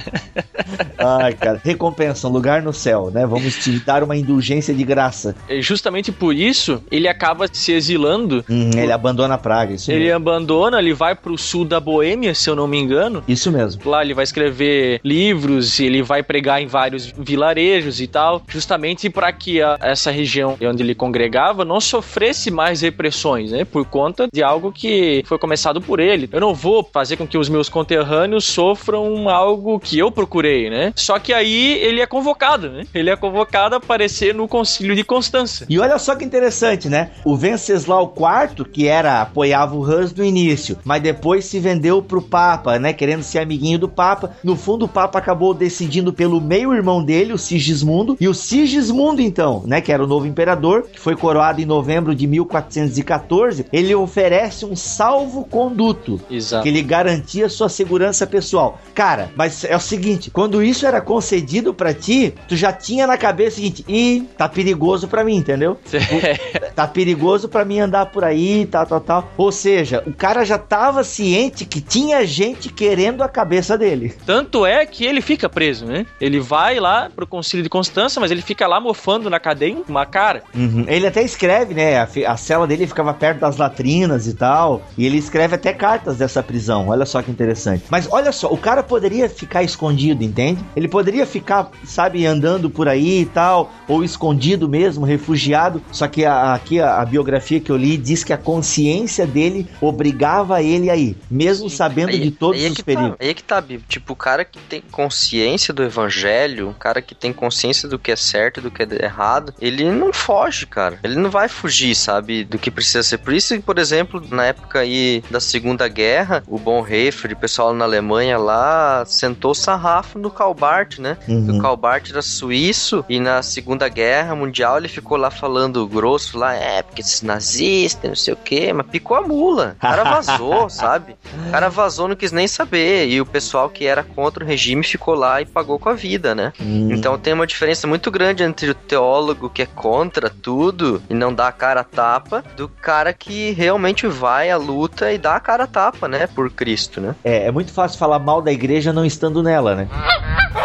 Ai, 0.99 1.35
cara, 1.35 1.61
recompensa, 1.63 2.27
um 2.27 2.31
lugar 2.31 2.63
no 2.63 2.73
céu, 2.73 3.11
né? 3.13 3.27
Vamos 3.27 3.57
te 3.57 3.79
dar 3.81 4.03
uma 4.03 4.17
indulgência 4.17 4.75
de 4.75 4.83
graça. 4.83 5.37
E 5.49 5.61
justamente 5.61 6.11
por 6.11 6.35
isso, 6.35 6.83
ele 6.91 7.04
acaba 7.09 7.47
se 7.53 7.73
exilando. 7.73 8.45
Hum, 8.49 8.71
ele 8.77 8.93
abandona 8.93 9.35
a 9.35 9.39
Praga, 9.39 9.75
isso 9.75 9.91
Ele 9.91 10.05
mesmo. 10.05 10.17
abandona, 10.17 10.79
ele 10.79 10.93
vai 10.95 11.15
pro 11.15 11.37
sul 11.39 11.65
da 11.65 11.79
Boêmia, 11.81 12.35
se 12.35 12.49
eu 12.49 12.57
não 12.57 12.67
me 12.67 12.79
engano. 12.79 13.23
Isso 13.29 13.51
mesmo. 13.53 13.83
Lá 13.89 14.03
ele 14.03 14.15
vai 14.15 14.25
escrever 14.25 15.01
livros, 15.05 15.79
ele 15.81 16.03
vai 16.03 16.23
pregar 16.23 16.61
em 16.63 16.67
vários 16.67 17.13
vilarejos 17.17 18.01
e 18.01 18.07
tal, 18.07 18.43
justamente 18.49 19.09
para 19.11 19.33
que 19.33 19.61
a- 19.61 19.77
essa 19.81 20.11
região 20.11 20.57
onde 20.63 20.83
ele 20.83 20.95
congregava 20.95 21.65
não 21.65 21.81
sofresse 21.81 22.51
mais 22.51 22.81
repressões, 22.83 23.51
né? 23.51 23.65
Por 23.65 23.85
conta 23.85 24.29
de 24.33 24.43
algo 24.43 24.73
que 24.73 25.23
foi 25.27 25.39
começado 25.39 25.81
por 25.81 26.01
ele. 26.01 26.29
Eu 26.33 26.41
não 26.41 26.55
vou 26.55 26.89
fazer 26.93 27.17
com 27.17 27.27
que 27.27 27.37
os 27.39 27.49
meus 27.49 27.69
conterrâneos 27.69 28.45
sofram 28.45 29.29
algo 29.29 29.79
que 29.81 29.99
eu 29.99 30.11
procurei, 30.11 30.71
né? 30.71 30.93
Só 30.97 31.19
que 31.19 31.33
aí 31.33 31.73
ele 31.83 32.01
é 32.01 32.07
convocado, 32.07 32.71
né? 32.71 32.85
Ele 32.95 33.11
é 33.11 33.17
convocado 33.17 33.75
a 33.75 33.79
aparecer 33.79 34.35
no 34.35 34.47
concílio 34.49 34.95
de 34.95 35.05
Constança. 35.05 35.67
E 35.69 35.79
olha 35.79 35.99
só 35.99 36.15
que 36.15 36.25
interessante, 36.25 36.89
né? 36.89 36.94
O 37.25 37.37
Venceslau 37.37 38.13
IV, 38.17 38.65
que 38.65 38.87
era 38.87 39.23
apoiava 39.23 39.75
o 39.75 39.81
Hus 39.81 40.13
no 40.15 40.25
início, 40.25 40.79
mas 40.85 41.03
depois 41.03 41.45
se 41.45 41.59
vendeu 41.59 42.03
pro 42.03 42.23
Papa, 42.23 42.79
né? 42.79 42.93
Querendo 42.93 43.23
ser 43.23 43.39
amiguinho 43.41 43.79
do 43.79 43.89
Papa. 43.89 44.33
No 44.43 44.57
fundo, 44.57 44.85
o 44.85 44.89
Papa 44.89 45.19
acabou 45.19 45.55
decidindo 45.55 46.13
pelo 46.13 46.41
meio-irmão 46.41 47.03
dele, 47.05 47.33
o 47.33 47.39
Sigismundo. 47.39 48.17
E 48.21 48.29
o 48.29 48.35
Sigismundo, 48.35 49.21
então, 49.21 49.63
né? 49.67 49.81
Que 49.81 49.93
era 49.93 50.03
o 50.03 50.07
novo 50.07 50.27
imperador, 50.27 50.87
que 50.93 51.01
foi 51.01 51.17
coroado 51.17 51.61
em 51.61 51.65
novembro 51.65 52.15
de 52.15 52.27
1414. 52.27 53.67
Ele 53.73 53.95
oferece 53.95 54.65
um 54.65 54.77
salvo-conduto. 54.77 56.21
Exato. 56.31 56.63
que 56.63 56.69
ele 56.69 56.83
garantia 56.83 57.49
sua 57.49 57.69
segurança 57.69 58.27
pessoal. 58.27 58.79
Cara, 58.95 59.31
mas 59.37 59.65
é 59.65 59.77
o 59.77 59.81
seguinte, 59.81 60.31
quando 60.31 60.63
isso 60.63 60.87
era 60.87 61.01
concedido 61.01 61.73
pra 61.75 61.93
ti, 61.93 62.35
tu 62.49 62.57
já 62.57 62.73
tinha 62.73 63.07
na 63.07 63.17
cabeça 63.17 63.53
o 63.53 63.55
seguinte, 63.57 63.85
ih, 63.89 64.29
tá 64.37 64.49
perigoso 64.49 65.09
pra 65.09 65.25
mim, 65.25 65.37
entendeu? 65.37 65.79
Tá 66.75 66.84
perigoso 66.89 67.49
pra 67.49 67.65
mim 67.65 67.81
andar 67.81 68.07
por 68.07 68.25
aí, 68.25 68.67
tal, 68.71 68.87
tal, 68.87 69.01
tal. 69.01 69.29
Ou 69.37 69.51
seja, 69.53 70.03
o 70.07 70.13
cara 70.13 70.45
já 70.45 70.59
tava 70.59 71.03
ciente 71.05 71.65
que 71.65 71.81
tinha 71.81 72.25
gente 72.27 72.69
querendo 72.73 73.23
a 73.23 73.29
cabeça 73.29 73.77
dele. 73.79 74.15
Tanto 74.27 74.65
é 74.67 74.85
que 74.87 75.05
ele 75.05 75.21
fica 75.21 75.49
preso, 75.49 75.85
né? 75.87 76.07
Ele 76.21 76.41
vai 76.41 76.79
lá 76.81 77.11
pro 77.15 77.27
concílio 77.27 77.63
de 77.63 77.69
Constança, 77.69 78.21
mas 78.21 78.31
ele 78.31 78.43
fica 78.43 78.67
lá 78.67 78.81
mofando 78.81 79.29
na 79.31 79.41
cadeia 79.41 79.77
uma 79.89 80.07
cara. 80.07 80.43
Uhum. 80.55 80.85
Ele 80.89 81.07
até 81.07 81.23
escreve, 81.23 81.75
né? 81.75 81.99
A, 81.99 82.09
a 82.29 82.37
cela 82.37 82.67
dele 82.67 82.87
ficava 82.87 83.13
perto 83.15 83.41
das 83.41 83.57
latrinas 83.57 84.27
e 84.27 84.35
tal. 84.35 84.83
E 84.97 85.07
ele 85.07 85.19
escreve 85.19 85.55
até 85.55 85.73
cartas 85.73 86.17
dessa 86.17 86.43
prisão. 86.43 86.89
Olha 86.89 87.07
só 87.07 87.23
que 87.23 87.31
interessante. 87.31 87.85
Mas 87.91 88.09
olha 88.11 88.33
só, 88.33 88.49
o 88.53 88.57
cara 88.57 88.83
poderia 88.83 89.29
ficar 89.29 89.63
escondido, 89.63 90.23
entende? 90.23 90.63
Ele 90.77 90.89
poderia 90.89 91.27
ficar, 91.27 91.71
sabe, 91.85 92.25
andando 92.27 92.69
por 92.71 92.89
aí 92.89 93.21
e 93.23 93.27
tal, 93.27 93.73
ou 93.89 94.03
escondido 94.05 94.69
mesmo, 94.69 95.05
refugiado. 95.05 95.83
Só 95.91 96.07
que 96.09 96.25
a- 96.25 96.53
aqui 96.75 96.81
a, 96.81 97.01
a 97.01 97.05
biografia 97.05 97.61
que 97.61 97.71
eu 97.71 97.77
li 97.77 97.97
diz 97.97 98.25
que 98.25 98.33
a 98.33 98.39
consciência 98.39 99.27
dele 99.27 99.67
obrigava 99.81 100.63
ele 100.63 100.91
a 100.91 100.97
ir, 100.97 101.17
mesmo 101.31 101.69
sabendo 101.71 102.11
Aí- 102.11 102.21
de 102.21 102.31
todos 102.31 102.61
aí 102.61 102.67
é 102.67 102.71
os 102.71 102.77
que 102.77 102.83
perigos. 102.83 103.11
Tá, 103.11 103.17
aí 103.21 103.29
é 103.29 103.35
que 103.35 103.43
tá, 103.43 103.61
Bibo. 103.61 103.85
Tipo, 103.89 104.13
o 104.13 104.17
cara 104.17 104.45
que 104.45 104.59
tem 104.59 104.83
consciência 104.91 105.73
do 105.73 105.83
evangelho, 105.83 106.71
o 106.71 106.75
cara 106.75 107.01
que 107.01 107.15
tem 107.15 107.33
consciência 107.33 107.89
do 107.89 107.99
que 107.99 108.11
é 108.11 108.17
certo 108.17 108.61
e 108.61 108.63
do 108.63 108.71
que 108.71 108.83
é 108.83 109.05
errado, 109.05 109.55
ele 109.61 109.85
não 109.91 110.13
foge, 110.13 110.67
cara. 110.67 110.99
Ele 111.03 111.17
não 111.17 111.31
vai 111.31 111.49
fugir, 111.49 111.95
sabe, 111.95 112.45
do 112.45 112.59
que 112.59 112.71
precisa 112.71 113.03
ser. 113.03 113.19
Por 113.19 113.33
isso, 113.33 113.59
por 113.63 113.79
exemplo, 113.79 114.23
na 114.31 114.47
época 114.47 114.81
aí 114.81 115.23
da 115.31 115.41
Segunda 115.41 115.87
Guerra, 115.89 116.43
o 116.47 116.59
Bonhoeffer 116.59 117.33
o 117.33 117.37
pessoal 117.37 117.75
na 117.75 117.85
Alemanha 117.85 118.39
lá 118.39 119.05
sentou 119.07 119.55
sarrafo 119.55 120.19
no 120.19 120.31
Calbart, 120.31 120.99
né? 120.99 121.17
Uhum. 121.29 121.59
O 121.59 121.61
Calbart 121.61 122.11
era 122.11 122.23
suíço 122.23 123.05
e 123.09 123.19
na 123.19 123.43
Segunda 123.43 123.89
Guerra 123.89 124.35
Mundial 124.35 124.79
ele 124.79 124.89
ficou 124.89 125.17
lá 125.17 125.31
falando 125.31 125.87
grosso 125.87 126.39
lá, 126.39 126.55
é, 126.65 126.83
porque 126.83 127.03
esses 127.03 127.21
nazistas, 127.21 128.09
não 128.09 128.17
sei 128.17 128.33
o 128.33 128.37
que, 128.39 128.73
mas 128.73 128.87
picou 128.87 129.19
a 129.19 129.21
mula. 129.21 129.77
O 129.77 129.81
cara 129.81 130.03
vazou, 130.03 130.69
sabe? 130.71 131.15
O 131.47 131.51
cara 131.51 131.69
vazou, 131.69 132.09
não 132.09 132.17
quis 132.17 132.33
nem 132.33 132.49
saber. 132.49 133.07
E 133.07 133.21
o 133.21 133.27
pessoal 133.27 133.69
que 133.69 133.85
era 133.85 134.03
contra 134.03 134.43
o 134.43 134.47
regime 134.47 134.83
ficou 134.83 135.15
lá 135.15 135.43
e 135.43 135.45
pagou 135.45 135.79
com 135.79 135.91
a 135.91 135.93
vida, 135.93 136.35
né? 136.35 136.55
Hum. 136.59 136.89
Então 136.91 137.19
tem 137.19 137.35
uma 137.35 137.47
diferença 137.47 137.87
muito 137.87 138.11
grande 138.11 138.43
entre 138.43 138.71
o 138.71 138.75
teólogo 138.75 139.51
que 139.51 139.61
é 139.61 139.67
contra 139.67 140.31
tudo 140.31 141.03
e 141.11 141.15
não 141.15 141.35
dá 141.35 141.49
a 141.49 141.53
cara 141.53 141.81
a 141.83 141.85
tapa, 141.85 142.43
do 142.57 142.67
cara 142.67 143.13
que 143.13 143.51
realmente 143.51 144.07
vai 144.07 144.51
à 144.51 144.57
luta 144.57 145.13
e 145.13 145.19
dá 145.19 145.37
a 145.37 145.41
cara 145.41 145.65
a 145.65 145.67
tapa, 145.67 146.09
né? 146.09 146.27
Por 146.27 146.51
Cristo, 146.51 146.99
né? 146.99 147.15
É, 147.23 147.49
é 147.49 147.51
muito 147.51 147.73
fácil 147.73 147.99
falar 147.99 148.19
mal 148.19 148.41
da 148.41 148.51
igreja 148.51 148.91
não 148.91 149.05
estando 149.05 149.43
nela, 149.43 149.75
né? 149.75 149.89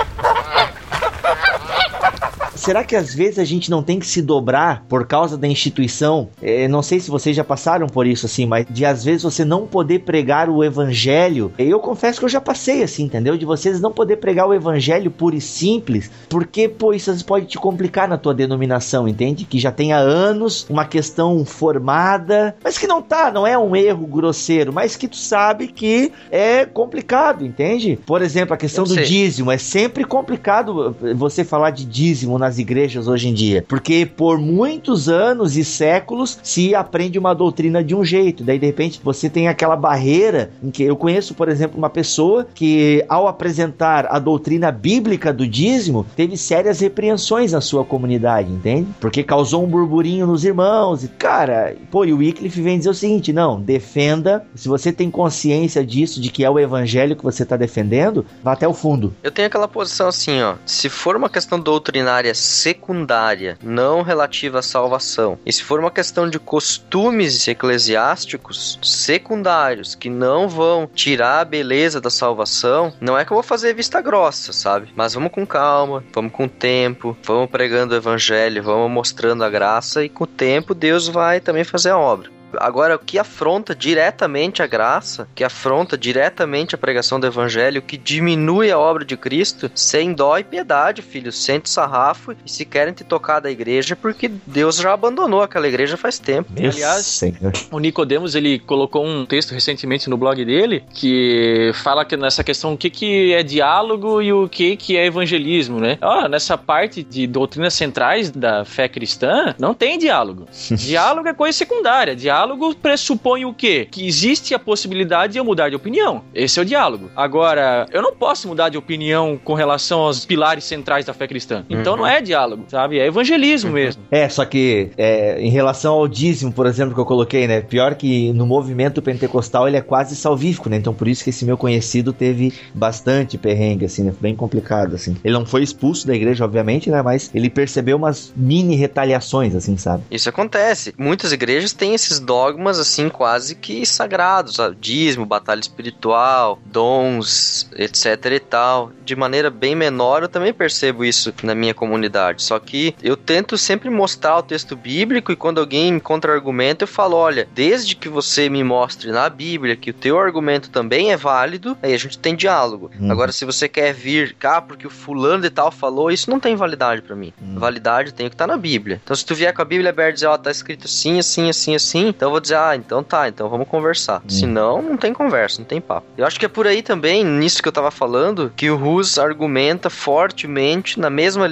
Será 2.59 2.83
que 2.83 2.95
às 2.95 3.13
vezes 3.13 3.39
a 3.39 3.45
gente 3.45 3.71
não 3.71 3.81
tem 3.81 3.99
que 3.99 4.05
se 4.05 4.21
dobrar 4.21 4.83
por 4.89 5.07
causa 5.07 5.37
da 5.37 5.47
instituição? 5.47 6.29
É, 6.41 6.67
não 6.67 6.81
sei 6.81 6.99
se 6.99 7.09
vocês 7.09 7.35
já 7.35 7.43
passaram 7.43 7.87
por 7.87 8.05
isso 8.05 8.25
assim, 8.25 8.45
mas 8.45 8.65
de 8.69 8.85
às 8.85 9.03
vezes 9.03 9.23
você 9.23 9.45
não 9.45 9.65
poder 9.65 9.99
pregar 9.99 10.49
o 10.49 10.63
evangelho. 10.63 11.51
Eu 11.57 11.79
confesso 11.79 12.19
que 12.19 12.25
eu 12.25 12.29
já 12.29 12.41
passei 12.41 12.83
assim, 12.83 13.03
entendeu? 13.03 13.37
De 13.37 13.45
vocês 13.45 13.79
não 13.79 13.91
poder 13.91 14.17
pregar 14.17 14.47
o 14.47 14.53
evangelho 14.53 15.09
puro 15.09 15.35
e 15.35 15.41
simples, 15.41 16.11
porque 16.27 16.67
pô, 16.67 16.93
isso 16.93 17.09
pode 17.25 17.45
te 17.45 17.57
complicar 17.57 18.07
na 18.07 18.17
tua 18.17 18.33
denominação, 18.33 19.07
entende? 19.07 19.45
Que 19.45 19.59
já 19.59 19.71
tem 19.71 19.93
há 19.93 19.97
anos 19.97 20.65
uma 20.69 20.85
questão 20.85 21.45
formada, 21.45 22.55
mas 22.63 22.77
que 22.77 22.87
não 22.87 23.01
tá, 23.01 23.31
não 23.31 23.45
é 23.45 23.57
um 23.57 23.75
erro 23.75 24.05
grosseiro, 24.05 24.73
mas 24.73 24.95
que 24.95 25.07
tu 25.07 25.17
sabe 25.17 25.67
que 25.67 26.11
é 26.31 26.65
complicado, 26.65 27.45
entende? 27.45 27.97
Por 28.05 28.21
exemplo, 28.21 28.53
a 28.53 28.57
questão 28.57 28.83
Eu 28.83 28.89
do 28.89 28.93
sei. 28.95 29.03
dízimo 29.03 29.51
é 29.51 29.57
sempre 29.57 30.03
complicado 30.03 30.95
você 31.15 31.43
falar 31.43 31.71
de 31.71 31.85
dízimo 31.85 32.37
nas 32.49 32.57
igrejas 32.57 33.07
hoje 33.07 33.29
em 33.29 33.33
dia, 33.33 33.63
porque 33.67 34.05
por 34.05 34.39
muitos 34.39 35.07
anos 35.07 35.55
e 35.55 35.63
séculos 35.63 36.39
se 36.41 36.73
aprende 36.73 37.19
uma 37.19 37.35
doutrina 37.35 37.83
de 37.83 37.93
um 37.93 38.03
jeito, 38.03 38.43
daí 38.43 38.57
de 38.57 38.65
repente 38.65 38.99
você 39.03 39.29
tem 39.29 39.47
aquela 39.47 39.75
barreira 39.75 40.51
em 40.63 40.71
que 40.71 40.81
eu 40.81 40.95
conheço, 40.95 41.35
por 41.35 41.47
exemplo, 41.47 41.77
uma 41.77 41.91
pessoa 41.91 42.47
que 42.55 43.05
ao 43.07 43.27
apresentar 43.27 44.07
a 44.09 44.17
doutrina 44.17 44.71
bíblica 44.71 45.31
do 45.31 45.47
dízimo, 45.47 46.07
teve 46.15 46.35
sérias 46.35 46.79
repreensões 46.79 47.51
na 47.51 47.61
sua 47.61 47.85
comunidade, 47.85 48.51
entende? 48.51 48.89
Porque 48.99 49.21
causou 49.21 49.63
um 49.63 49.67
burburinho 49.67 50.25
nos 50.25 50.43
irmãos, 50.43 51.03
e 51.03 51.07
cara, 51.07 51.75
pô, 51.91 52.03
e 52.03 52.13
o 52.13 52.17
Wycliffe 52.17 52.61
vem 52.61 52.79
dizer 52.79 52.89
o 52.89 52.95
seguinte, 52.95 53.31
não, 53.31 53.61
defenda, 53.61 54.43
se 54.55 54.67
você 54.67 54.91
tem 54.91 55.11
consciência 55.11 55.85
disso, 55.85 56.19
de 56.19 56.31
que 56.31 56.43
é 56.43 56.49
o 56.49 56.57
evangelho 56.57 57.15
que 57.15 57.23
você 57.23 57.43
está 57.43 57.55
defendendo, 57.55 58.25
vá 58.43 58.53
até 58.53 58.67
o 58.67 58.73
fundo. 58.73 59.13
Eu 59.21 59.29
tenho 59.29 59.47
aquela 59.47 59.67
posição 59.67 60.07
assim, 60.07 60.41
ó. 60.41 60.55
Se 60.65 60.89
for 60.89 61.15
uma 61.15 61.29
questão 61.29 61.59
doutrinária 61.59 62.33
secundária, 62.39 63.57
não 63.61 64.01
relativa 64.01 64.59
à 64.59 64.61
salvação, 64.61 65.37
e 65.45 65.51
se 65.51 65.63
for 65.63 65.79
uma 65.79 65.91
questão 65.91 66.29
de 66.29 66.39
costumes 66.39 67.47
eclesiásticos 67.47 68.79
secundários 68.81 69.95
que 69.95 70.09
não 70.09 70.47
vão 70.47 70.87
tirar 70.87 71.41
a 71.41 71.45
beleza 71.45 72.01
da 72.01 72.09
salvação, 72.09 72.93
não 72.99 73.17
é 73.17 73.25
que 73.25 73.31
eu 73.31 73.35
vou 73.35 73.43
fazer 73.43 73.73
vista 73.73 74.01
grossa, 74.01 74.53
sabe? 74.53 74.91
Mas 74.95 75.13
vamos 75.13 75.31
com 75.31 75.45
calma, 75.45 76.03
vamos 76.13 76.31
com 76.31 76.47
tempo, 76.47 77.17
vamos 77.23 77.49
pregando 77.49 77.93
o 77.93 77.97
evangelho, 77.97 78.63
vamos 78.63 78.91
mostrando 78.91 79.43
a 79.43 79.49
graça 79.49 80.03
e 80.03 80.09
com 80.09 80.23
o 80.23 80.27
tempo 80.27 80.73
Deus 80.73 81.07
vai 81.07 81.39
também 81.39 81.63
fazer 81.63 81.89
a 81.89 81.97
obra. 81.97 82.38
Agora, 82.57 82.95
o 82.95 82.99
que 82.99 83.19
afronta 83.19 83.75
diretamente 83.75 84.61
a 84.61 84.67
graça, 84.67 85.27
que 85.35 85.43
afronta 85.43 85.97
diretamente 85.97 86.75
a 86.75 86.77
pregação 86.77 87.19
do 87.19 87.27
evangelho, 87.27 87.81
que 87.81 87.97
diminui 87.97 88.71
a 88.71 88.79
obra 88.79 89.05
de 89.05 89.15
Cristo, 89.15 89.69
sem 89.75 90.13
dó 90.13 90.37
e 90.37 90.43
piedade, 90.43 91.01
filho. 91.01 91.31
Sente 91.31 91.69
sarrafo 91.69 92.31
e 92.45 92.51
se 92.51 92.65
querem 92.65 92.93
te 92.93 93.03
tocar 93.03 93.39
da 93.39 93.51
igreja, 93.51 93.95
porque 93.95 94.29
Deus 94.45 94.77
já 94.77 94.93
abandonou 94.93 95.41
aquela 95.41 95.67
igreja 95.67 95.97
faz 95.97 96.19
tempo. 96.19 96.51
Meu 96.51 96.71
Aliás, 96.71 97.05
Senhor. 97.05 97.51
O 97.71 97.79
Nicodemos 97.79 98.35
ele 98.35 98.59
colocou 98.59 99.05
um 99.05 99.25
texto 99.25 99.51
recentemente 99.51 100.09
no 100.09 100.17
blog 100.17 100.43
dele 100.43 100.83
que 100.93 101.71
fala 101.75 102.05
que 102.05 102.17
nessa 102.17 102.43
questão 102.43 102.73
o 102.73 102.77
que, 102.77 102.89
que 102.89 103.33
é 103.33 103.43
diálogo 103.43 104.21
e 104.21 104.31
o 104.33 104.47
que, 104.47 104.75
que 104.75 104.97
é 104.97 105.05
evangelismo, 105.05 105.79
né? 105.79 105.97
Ó, 106.01 106.27
nessa 106.27 106.57
parte 106.57 107.03
de 107.03 107.27
doutrinas 107.27 107.73
centrais 107.73 108.29
da 108.31 108.65
fé 108.65 108.87
cristã, 108.87 109.55
não 109.59 109.73
tem 109.73 109.97
diálogo. 109.97 110.47
diálogo 110.75 111.27
é 111.27 111.33
coisa 111.33 111.57
secundária. 111.57 112.15
Diálogo 112.15 112.38
pressupõe 112.81 113.45
o 113.45 113.53
quê? 113.53 113.87
Que 113.89 114.07
existe 114.07 114.53
a 114.53 114.59
possibilidade 114.59 115.33
de 115.33 115.39
eu 115.39 115.45
mudar 115.45 115.69
de 115.69 115.75
opinião. 115.75 116.23
Esse 116.33 116.59
é 116.59 116.61
o 116.61 116.65
diálogo. 116.65 117.09
Agora, 117.15 117.85
eu 117.91 118.01
não 118.01 118.15
posso 118.15 118.47
mudar 118.47 118.69
de 118.69 118.77
opinião 118.77 119.39
com 119.43 119.53
relação 119.53 120.01
aos 120.01 120.25
pilares 120.25 120.63
centrais 120.63 121.05
da 121.05 121.13
fé 121.13 121.27
cristã. 121.27 121.65
Então 121.69 121.95
não 121.95 122.05
é 122.05 122.21
diálogo, 122.21 122.65
sabe? 122.67 122.99
É 122.99 123.07
evangelismo 123.07 123.71
mesmo. 123.73 124.03
É, 124.11 124.27
só 124.29 124.45
que 124.45 124.91
é, 124.97 125.41
em 125.41 125.49
relação 125.49 125.93
ao 125.95 126.07
dízimo, 126.07 126.51
por 126.51 126.65
exemplo, 126.65 126.93
que 126.93 126.99
eu 126.99 127.05
coloquei, 127.05 127.47
né? 127.47 127.61
Pior 127.61 127.95
que 127.95 128.31
no 128.33 128.45
movimento 128.45 129.01
pentecostal 129.01 129.67
ele 129.67 129.77
é 129.77 129.81
quase 129.81 130.15
salvífico, 130.15 130.69
né? 130.69 130.77
Então 130.77 130.93
por 130.93 131.07
isso 131.07 131.23
que 131.23 131.29
esse 131.29 131.45
meu 131.45 131.57
conhecido 131.57 132.13
teve 132.13 132.53
bastante 132.73 133.37
perrengue, 133.37 133.85
assim, 133.85 134.03
né? 134.03 134.13
Bem 134.19 134.35
complicado, 134.35 134.95
assim. 134.95 135.15
Ele 135.23 135.33
não 135.33 135.45
foi 135.45 135.63
expulso 135.63 136.07
da 136.07 136.15
igreja, 136.15 136.43
obviamente, 136.43 136.89
né? 136.89 137.01
Mas 137.01 137.29
ele 137.33 137.49
percebeu 137.49 137.97
umas 137.97 138.33
mini 138.35 138.75
retaliações, 138.75 139.55
assim, 139.55 139.77
sabe? 139.77 140.03
Isso 140.11 140.29
acontece. 140.29 140.93
Muitas 140.97 141.31
igrejas 141.31 141.73
têm 141.73 141.93
esses 141.93 142.19
dogmas, 142.29 142.77
assim, 142.77 143.09
quase 143.09 143.55
que 143.55 143.83
sagrados. 143.87 144.53
sabe? 144.53 144.77
Dízimo, 144.79 145.25
batalha 145.25 145.59
espiritual, 145.59 146.59
dons, 146.63 147.67
etc 147.75 148.23
e 148.25 148.39
tal. 148.39 148.91
De 149.03 149.15
maneira 149.15 149.49
bem 149.49 149.75
menor, 149.75 150.21
eu 150.21 150.29
também 150.29 150.53
percebo 150.53 151.03
isso 151.03 151.33
na 151.41 151.55
minha 151.55 151.73
comunidade. 151.73 152.43
Só 152.43 152.59
que 152.59 152.93
eu 153.01 153.17
tento 153.17 153.57
sempre 153.57 153.89
mostrar 153.89 154.37
o 154.37 154.43
texto 154.43 154.75
bíblico 154.75 155.31
e 155.31 155.35
quando 155.35 155.59
alguém 155.59 155.91
me 155.91 155.99
contra-argumenta, 155.99 156.83
eu 156.83 156.87
falo, 156.87 157.15
olha, 157.15 157.47
desde 157.55 157.95
que 157.95 158.07
você 158.07 158.47
me 158.47 158.63
mostre 158.63 159.11
na 159.11 159.27
Bíblia 159.27 159.75
que 159.75 159.89
o 159.89 159.93
teu 159.93 160.19
argumento 160.19 160.69
também 160.69 161.11
é 161.11 161.17
válido, 161.17 161.75
aí 161.81 161.95
a 161.95 161.97
gente 161.97 162.19
tem 162.19 162.35
diálogo. 162.35 162.91
Uhum. 162.99 163.11
Agora, 163.11 163.31
se 163.31 163.43
você 163.43 163.67
quer 163.67 163.91
vir 163.91 164.35
cá 164.35 164.61
porque 164.61 164.85
o 164.85 164.91
fulano 164.91 165.41
de 165.41 165.49
tal 165.49 165.71
falou, 165.71 166.11
isso 166.11 166.29
não 166.29 166.39
tem 166.39 166.55
validade 166.55 167.01
pra 167.01 167.15
mim. 167.15 167.33
Uhum. 167.41 167.57
Validade 167.57 168.13
tem 168.13 168.29
que 168.29 168.35
tá 168.35 168.45
na 168.45 168.57
Bíblia. 168.57 169.01
Então, 169.03 169.15
se 169.15 169.25
tu 169.25 169.33
vier 169.33 169.51
com 169.51 169.63
a 169.63 169.65
Bíblia 169.65 169.89
aberta 169.89 170.11
e 170.11 170.13
dizer, 170.13 170.27
ó, 170.27 170.37
tá 170.37 170.51
escrito 170.51 170.85
assim, 170.85 171.17
assim, 171.17 171.49
assim, 171.49 171.73
assim, 171.73 172.13
então 172.19 172.27
eu 172.27 172.31
vou 172.31 172.41
dizer, 172.41 172.55
ah, 172.57 172.75
então 172.75 173.01
tá, 173.01 173.29
então 173.29 173.47
vamos 173.47 173.65
conversar. 173.69 174.21
Se 174.27 174.45
não, 174.45 174.81
não 174.81 174.97
tem 174.97 175.13
conversa, 175.13 175.59
não 175.59 175.65
tem 175.65 175.79
papo. 175.79 176.05
Eu 176.17 176.25
acho 176.25 176.37
que 176.37 176.45
é 176.45 176.49
por 176.49 176.67
aí 176.67 176.81
também, 176.81 177.23
nisso 177.23 177.61
que 177.63 177.67
eu 177.69 177.71
tava 177.71 177.89
falando, 177.91 178.51
que 178.57 178.69
o 178.69 178.75
Hus 178.75 179.17
argumenta 179.17 179.89
fortemente 179.89 180.99
na 180.99 181.09
mesma. 181.09 181.47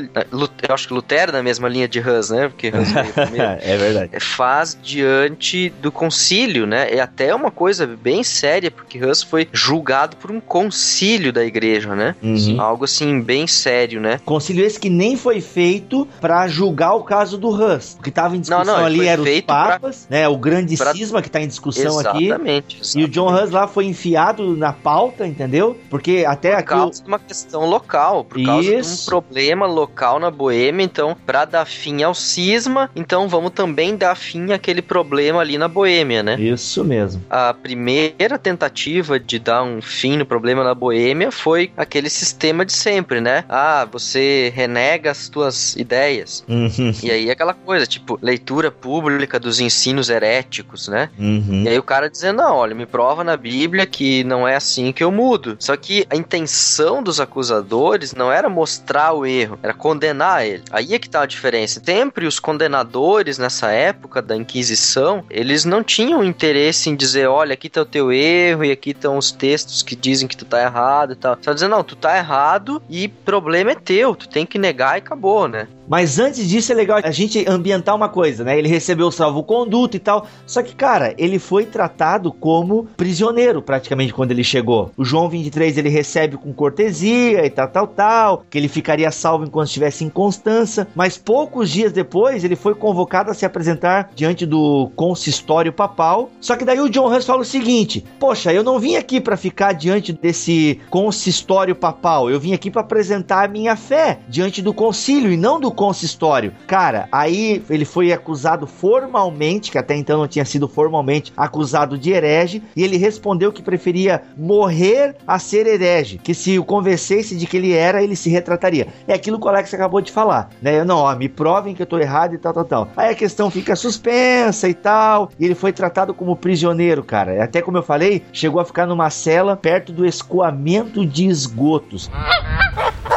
Eu 0.68 0.76
acho 0.76 0.90
que 0.90 0.94
Lutero 0.94 1.32
na 1.32 1.42
mesma 1.42 1.70
linha 1.70 1.88
de 1.88 2.02
Hus, 2.02 2.32
né? 2.32 2.50
Porque 2.50 2.68
Hus 2.68 2.92
veio 2.92 3.14
primeiro. 3.16 3.58
é 3.62 3.78
verdade. 3.78 4.10
É, 4.12 4.20
faz 4.20 4.78
diante 4.84 5.70
do 5.82 5.90
concílio, 5.90 6.68
né? 6.68 6.94
É 6.94 7.00
até 7.00 7.34
uma 7.34 7.50
coisa 7.50 7.88
bem 7.88 8.22
séria, 8.22 8.70
porque 8.70 9.02
Hus 9.04 9.24
foi 9.24 9.48
julgado 9.54 10.18
por 10.18 10.32
um 10.32 10.42
concílio 10.42 11.32
da 11.32 11.46
igreja, 11.46 11.96
né? 11.96 12.14
Uhum. 12.22 12.60
Algo 12.60 12.84
assim, 12.84 13.22
bem 13.22 13.48
sério, 13.48 14.02
né? 14.02 14.20
Concílio 14.26 14.66
esse 14.66 14.78
que 14.78 14.90
nem 14.90 15.16
foi 15.16 15.40
feito 15.40 16.06
pra 16.20 16.46
julgar 16.50 16.94
o 16.96 17.04
caso 17.04 17.38
do 17.38 17.48
Hus. 17.50 17.96
O 17.98 18.02
que 18.04 18.12
tava 18.12 18.36
em 18.36 18.42
discussão 18.42 18.66
Não, 18.66 18.78
não, 18.80 18.86
ali 18.86 18.98
foi 18.98 19.06
era 19.08 19.22
os 19.22 19.28
feito 19.28 19.46
pra- 19.46 19.68
papas, 19.80 20.08
né? 20.10 20.28
O 20.28 20.38
grande 20.38 20.57
pra- 20.78 20.94
cisma 20.94 21.22
que 21.22 21.30
tá 21.30 21.42
em 21.42 21.48
discussão 21.48 22.00
aqui. 22.00 22.26
Exatamente. 22.26 22.80
E 22.98 23.04
o 23.04 23.08
John 23.08 23.34
Hus 23.34 23.52
lá 23.52 23.68
foi 23.68 23.86
enfiado 23.86 24.56
na 24.56 24.74
pauta, 24.74 25.28
entendeu? 25.28 25.78
Porque 25.90 26.24
até 26.28 26.52
Por 26.52 26.58
aqui. 26.60 26.74
o- 26.74 26.78
causa 26.78 27.02
de 27.04 27.08
uma 27.08 27.20
questão 27.20 27.66
local, 27.66 28.24
por 28.24 28.42
causa 28.44 28.70
de 28.70 28.76
um 28.76 28.80
Isso. 28.80 29.06
problema 29.06 29.66
local 29.68 30.20
na 30.20 30.32
Boêmia, 30.32 30.84
então, 30.84 31.16
pra 31.26 31.46
dar 31.46 31.66
fim 31.66 32.04
ao 32.04 32.14
cisma, 32.14 32.90
então 32.96 33.28
vamos 33.28 33.52
também 33.52 33.96
dar 33.96 34.16
fim 34.16 34.52
àquele 34.54 34.82
problema 34.82 35.42
ali 35.42 35.58
na 35.58 35.68
Boêmia, 35.68 36.24
né? 36.24 36.40
Isso 36.40 36.84
mesmo. 36.84 37.22
A 37.30 37.54
primeira 37.54 38.38
tentativa 38.38 39.20
de 39.20 39.40
dar 39.40 39.64
um 39.64 39.82
fim 39.82 40.18
no 40.18 40.26
problema 40.26 40.64
na 40.64 40.74
Boêmia 40.74 41.32
foi 41.32 41.72
aquele 41.78 42.10
sistema 42.10 42.66
de 42.66 42.74
sempre, 42.74 43.22
né? 43.22 43.44
Ah, 43.50 43.88
você 43.92 44.52
renega 44.56 45.12
as 45.12 45.30
tuas 45.30 45.76
ideias. 45.76 46.44
Uhum. 46.48 46.92
E 47.04 47.12
aí 47.12 47.30
aquela 47.30 47.54
coisa, 47.54 47.86
tipo, 47.86 48.18
leitura 48.22 48.72
pública 48.72 49.40
dos 49.40 49.60
ensinos 49.60 50.10
heréticos, 50.10 50.47
né? 50.90 51.10
Uhum. 51.18 51.64
E 51.64 51.70
aí 51.70 51.78
o 51.78 51.84
cara 51.84 52.10
dizendo, 52.10 52.38
não, 52.38 52.56
olha, 52.56 52.76
me 52.76 52.86
prova 52.86 53.24
na 53.24 53.38
Bíblia 53.38 53.86
que 53.86 54.24
não 54.24 54.48
é 54.48 54.56
assim 54.56 54.92
que 54.92 55.04
eu 55.04 55.12
mudo. 55.12 55.56
Só 55.60 55.76
que 55.76 56.06
a 56.10 56.16
intenção 56.16 57.04
dos 57.04 57.20
acusadores 57.20 58.14
não 58.14 58.32
era 58.32 58.50
mostrar 58.50 59.14
o 59.14 59.26
erro, 59.26 59.60
era 59.62 59.74
condenar 59.74 60.46
ele. 60.46 60.64
Aí 60.72 60.94
é 60.94 61.00
que 61.00 61.10
tá 61.10 61.22
a 61.22 61.26
diferença. 61.26 61.82
Sempre 61.84 62.26
os 62.26 62.40
condenadores 62.40 63.38
nessa 63.38 63.72
época 63.72 64.22
da 64.22 64.36
Inquisição, 64.36 65.24
eles 65.30 65.66
não 65.66 65.84
tinham 65.84 66.24
interesse 66.24 66.90
em 66.90 66.96
dizer, 66.96 67.28
olha, 67.28 67.54
aqui 67.54 67.70
tá 67.70 67.82
o 67.82 67.86
teu 67.86 68.12
erro 68.12 68.64
e 68.64 68.72
aqui 68.72 68.92
estão 68.92 69.18
os 69.18 69.32
textos 69.32 69.84
que 69.84 69.96
dizem 69.96 70.28
que 70.28 70.38
tu 70.38 70.46
tá 70.46 70.62
errado 70.62 71.14
e 71.14 71.16
tal. 71.16 71.38
Só 71.42 71.54
dizendo, 71.54 71.72
não, 71.72 71.84
tu 71.84 71.96
tá 71.96 72.18
errado 72.18 72.82
e 72.90 73.08
problema 73.08 73.72
é 73.72 73.76
teu, 73.76 74.16
tu 74.16 74.28
tem 74.28 74.46
que 74.46 74.58
negar 74.58 74.96
e 74.96 75.00
acabou, 75.00 75.48
né? 75.48 75.68
Mas 75.88 76.20
antes 76.20 76.48
disso 76.48 76.72
é 76.72 76.76
legal 76.76 77.00
a 77.04 77.12
gente 77.12 77.46
ambientar 77.48 77.96
uma 77.96 78.10
coisa, 78.10 78.44
né? 78.44 78.58
Ele 78.58 78.68
recebeu 78.68 79.08
o 79.08 79.12
salvo-conduto 79.12 79.96
e 79.96 80.00
tal. 80.00 80.28
Só 80.46 80.62
que, 80.62 80.76
cara, 80.76 81.14
ele 81.18 81.40
foi 81.40 81.66
tratado 81.66 82.32
como 82.32 82.88
prisioneiro 82.98 83.62
praticamente 83.62 84.14
quando 84.14 84.32
ele 84.32 84.44
chegou. 84.44 84.92
O 84.98 85.06
João 85.06 85.30
23 85.30 85.78
ele 85.78 85.90
recebe 85.90 86.38
com 86.38 86.54
cortesia 86.54 87.46
e 87.46 87.50
tal, 87.50 87.68
tal, 87.70 87.88
tal. 87.88 88.44
Que 88.50 88.58
ele 88.58 88.68
ficaria 88.68 89.10
salvo 89.12 89.46
enquanto 89.46 89.68
estivesse 89.68 90.04
em 90.04 90.10
Constança. 90.10 90.88
Mas 90.94 91.18
poucos 91.18 91.70
dias 91.70 91.92
depois 91.94 92.44
ele 92.44 92.56
foi 92.56 92.76
convocado 92.76 93.32
a 93.32 93.34
se 93.34 93.46
apresentar 93.46 94.12
diante 94.14 94.46
do 94.46 94.92
consistório 94.96 95.72
papal. 95.72 96.30
Só 96.42 96.56
que 96.56 96.66
daí 96.66 96.82
o 96.82 96.90
John 96.90 97.14
Hus 97.14 97.26
fala 97.26 97.42
o 97.42 97.46
seguinte: 97.46 98.04
Poxa, 98.20 98.52
eu 98.52 98.64
não 98.64 98.80
vim 98.80 98.96
aqui 98.96 99.22
para 99.22 99.38
ficar 99.38 99.72
diante 99.72 100.12
desse 100.12 100.82
consistório 100.90 101.76
papal. 101.76 102.30
Eu 102.30 102.40
vim 102.40 102.54
aqui 102.54 102.70
para 102.70 102.82
apresentar 102.82 103.46
a 103.46 103.48
minha 103.48 103.76
fé 103.76 104.20
diante 104.28 104.62
do 104.62 104.74
concílio 104.74 105.32
e 105.32 105.38
não 105.38 105.60
do 105.60 105.72
consistório. 105.78 106.52
Cara, 106.66 107.08
aí 107.12 107.64
ele 107.70 107.86
foi 107.86 108.12
acusado 108.12 108.66
formalmente, 108.66 109.72
que 109.72 109.78
até 109.78 109.96
então 109.96 110.18
não 110.18 110.28
tinha 110.28 110.44
sido 110.44 110.68
formalmente 110.68 111.32
acusado 111.38 111.98
de 111.98 112.12
herege, 112.12 112.64
e 112.76 112.84
ele 112.84 112.98
respondeu 112.98 113.54
que 113.54 113.62
preferia 113.62 114.24
morrer 114.36 115.16
a 115.26 115.38
ser 115.38 115.68
herege, 115.68 116.18
que 116.18 116.34
se 116.34 116.58
o 116.58 116.66
convencesse 116.66 117.38
de 117.38 117.46
que 117.46 117.56
ele 117.56 117.74
era, 117.74 118.04
ele 118.04 118.16
se 118.16 118.30
retrataria. 118.30 118.88
É 119.08 119.14
aquilo 119.14 119.40
que 119.40 119.46
o 119.46 119.50
Alex 119.50 119.72
acabou 119.74 120.02
de 120.02 120.12
falar, 120.12 120.50
né? 120.62 120.84
Não, 120.84 120.98
ó, 120.98 121.16
me 121.16 121.30
provem 121.30 121.76
que 121.76 121.82
eu 121.84 121.86
tô 121.86 122.00
errado 122.00 122.34
e 122.34 122.40
tal, 122.40 122.54
tal, 122.54 122.66
tal. 122.66 122.88
Aí 122.98 123.12
a 123.12 123.16
questão 123.16 123.52
fica 123.52 123.76
suspensa 123.76 124.68
e 124.68 124.74
tal, 124.74 125.30
e 125.40 125.46
ele 125.46 125.56
foi 125.56 125.72
tratado 125.72 126.12
como 126.12 126.36
prisioneiro, 126.36 127.04
cara. 127.04 127.44
Até 127.44 127.62
como 127.62 127.78
eu 127.78 127.84
falei, 127.84 128.24
chegou 128.34 128.60
a 128.60 128.66
ficar 128.66 128.88
numa 128.88 129.12
cela 129.12 129.56
perto 129.56 129.94
do 129.94 130.06
escoamento 130.06 131.06
de 131.06 131.28
esgotos. 131.28 132.10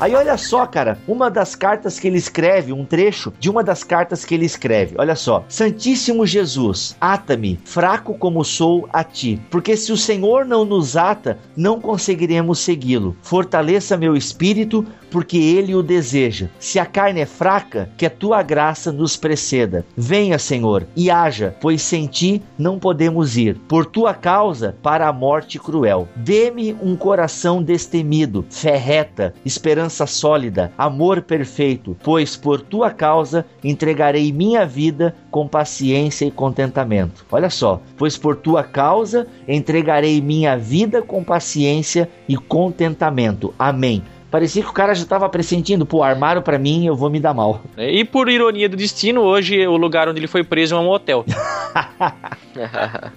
Aí 0.00 0.14
olha 0.14 0.38
só, 0.38 0.66
cara, 0.66 0.98
uma 1.06 1.30
das 1.30 1.54
cartas 1.54 2.00
que 2.00 2.08
ele 2.08 2.16
escreve, 2.16 2.72
um 2.72 2.86
trecho 2.86 3.30
de 3.38 3.50
uma 3.50 3.62
das 3.62 3.84
cartas 3.84 4.24
que 4.24 4.34
ele 4.34 4.46
escreve. 4.46 4.94
Olha 4.98 5.14
só: 5.14 5.44
Santíssimo 5.46 6.26
Jesus, 6.26 6.96
ata-me, 6.98 7.60
fraco 7.66 8.14
como 8.14 8.42
sou 8.42 8.88
a 8.94 9.04
ti, 9.04 9.38
porque 9.50 9.76
se 9.76 9.92
o 9.92 9.98
Senhor 9.98 10.46
não 10.46 10.64
nos 10.64 10.96
ata, 10.96 11.38
não 11.54 11.78
conseguiremos 11.78 12.60
segui-lo. 12.60 13.14
Fortaleça 13.20 13.94
meu 13.94 14.16
espírito, 14.16 14.86
porque 15.10 15.38
ele 15.38 15.74
o 15.74 15.82
deseja. 15.82 16.48
Se 16.58 16.78
a 16.78 16.86
carne 16.86 17.20
é 17.20 17.26
fraca, 17.26 17.90
que 17.96 18.06
a 18.06 18.10
tua 18.10 18.42
graça 18.42 18.92
nos 18.92 19.16
preceda. 19.16 19.84
Venha, 19.96 20.38
Senhor, 20.38 20.86
e 20.96 21.10
haja, 21.10 21.54
pois 21.60 21.82
sem 21.82 22.06
ti 22.06 22.42
não 22.58 22.78
podemos 22.78 23.36
ir. 23.36 23.56
Por 23.68 23.86
tua 23.86 24.14
causa, 24.14 24.76
para 24.82 25.08
a 25.08 25.12
morte 25.12 25.58
cruel. 25.58 26.08
Dê-me 26.16 26.76
um 26.82 26.96
coração 26.96 27.62
destemido, 27.62 28.44
fé 28.48 28.76
reta, 28.76 29.34
esperança 29.44 30.06
sólida, 30.06 30.72
amor 30.76 31.22
perfeito, 31.22 31.96
pois 32.02 32.36
por 32.36 32.60
tua 32.60 32.90
causa 32.90 33.44
entregarei 33.62 34.32
minha 34.32 34.64
vida 34.66 35.14
com 35.30 35.46
paciência 35.46 36.24
e 36.24 36.30
contentamento. 36.30 37.24
Olha 37.30 37.50
só, 37.50 37.80
pois 37.96 38.16
por 38.16 38.36
tua 38.36 38.62
causa 38.62 39.26
entregarei 39.46 40.20
minha 40.20 40.56
vida 40.56 41.02
com 41.02 41.22
paciência 41.22 42.08
e 42.28 42.36
contentamento. 42.36 43.54
Amém. 43.58 44.02
Parecia 44.30 44.62
que 44.62 44.68
o 44.68 44.72
cara 44.72 44.94
já 44.94 45.04
tava 45.04 45.28
pressentindo, 45.28 45.84
pô, 45.84 46.02
armaram 46.02 46.42
pra 46.42 46.58
mim, 46.58 46.86
eu 46.86 46.94
vou 46.94 47.10
me 47.10 47.18
dar 47.18 47.34
mal. 47.34 47.62
E 47.76 48.04
por 48.04 48.28
ironia 48.28 48.68
do 48.68 48.76
destino, 48.76 49.22
hoje 49.22 49.66
o 49.66 49.76
lugar 49.76 50.08
onde 50.08 50.20
ele 50.20 50.26
foi 50.26 50.44
preso 50.44 50.74
é 50.74 50.78
um 50.78 50.88
hotel. 50.88 51.24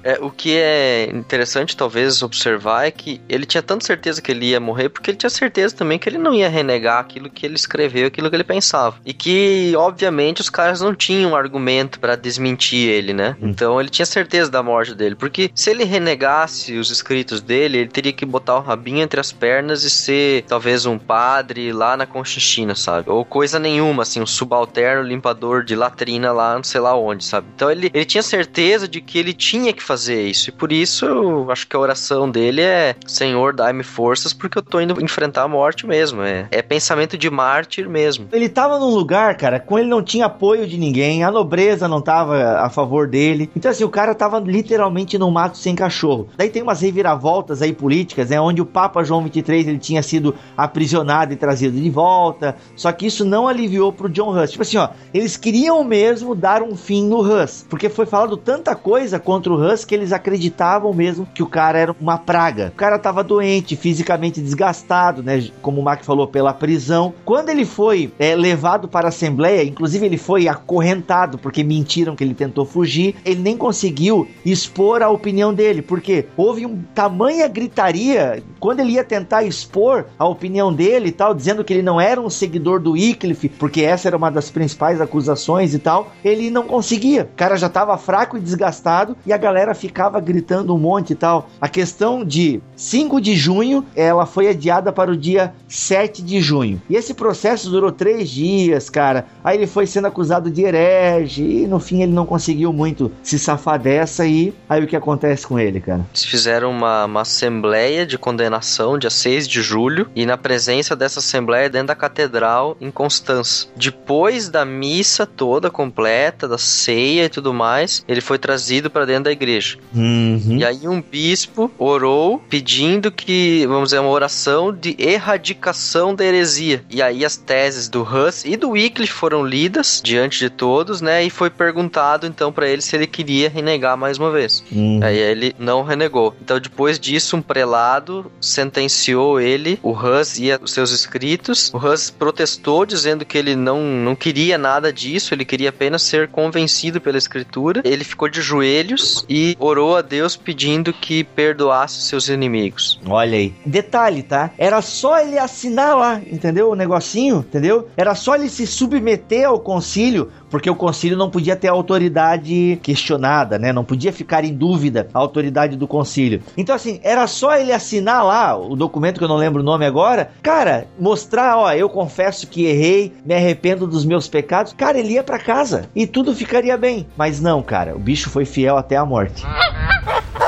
É, 0.04 0.20
o 0.22 0.30
que 0.30 0.56
é 0.56 1.10
interessante, 1.12 1.76
talvez, 1.76 2.22
observar 2.22 2.86
é 2.86 2.92
que 2.92 3.20
ele 3.28 3.46
tinha 3.46 3.62
tanta 3.64 3.86
certeza 3.86 4.22
que 4.22 4.32
ele 4.32 4.48
ia 4.48 4.60
morrer, 4.60 4.90
porque 4.90 5.12
ele 5.12 5.18
tinha 5.18 5.30
certeza 5.30 5.76
também 5.76 5.98
que 5.98 6.08
ele 6.08 6.18
não 6.18 6.34
ia 6.34 6.48
renegar 6.48 7.00
aquilo 7.00 7.30
que 7.30 7.46
ele 7.46 7.56
escreveu, 7.56 8.08
aquilo 8.08 8.30
que 8.30 8.36
ele 8.36 8.44
pensava. 8.44 8.98
E 9.06 9.14
que, 9.14 9.74
obviamente, 9.76 10.42
os 10.42 10.50
caras 10.50 10.82
não 10.82 10.94
tinham 10.94 11.36
argumento 11.36 12.00
pra 12.00 12.16
desmentir 12.16 12.88
ele, 12.90 13.14
né? 13.14 13.36
Então 13.42 13.80
ele 13.80 13.90
tinha 13.90 14.06
certeza 14.06 14.50
da 14.50 14.62
morte 14.62 14.94
dele. 14.94 15.16
Porque 15.16 15.50
se 15.56 15.70
ele 15.70 15.84
renegasse 15.84 16.78
os 16.78 16.90
escritos 16.90 17.42
dele, 17.42 17.80
ele 17.80 17.90
teria 17.90 18.14
que 18.14 18.26
botar 18.26 18.58
o 18.58 18.62
rabinho 18.62 19.02
entre 19.02 19.20
as 19.20 19.32
pernas 19.32 19.84
e 19.84 19.90
ser 19.90 20.44
talvez 20.44 20.86
um 20.86 20.98
padre 21.04 21.72
lá 21.72 21.96
na 21.98 22.06
Conchinchina, 22.06 22.76
sabe? 22.76 23.10
Ou 23.10 23.24
coisa 23.26 23.60
nenhuma, 23.60 24.04
assim, 24.04 24.22
um 24.22 24.26
subalterno 24.26 25.04
limpador 25.04 25.64
de 25.64 25.76
latrina 25.76 26.32
lá, 26.32 26.56
não 26.56 26.64
sei 26.64 26.82
lá 26.82 26.96
onde, 26.96 27.24
sabe? 27.24 27.48
Então 27.56 27.70
ele, 27.70 27.92
ele 27.94 28.06
tinha 28.06 28.24
certeza 28.24 28.88
de 28.88 29.02
que 29.02 29.18
ele 29.18 29.34
tinha 29.34 29.74
que 29.74 29.84
fazer 29.84 30.28
isso. 30.28 30.50
E 30.50 30.54
por 30.54 30.72
isso 30.72 31.06
eu 31.06 31.52
acho 31.52 31.68
que 31.68 31.76
a 31.76 31.80
oração 31.80 32.30
dele 32.30 32.62
é: 32.62 32.96
Senhor, 33.06 33.54
dai-me 33.54 33.84
forças, 33.84 34.34
porque 34.34 34.58
eu 34.58 34.62
tô 34.62 34.80
indo 34.80 35.04
enfrentar 35.04 35.44
a 35.44 35.48
morte 35.48 35.86
mesmo. 35.86 36.22
É, 36.22 36.48
é 36.52 36.62
pensamento 36.62 37.18
de 37.18 37.30
mártir 37.30 37.90
mesmo. 37.90 38.28
Ele 38.32 38.50
tava 38.50 38.80
num 38.80 38.90
lugar, 38.90 39.36
cara, 39.38 39.60
com 39.60 39.78
ele 39.78 39.90
não 39.90 40.02
tinha 40.02 40.26
apoio 40.26 40.68
de 40.68 40.78
ninguém, 40.78 41.24
a 41.24 41.32
nobreza 41.32 41.88
não 41.88 42.02
tava 42.02 42.60
a 42.60 42.70
favor 42.70 43.08
dele. 43.08 43.50
Então, 43.56 43.70
assim, 43.70 43.84
o 43.84 43.90
cara 43.90 44.16
tava 44.16 44.40
literalmente 44.40 45.18
no 45.18 45.30
mato 45.30 45.58
sem 45.58 45.76
cachorro. 45.76 46.30
Daí 46.38 46.50
tem 46.50 46.62
umas 46.62 46.82
reviravoltas 46.82 47.62
aí 47.62 47.74
políticas, 47.74 48.30
né? 48.30 48.40
Onde 48.40 48.62
o 48.62 48.66
Papa 48.66 49.04
João 49.04 49.24
23 49.24 49.68
ele 49.68 49.80
tinha 49.80 50.02
sido 50.02 50.36
aprisionado 50.56 50.93
e 51.34 51.36
trazido 51.36 51.80
de 51.80 51.90
volta. 51.90 52.56
Só 52.76 52.92
que 52.92 53.06
isso 53.06 53.26
não 53.26 53.48
aliviou 53.48 53.92
pro 53.92 54.10
John 54.10 54.38
Huss. 54.38 54.52
Tipo 54.52 54.62
assim, 54.62 54.78
ó, 54.78 54.90
eles 55.14 55.38
queriam 55.38 55.84
mesmo 55.84 56.36
dar 56.36 56.62
um 56.62 56.76
fim 56.76 57.04
no 57.06 57.22
Huss. 57.22 57.66
Porque 57.70 57.90
foi 57.90 58.06
falado 58.06 58.38
tanta 58.38 58.76
coisa 58.76 59.20
contra 59.20 59.52
o 59.52 59.56
Huss 59.56 59.86
que 59.86 59.96
eles 59.96 60.12
acreditavam 60.12 60.94
mesmo 60.94 61.28
que 61.34 61.42
o 61.42 61.48
cara 61.48 61.80
era 61.80 61.96
uma 62.00 62.18
praga. 62.18 62.72
O 62.74 62.78
cara 62.78 63.00
tava 63.00 63.24
doente, 63.24 63.76
fisicamente 63.76 64.42
desgastado, 64.42 65.24
né? 65.24 65.48
Como 65.62 65.82
o 65.82 65.84
Mac 65.84 66.04
falou, 66.04 66.28
pela 66.28 66.54
prisão. 66.54 67.14
Quando 67.26 67.50
ele 67.50 67.66
foi 67.66 68.12
é, 68.20 68.36
levado 68.36 68.88
para 68.88 69.08
a 69.08 69.10
Assembleia, 69.10 69.64
inclusive 69.64 70.06
ele 70.06 70.18
foi 70.18 70.48
acorrentado 70.48 71.38
porque 71.38 71.64
mentiram 71.64 72.16
que 72.16 72.24
ele 72.24 72.34
tentou 72.34 72.66
fugir, 72.66 73.16
ele 73.24 73.42
nem 73.42 73.58
conseguiu 73.58 74.28
expor 74.46 75.02
a 75.02 75.10
opinião 75.10 75.54
dele, 75.54 75.82
porque 75.82 76.26
houve 76.36 76.66
um 76.66 76.82
tamanha 76.94 77.48
gritaria 77.48 78.44
quando 78.60 78.80
ele 78.80 78.94
ia 78.94 79.04
tentar 79.04 79.44
expor 79.44 80.06
a 80.18 80.26
opinião 80.28 80.74
dele 80.74 80.83
e 80.84 81.12
tal, 81.12 81.34
dizendo 81.34 81.64
que 81.64 81.74
ele 81.74 81.82
não 81.82 82.00
era 82.00 82.20
um 82.20 82.30
seguidor 82.30 82.80
do 82.80 82.92
Wycliffe, 82.92 83.50
porque 83.50 83.82
essa 83.82 84.08
era 84.08 84.18
uma 84.18 84.30
das 84.30 84.50
principais 84.50 85.00
acusações 85.02 85.74
e 85.74 85.80
tal, 85.80 86.12
ele 86.24 86.50
não 86.50 86.64
conseguia. 86.64 87.24
O 87.34 87.36
cara 87.36 87.56
já 87.56 87.68
estava 87.68 87.98
fraco 87.98 88.38
e 88.38 88.42
desgastado 88.42 89.16
e 89.26 89.34
a 89.34 89.38
galera 89.38 89.74
ficava 89.74 90.20
gritando 90.20 90.76
um 90.76 90.78
monte 90.78 91.12
e 91.12 91.16
tal. 91.16 91.50
A 91.60 91.68
questão 91.68 92.24
de 92.24 92.62
5 92.76 93.22
de 93.22 93.36
junho, 93.36 93.86
ela 93.96 94.26
foi 94.26 94.48
adiada 94.48 94.92
para 94.92 95.12
o 95.12 95.18
dia 95.18 95.54
7 95.68 96.22
de 96.22 96.42
junho. 96.42 96.82
E 96.90 96.96
esse 96.96 97.14
processo 97.14 97.70
durou 97.70 97.92
três 97.92 98.30
dias, 98.30 98.90
cara. 98.90 99.26
Aí 99.44 99.58
ele 99.58 99.68
foi 99.68 99.88
sendo 99.88 100.08
acusado 100.08 100.52
de 100.52 100.64
herege 100.64 101.44
e 101.44 101.68
no 101.68 101.80
fim 101.80 102.02
ele 102.02 102.12
não 102.12 102.26
conseguiu 102.26 102.74
muito 102.74 103.12
se 103.22 103.40
safar 103.40 103.80
dessa 103.80 104.26
e 104.26 104.54
aí 104.68 104.84
o 104.84 104.88
que 104.88 104.96
acontece 104.96 105.48
com 105.48 105.60
ele, 105.60 105.80
cara? 105.80 106.06
Eles 106.12 106.26
fizeram 106.26 106.72
uma, 106.72 107.06
uma 107.06 107.22
assembleia 107.22 108.06
de 108.06 108.18
condenação 108.18 108.98
dia 108.98 109.10
6 109.10 109.48
de 109.48 109.62
julho 109.62 110.08
e 110.16 110.26
na 110.26 110.38
presença 110.38 110.73
dessa 110.96 111.20
assembleia 111.20 111.70
dentro 111.70 111.88
da 111.88 111.96
catedral 111.96 112.78
em 112.80 112.90
Constança. 112.90 113.68
Depois 113.76 114.50
da 114.50 114.66
missa 114.66 115.26
toda 115.26 115.70
completa, 115.70 116.48
da 116.48 116.58
ceia 116.58 117.26
e 117.26 117.30
tudo 117.30 117.54
mais, 117.54 118.04
ele 118.08 118.22
foi 118.22 118.38
trazido 118.38 118.90
para 118.90 119.06
dentro 119.06 119.26
da 119.26 119.32
igreja. 119.32 119.78
Uhum. 119.94 120.58
E 120.60 120.66
aí 120.66 120.88
um 120.88 121.02
bispo 121.02 121.72
orou 121.78 122.40
pedindo 122.50 123.12
que, 123.12 123.66
vamos 123.68 123.90
dizer, 123.90 124.00
uma 124.00 124.10
oração 124.10 124.74
de 124.74 124.96
erradicação 124.98 126.16
da 126.16 126.24
heresia. 126.24 126.84
E 126.90 127.02
aí 127.02 127.26
as 127.26 127.38
teses 127.38 127.88
do 127.90 128.02
Huss 128.02 128.46
e 128.46 128.56
do 128.56 128.72
Wycliffe 128.72 129.14
foram 129.14 129.46
lidas 129.46 130.02
diante 130.04 130.40
de 130.40 130.50
todos, 130.50 131.02
né? 131.02 131.24
E 131.24 131.30
foi 131.30 131.50
perguntado 131.50 132.26
então 132.26 132.52
para 132.52 132.68
ele 132.68 132.82
se 132.82 132.96
ele 132.96 133.08
queria 133.08 133.50
renegar 133.50 133.98
mais 133.98 134.18
uma 134.18 134.32
vez. 134.32 134.64
Uhum. 134.72 135.00
Aí 135.04 135.18
ele 135.18 135.56
não 135.60 135.84
renegou. 135.84 136.36
Então 136.42 136.60
depois 136.60 137.00
disso 137.00 137.36
um 137.36 137.42
prelado 137.42 138.32
sentenciou 138.40 139.40
ele, 139.40 139.80
o 139.82 139.92
Huss 139.92 140.40
e 140.40 140.52
os 140.64 140.72
seus 140.72 140.92
escritos. 140.92 141.72
O 141.74 141.78
Huss 141.78 142.10
protestou 142.10 142.86
dizendo 142.86 143.26
que 143.26 143.38
ele 143.38 143.56
não, 143.56 143.82
não 143.82 144.16
queria 144.16 144.58
nada 144.58 144.92
disso, 144.92 145.34
ele 145.34 145.46
queria 145.46 145.70
apenas 145.70 146.02
ser 146.04 146.28
convencido 146.30 147.02
pela 147.02 147.18
escritura. 147.18 147.82
Ele 147.84 148.04
ficou 148.04 148.30
de 148.30 148.42
joelhos 148.42 149.26
e 149.30 149.56
orou 149.60 149.98
a 149.98 150.02
Deus 150.02 150.36
pedindo 150.36 150.94
que 150.94 151.24
perdoasse 151.24 152.04
seus 152.04 152.30
inimigos. 152.30 153.00
Olha 153.06 153.38
aí. 153.38 153.54
Detalhe, 153.66 154.24
tá? 154.24 154.52
Era 154.58 154.82
só 154.82 155.20
ele 155.20 155.38
assinar 155.38 155.98
lá, 155.98 156.22
entendeu? 156.26 156.70
O 156.70 156.76
negocinho, 156.76 157.38
entendeu? 157.38 157.90
Era 157.98 158.16
só 158.16 158.36
ele 158.36 158.50
se 158.50 158.66
submeter 158.66 159.48
ao 159.48 159.60
concílio, 159.60 160.32
porque 160.54 160.70
o 160.70 160.76
concílio 160.76 161.18
não 161.18 161.32
podia 161.32 161.56
ter 161.56 161.68
autoridade 161.68 162.78
questionada, 162.84 163.58
né? 163.58 163.74
Não 163.74 163.84
podia 163.84 164.14
ficar 164.14 164.46
em 164.46 164.54
dúvida 164.54 165.08
a 165.12 165.18
autoridade 165.18 165.76
do 165.76 165.88
concílio. 165.88 166.44
Então, 166.56 166.76
assim, 166.76 167.00
era 167.02 167.26
só 167.26 167.58
ele 167.58 167.72
assinar 167.72 168.24
lá 168.24 168.56
o 168.56 168.76
documento 168.76 169.18
que 169.18 169.24
eu 169.24 169.28
não 169.28 169.36
lembro 169.36 169.64
o 169.64 169.66
nome 169.66 169.84
agora. 169.84 170.30
Cara, 170.44 170.86
mostrar, 171.00 171.58
ó, 171.58 171.74
eu 171.74 171.90
confesso 171.90 172.46
que 172.46 172.68
errei, 172.68 173.12
me 173.26 173.34
arrependo 173.34 173.88
dos 173.88 174.06
meus 174.06 174.28
pecados. 174.28 174.74
Cara, 174.74 175.00
ele 175.00 175.14
ia 175.14 175.24
para 175.24 175.40
casa 175.40 175.90
e 175.96 176.06
tudo 176.06 176.36
ficaria 176.36 176.78
bem. 176.78 177.08
Mas 177.18 177.42
não, 177.42 177.64
cara, 177.64 177.96
o 177.96 178.00
bicho 178.00 178.30
foi 178.30 178.46
fiel 178.46 178.78
até 178.78 178.96
a 178.96 179.04
morte. 179.04 179.44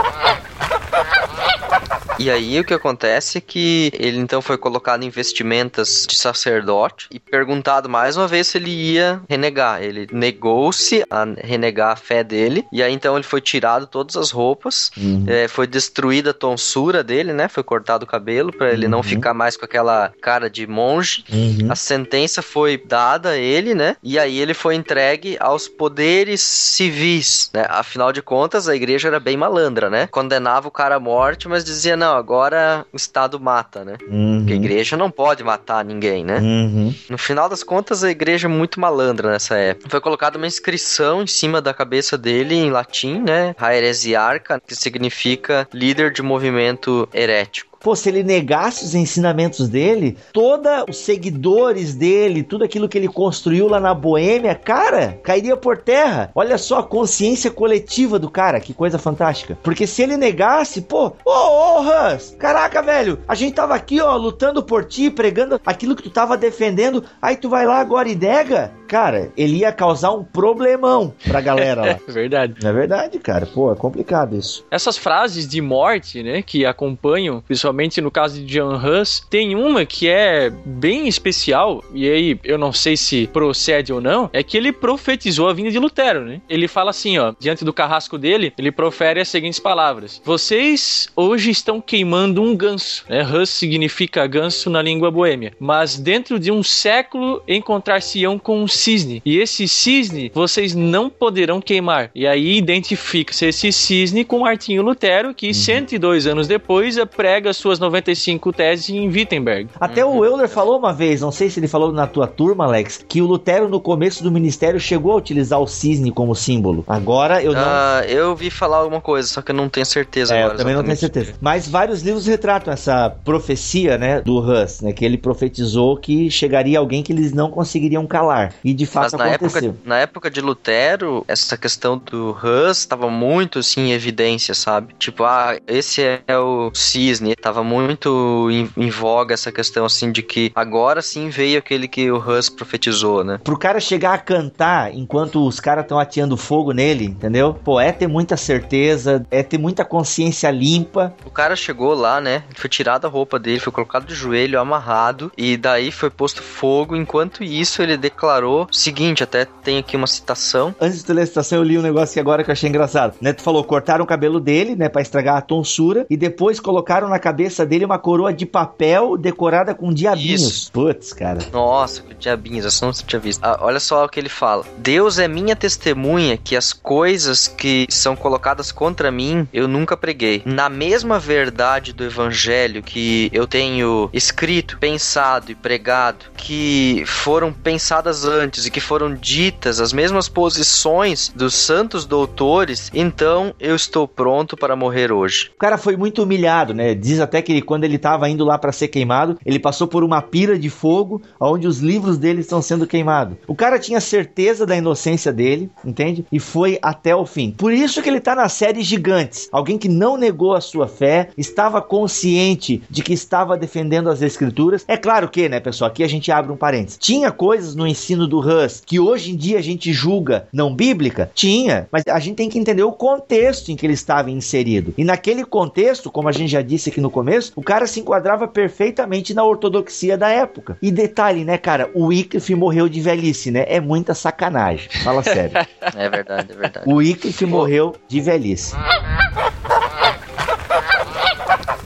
E 2.20 2.30
aí 2.30 2.60
o 2.60 2.64
que 2.64 2.74
acontece 2.74 3.38
é 3.38 3.42
que 3.42 3.92
ele 3.98 4.18
então 4.18 4.42
foi 4.42 4.58
colocado 4.58 5.04
em 5.04 5.10
vestimentas 5.10 6.06
de 6.08 6.16
sacerdote 6.16 7.08
e 7.12 7.20
perguntado 7.20 7.90
mais 7.90 8.16
uma 8.18 8.28
vez 8.28 8.48
se 8.48 8.58
ele 8.58 8.70
ia 8.70 9.22
renegar. 9.30 9.82
Ele 9.84 10.08
negou-se 10.12 11.04
a 11.10 11.26
renegar 11.44 11.92
a 11.92 11.96
fé 11.96 12.24
dele 12.24 12.66
e 12.72 12.82
aí 12.82 12.94
então 12.94 13.16
ele 13.16 13.24
foi 13.24 13.42
tirado 13.42 13.88
todas 13.88 14.16
as 14.16 14.32
roupas, 14.32 14.92
Uhum. 14.98 15.26
é, 15.28 15.48
foi 15.48 15.68
destruída 15.68 16.32
a 16.32 16.34
tonsura 16.34 17.04
dele, 17.04 17.34
né? 17.34 17.48
Foi 17.48 17.64
cortado 17.64 18.04
o 18.06 18.08
cabelo 18.08 18.52
para 18.52 18.72
ele 18.72 18.88
não 18.88 19.00
Uhum. 19.00 19.04
ficar 19.04 19.34
mais 19.34 19.58
com 19.58 19.66
aquela 19.66 20.12
cara 20.22 20.50
de 20.50 20.66
monge. 20.68 21.24
Uhum. 21.32 21.72
A 21.72 21.76
sentença 21.76 22.42
foi 22.42 22.78
dada 22.78 23.30
a 23.30 23.38
ele, 23.38 23.74
né? 23.74 23.96
E 24.04 24.18
aí 24.20 24.40
ele 24.40 24.54
foi 24.54 24.76
entregue 24.76 25.38
aos 25.40 25.68
poderes 25.68 26.42
civis, 26.42 27.50
né? 27.54 27.66
Afinal 27.70 28.12
de 28.12 28.22
contas, 28.22 28.68
a 28.68 28.76
igreja 28.76 29.08
era 29.08 29.20
bem 29.20 29.38
malandra, 29.38 29.90
né? 29.90 30.08
Condenava 30.08 30.68
o 30.68 30.72
cara 30.72 30.96
à 30.96 31.00
morte, 31.00 31.48
mas 31.48 31.64
dizia, 31.64 31.96
não, 31.98 32.05
agora 32.14 32.86
o 32.92 32.98
Estado 32.98 33.40
mata, 33.40 33.84
né? 33.84 33.98
Uhum. 34.08 34.40
Porque 34.40 34.54
a 34.54 34.56
igreja 34.56 34.98
não 34.98 35.10
pode 35.10 35.44
matar 35.44 35.84
ninguém, 35.84 36.24
né? 36.24 36.40
Uhum. 36.40 36.94
No 37.10 37.18
final 37.18 37.50
das 37.50 37.64
contas, 37.64 38.04
a 38.04 38.12
igreja 38.12 38.48
é 38.48 38.50
muito 38.50 38.80
malandra 38.80 39.32
nessa 39.32 39.56
época. 39.56 39.90
Foi 39.90 40.02
colocada 40.02 40.38
uma 40.38 40.48
inscrição 40.48 41.24
em 41.24 41.28
cima 41.28 41.62
da 41.62 41.74
cabeça 41.74 42.18
dele 42.18 42.56
em 42.56 42.70
latim, 42.70 43.22
né? 43.22 43.56
A 43.58 43.76
heresiarca, 43.76 44.62
que 44.66 44.76
significa 44.76 45.68
líder 45.74 46.12
de 46.12 46.22
movimento 46.22 47.08
herético. 47.14 47.75
Pô, 47.80 47.96
se 47.96 48.10
ele 48.10 48.24
negasse 48.24 48.84
os 48.84 48.96
ensinamentos 48.96 49.70
dele, 49.70 50.18
todos 50.34 50.72
os 50.90 50.98
seguidores 50.98 51.94
dele, 51.94 52.44
tudo 52.44 52.64
aquilo 52.64 52.90
que 52.90 52.98
ele 52.98 53.08
construiu 53.08 53.68
lá 53.68 53.80
na 53.80 53.94
Boêmia, 53.94 54.56
cara, 54.56 55.20
cairia 55.24 55.56
por 55.56 55.78
terra. 55.78 56.32
Olha 56.34 56.58
só 56.58 56.80
a 56.80 56.84
consciência 56.84 57.52
coletiva 57.52 58.18
do 58.18 58.30
cara, 58.30 58.60
que 58.60 58.74
coisa 58.74 58.98
fantástica. 58.98 59.58
Porque 59.62 59.86
se 59.86 60.02
ele 60.02 60.18
negasse, 60.18 60.82
pô, 60.82 61.14
ô, 61.24 61.32
ô, 61.32 61.80
Hans, 61.80 62.36
caraca, 62.40 62.82
velho, 62.82 63.20
a 63.28 63.36
gente 63.36 63.54
tava 63.54 63.76
aqui, 63.76 64.02
ó, 64.02 64.16
lutando 64.16 64.64
por 64.64 64.86
ti, 64.86 65.10
pregando 65.10 65.60
aquilo 65.66 65.96
que 65.96 66.04
tu 66.04 66.10
tava 66.10 66.38
defendendo, 66.38 67.04
aí 67.22 67.36
tu 67.36 67.50
vai 67.50 67.66
lá 67.66 67.80
agora 67.80 68.10
e 68.10 68.16
nega. 68.16 68.72
Cara, 68.88 69.32
ele 69.36 69.58
ia 69.58 69.72
causar 69.72 70.12
um 70.12 70.24
problemão 70.24 71.14
pra 71.24 71.42
galera 71.42 71.82
lá. 71.86 72.00
Verdade. 72.08 72.56
Não 72.62 72.70
é 72.70 72.74
verdade, 72.74 73.20
cara? 73.20 73.46
Pô, 73.46 73.72
é 73.72 73.76
complicado 73.76 74.36
isso. 74.36 74.66
Essas 74.70 74.98
frases 74.98 75.48
de 75.48 75.62
morte, 75.62 76.22
né, 76.24 76.42
que 76.42 76.66
acompanham, 76.66 77.42
principalmente 77.42 78.00
no 78.00 78.12
caso 78.12 78.40
de 78.40 78.46
John 78.46 78.76
Huss, 78.76 79.26
tem 79.30 79.56
uma 79.56 79.86
que 79.86 80.08
é 80.08 80.50
bem 80.66 81.08
especial, 81.08 81.84
e 81.94 82.10
aí 82.10 82.40
eu 82.44 82.58
não 82.58 82.72
sei 82.72 82.96
se 82.96 83.28
procede 83.28 83.92
ou 83.92 84.00
não, 84.00 84.30
é 84.32 84.44
que 84.44 84.58
ele 84.58 84.72
profetizou 84.72 85.50
a 85.50 85.54
vinda 85.54 85.72
de 85.72 85.80
Lutero, 85.80 86.26
né? 86.26 86.42
Ele 86.50 86.68
fala 86.68 86.92
assim, 86.92 87.18
ó, 87.18 87.34
diante 87.40 87.66
do 87.66 87.74
carrasco 87.74 88.18
dele, 88.18 88.54
ele 88.58 88.72
profere 88.72 89.20
as 89.20 89.30
seguintes 89.30 89.60
palavras: 89.60 90.22
Vocês 90.24 91.10
hoje 91.16 91.52
estão 91.52 91.82
queimando 91.82 92.42
um 92.42 92.56
ganso, 92.56 93.04
né? 93.10 93.24
Huss 93.24 93.50
significa 93.50 94.26
ganso 94.28 94.70
na 94.70 94.82
língua 94.82 95.12
boêmia, 95.12 95.54
mas 95.60 95.98
dentro 95.98 96.40
de 96.40 96.52
um 96.52 96.64
século 96.64 97.42
encontrar-se-ão 97.48 98.38
com 98.38 98.64
um 98.64 98.68
cisne. 98.76 99.22
E 99.26 99.38
esse 99.38 99.68
cisne 99.68 100.32
vocês 100.34 100.76
não 100.76 101.10
poderão 101.10 101.60
queimar. 101.62 102.10
E 102.14 102.28
aí 102.28 102.58
identifica-se 102.58 103.46
esse 103.46 103.72
cisne 103.72 104.24
com 104.24 104.40
Martinho 104.40 104.82
Lutero, 104.84 105.34
que 105.34 105.54
102 105.54 106.28
anos 106.28 106.48
depois 106.48 106.98
prega 107.16 107.54
suas 107.54 107.80
95 107.80 108.52
teses 108.54 108.90
em 108.90 109.08
Wittenberg. 109.08 109.70
Até 109.80 110.06
o 110.06 110.24
Euler 110.24 110.48
falou 110.48 110.78
uma 110.78 110.94
vez, 110.94 111.22
não 111.22 111.32
sei 111.32 111.50
se 111.50 111.60
ele 111.60 111.68
falou 111.68 111.92
na 111.92 112.08
tua 112.08 112.28
turma, 112.28 112.66
Alex, 112.66 113.04
que 113.08 113.22
o 113.22 113.26
Lutero 113.26 113.68
no 113.70 113.80
começo 113.80 114.24
do 114.24 114.32
ministério 114.32 114.80
chegou 114.80 115.12
a 115.14 115.16
utilizar 115.16 115.60
o 115.60 115.68
cisne 115.68 116.12
como 116.12 116.36
símbolo. 116.36 116.84
Agora 116.88 117.42
eu 117.42 117.54
não. 117.54 117.62
Ah, 117.62 118.04
eu 118.08 118.30
ouvi 118.30 118.50
falar 118.50 118.78
alguma 118.78 119.02
coisa, 119.02 119.28
só 119.28 119.42
que 119.42 119.52
eu 119.52 119.56
não 119.56 119.70
tenho 119.70 119.86
certeza 119.86 120.36
É, 120.36 120.40
agora. 120.40 120.54
eu 120.54 120.58
também 120.58 120.76
não 120.76 120.84
tenho 120.84 120.98
certeza. 120.98 121.34
Mas 121.42 121.68
vários 121.68 122.02
livros 122.02 122.26
retratam 122.28 122.74
essa 122.74 123.10
profecia, 123.24 123.98
né, 123.98 124.22
do 124.22 124.38
Hus, 124.40 124.82
né, 124.82 124.92
que 124.94 125.04
ele 125.06 125.18
profetizou 125.18 125.98
que 125.98 126.30
chegaria 126.30 126.80
alguém 126.80 127.04
que 127.04 127.12
eles 127.14 127.34
não 127.34 127.50
conseguiriam 127.50 128.06
calar. 128.08 128.54
E 128.66 128.74
de 128.74 128.84
Mas 128.86 129.12
fato 129.12 129.18
na 129.18 129.26
aconteceu. 129.26 129.70
época, 129.70 129.82
na 129.86 129.98
época 130.00 130.32
de 130.32 130.42
Lutero, 130.42 131.24
essa 131.28 131.56
questão 131.56 132.00
do 132.00 132.32
Hus 132.32 132.80
estava 132.80 133.12
muito 133.12 133.60
assim 133.60 133.90
em 133.90 133.92
evidência, 133.92 134.56
sabe? 134.56 134.96
Tipo, 134.98 135.24
ah, 135.24 135.56
esse 135.68 136.02
é 136.02 136.36
o 136.36 136.72
cisne. 136.74 137.36
Tava 137.36 137.64
muito 137.64 138.50
em, 138.50 138.68
em 138.76 138.90
voga 138.90 139.36
essa 139.36 139.52
questão 139.52 139.86
assim 139.86 140.12
de 140.12 140.24
que 140.24 140.52
agora 140.56 141.04
sim 141.04 141.30
veio 141.30 141.60
aquele 141.60 141.88
que 141.88 142.10
o 142.10 142.18
Hus 142.18 142.50
profetizou, 142.50 143.24
né? 143.24 143.40
Pro 143.44 143.56
cara 143.56 143.80
chegar 143.80 144.16
a 144.16 144.18
cantar 144.18 144.92
enquanto 144.96 145.46
os 145.46 145.60
caras 145.60 145.84
estão 145.84 146.00
ateando 146.00 146.36
fogo 146.36 146.72
nele, 146.72 147.06
entendeu? 147.06 147.54
Pô, 147.54 147.80
é 147.80 147.92
ter 147.92 148.08
muita 148.08 148.36
certeza, 148.36 149.24
é 149.30 149.44
ter 149.44 149.60
muita 149.60 149.86
consciência 149.86 150.50
limpa. 150.50 151.14
O 151.24 151.30
cara 151.30 151.56
chegou 151.56 151.94
lá, 151.94 152.20
né? 152.20 152.44
Foi 152.56 152.68
tirada 152.68 153.06
a 153.06 153.12
roupa 153.12 153.38
dele, 153.38 153.60
foi 153.60 153.72
colocado 153.72 154.08
de 154.08 154.16
joelho, 154.16 154.60
amarrado, 154.60 155.32
e 155.38 155.56
daí 155.56 155.92
foi 155.92 156.10
posto 156.10 156.42
fogo. 156.42 156.96
Enquanto 156.96 157.44
isso, 157.44 157.84
ele 157.84 157.96
declarou 157.96 158.55
o 158.64 158.68
seguinte: 158.72 159.24
até 159.24 159.46
tem 159.46 159.78
aqui 159.78 159.96
uma 159.96 160.08
citação. 160.08 160.74
Antes 160.80 161.04
de 161.04 161.14
ler 161.14 161.24
a 161.24 161.26
citação, 161.26 161.60
eu 161.60 161.64
li 161.64 161.78
um 161.78 161.82
negócio 161.82 162.14
que 162.14 162.20
agora 162.20 162.44
que 162.44 162.50
eu 162.50 162.54
achei 162.54 162.70
engraçado. 162.70 163.16
Né? 163.22 163.34
Tu 163.34 163.42
falou, 163.42 163.64
cortaram 163.64 164.04
o 164.04 164.08
cabelo 164.08 164.40
dele, 164.40 164.76
né, 164.76 164.90
pra 164.90 165.02
estragar 165.02 165.38
a 165.38 165.42
tonsura, 165.42 166.06
e 166.10 166.18
depois 166.18 166.60
colocaram 166.60 167.10
na 167.10 167.20
cabeça 167.20 167.66
dele 167.66 167.86
uma 167.86 168.00
coroa 168.00 168.34
de 168.34 168.46
papel 168.46 169.18
decorada 169.18 169.74
com 169.74 169.94
diabinhos. 169.94 170.42
Isso. 170.42 170.72
Putz, 170.72 171.14
cara. 171.14 171.40
Nossa, 171.52 172.02
que 172.02 172.14
diabinhos, 172.14 172.66
essa 172.66 172.86
não 172.86 172.94
tinha 172.94 173.20
visto. 173.20 173.44
Ah, 173.44 173.58
olha 173.62 173.80
só 173.80 174.06
o 174.06 174.10
que 174.10 174.20
ele 174.20 174.30
fala: 174.30 174.66
Deus 174.78 175.20
é 175.20 175.28
minha 175.28 175.56
testemunha 175.56 176.38
que 176.38 176.56
as 176.56 176.74
coisas 176.74 177.48
que 177.48 177.86
são 177.90 178.16
colocadas 178.16 178.72
contra 178.72 179.12
mim 179.12 179.48
eu 179.54 179.68
nunca 179.68 179.98
preguei. 179.98 180.42
Na 180.46 180.70
mesma 180.70 181.20
verdade 181.20 181.94
do 181.94 182.04
evangelho 182.04 182.84
que 182.84 183.30
eu 183.34 183.48
tenho 183.48 184.10
escrito, 184.14 184.78
pensado 184.78 185.52
e 185.52 185.56
pregado, 185.56 186.26
que 186.38 187.04
foram 187.06 187.52
pensadas 187.52 188.26
antes 188.26 188.45
e 188.46 188.70
que 188.70 188.80
foram 188.80 189.16
ditas 189.16 189.80
as 189.80 189.92
mesmas 189.92 190.30
posições 190.30 191.34
dos 191.36 191.56
santos 191.56 192.06
doutores, 192.06 192.92
então 192.94 193.54
eu 193.60 193.76
estou 193.76 194.08
pronto 194.08 194.56
para 194.56 194.76
morrer 194.76 195.12
hoje. 195.12 195.52
O 195.56 195.58
cara 195.58 195.78
foi 195.78 195.98
muito 195.98 196.22
humilhado, 196.22 196.74
né? 196.74 196.94
Diz 196.94 197.20
até 197.20 197.42
que 197.42 197.62
quando 197.62 197.84
ele 197.84 197.98
tava 197.98 198.30
indo 198.30 198.46
lá 198.46 198.58
pra 198.58 198.72
ser 198.72 198.88
queimado, 198.88 199.38
ele 199.46 199.58
passou 199.58 199.88
por 199.88 200.04
uma 200.04 200.22
pira 200.22 200.60
de 200.60 200.70
fogo 200.70 201.22
onde 201.40 201.68
os 201.68 201.80
livros 201.80 202.18
dele 202.18 202.42
estão 202.42 202.62
sendo 202.62 202.86
queimados. 202.86 203.38
O 203.48 203.56
cara 203.56 203.80
tinha 203.80 204.00
certeza 204.00 204.66
da 204.66 204.76
inocência 204.76 205.34
dele, 205.34 205.72
entende? 205.84 206.26
E 206.32 206.40
foi 206.40 206.78
até 206.82 207.16
o 207.16 207.26
fim. 207.26 207.52
Por 207.52 207.74
isso 207.74 208.02
que 208.02 208.10
ele 208.10 208.20
tá 208.20 208.36
na 208.36 208.48
série 208.48 208.84
Gigantes. 208.84 209.50
Alguém 209.52 209.78
que 209.78 209.90
não 209.90 210.18
negou 210.18 210.54
a 210.54 210.62
sua 210.62 210.88
fé, 210.88 211.30
estava 211.38 211.82
consciente 211.82 212.84
de 212.90 213.02
que 213.02 213.14
estava 213.14 213.58
defendendo 213.58 214.10
as 214.10 214.22
escrituras. 214.22 214.86
É 214.88 214.98
claro 214.98 215.30
que, 215.30 215.50
né, 215.50 215.60
pessoal, 215.60 215.90
aqui 215.90 216.04
a 216.04 216.08
gente 216.08 216.32
abre 216.32 216.52
um 216.52 216.58
parênteses. 216.58 216.98
Tinha 217.00 217.32
coisas 217.32 217.76
no 217.76 217.88
ensino 217.88 218.28
do 218.28 218.35
Hus 218.40 218.82
que 218.86 219.00
hoje 219.00 219.32
em 219.32 219.36
dia 219.36 219.60
a 219.60 219.62
gente 219.62 219.92
julga 219.94 220.48
não 220.52 220.74
bíblica? 220.74 221.30
Tinha, 221.34 221.88
mas 221.92 222.04
a 222.08 222.20
gente 222.20 222.36
tem 222.36 222.50
que 222.50 222.60
entender 222.60 222.84
o 222.84 222.92
contexto 222.92 223.72
em 223.72 223.76
que 223.76 223.86
ele 223.86 223.94
estava 223.94 224.32
inserido. 224.32 224.94
E 224.98 225.04
naquele 225.04 225.44
contexto, 225.44 226.12
como 226.12 226.28
a 226.28 226.32
gente 226.32 226.52
já 226.52 226.62
disse 226.62 226.90
aqui 226.90 227.02
no 227.02 227.10
começo, 227.10 227.54
o 227.56 227.64
cara 227.64 227.88
se 227.88 228.00
enquadrava 228.00 228.48
perfeitamente 228.48 229.34
na 229.34 229.44
ortodoxia 229.44 230.18
da 230.18 230.30
época. 230.30 230.78
E 230.82 230.92
detalhe, 230.92 231.44
né, 231.44 231.58
cara, 231.58 231.90
o 231.94 232.08
Wycliffe 232.08 232.56
morreu 232.56 232.88
de 232.90 233.02
velhice, 233.02 233.52
né? 233.52 233.66
É 233.68 233.80
muita 233.80 234.14
sacanagem. 234.14 234.90
Fala 235.04 235.24
sério. 235.24 235.56
É 235.96 236.10
verdade, 236.10 236.52
é 236.52 236.56
verdade. 236.56 236.90
o 236.90 236.96
Wycliffe 236.96 237.46
morreu 237.46 237.96
de 238.08 238.20
velhice. 238.20 238.76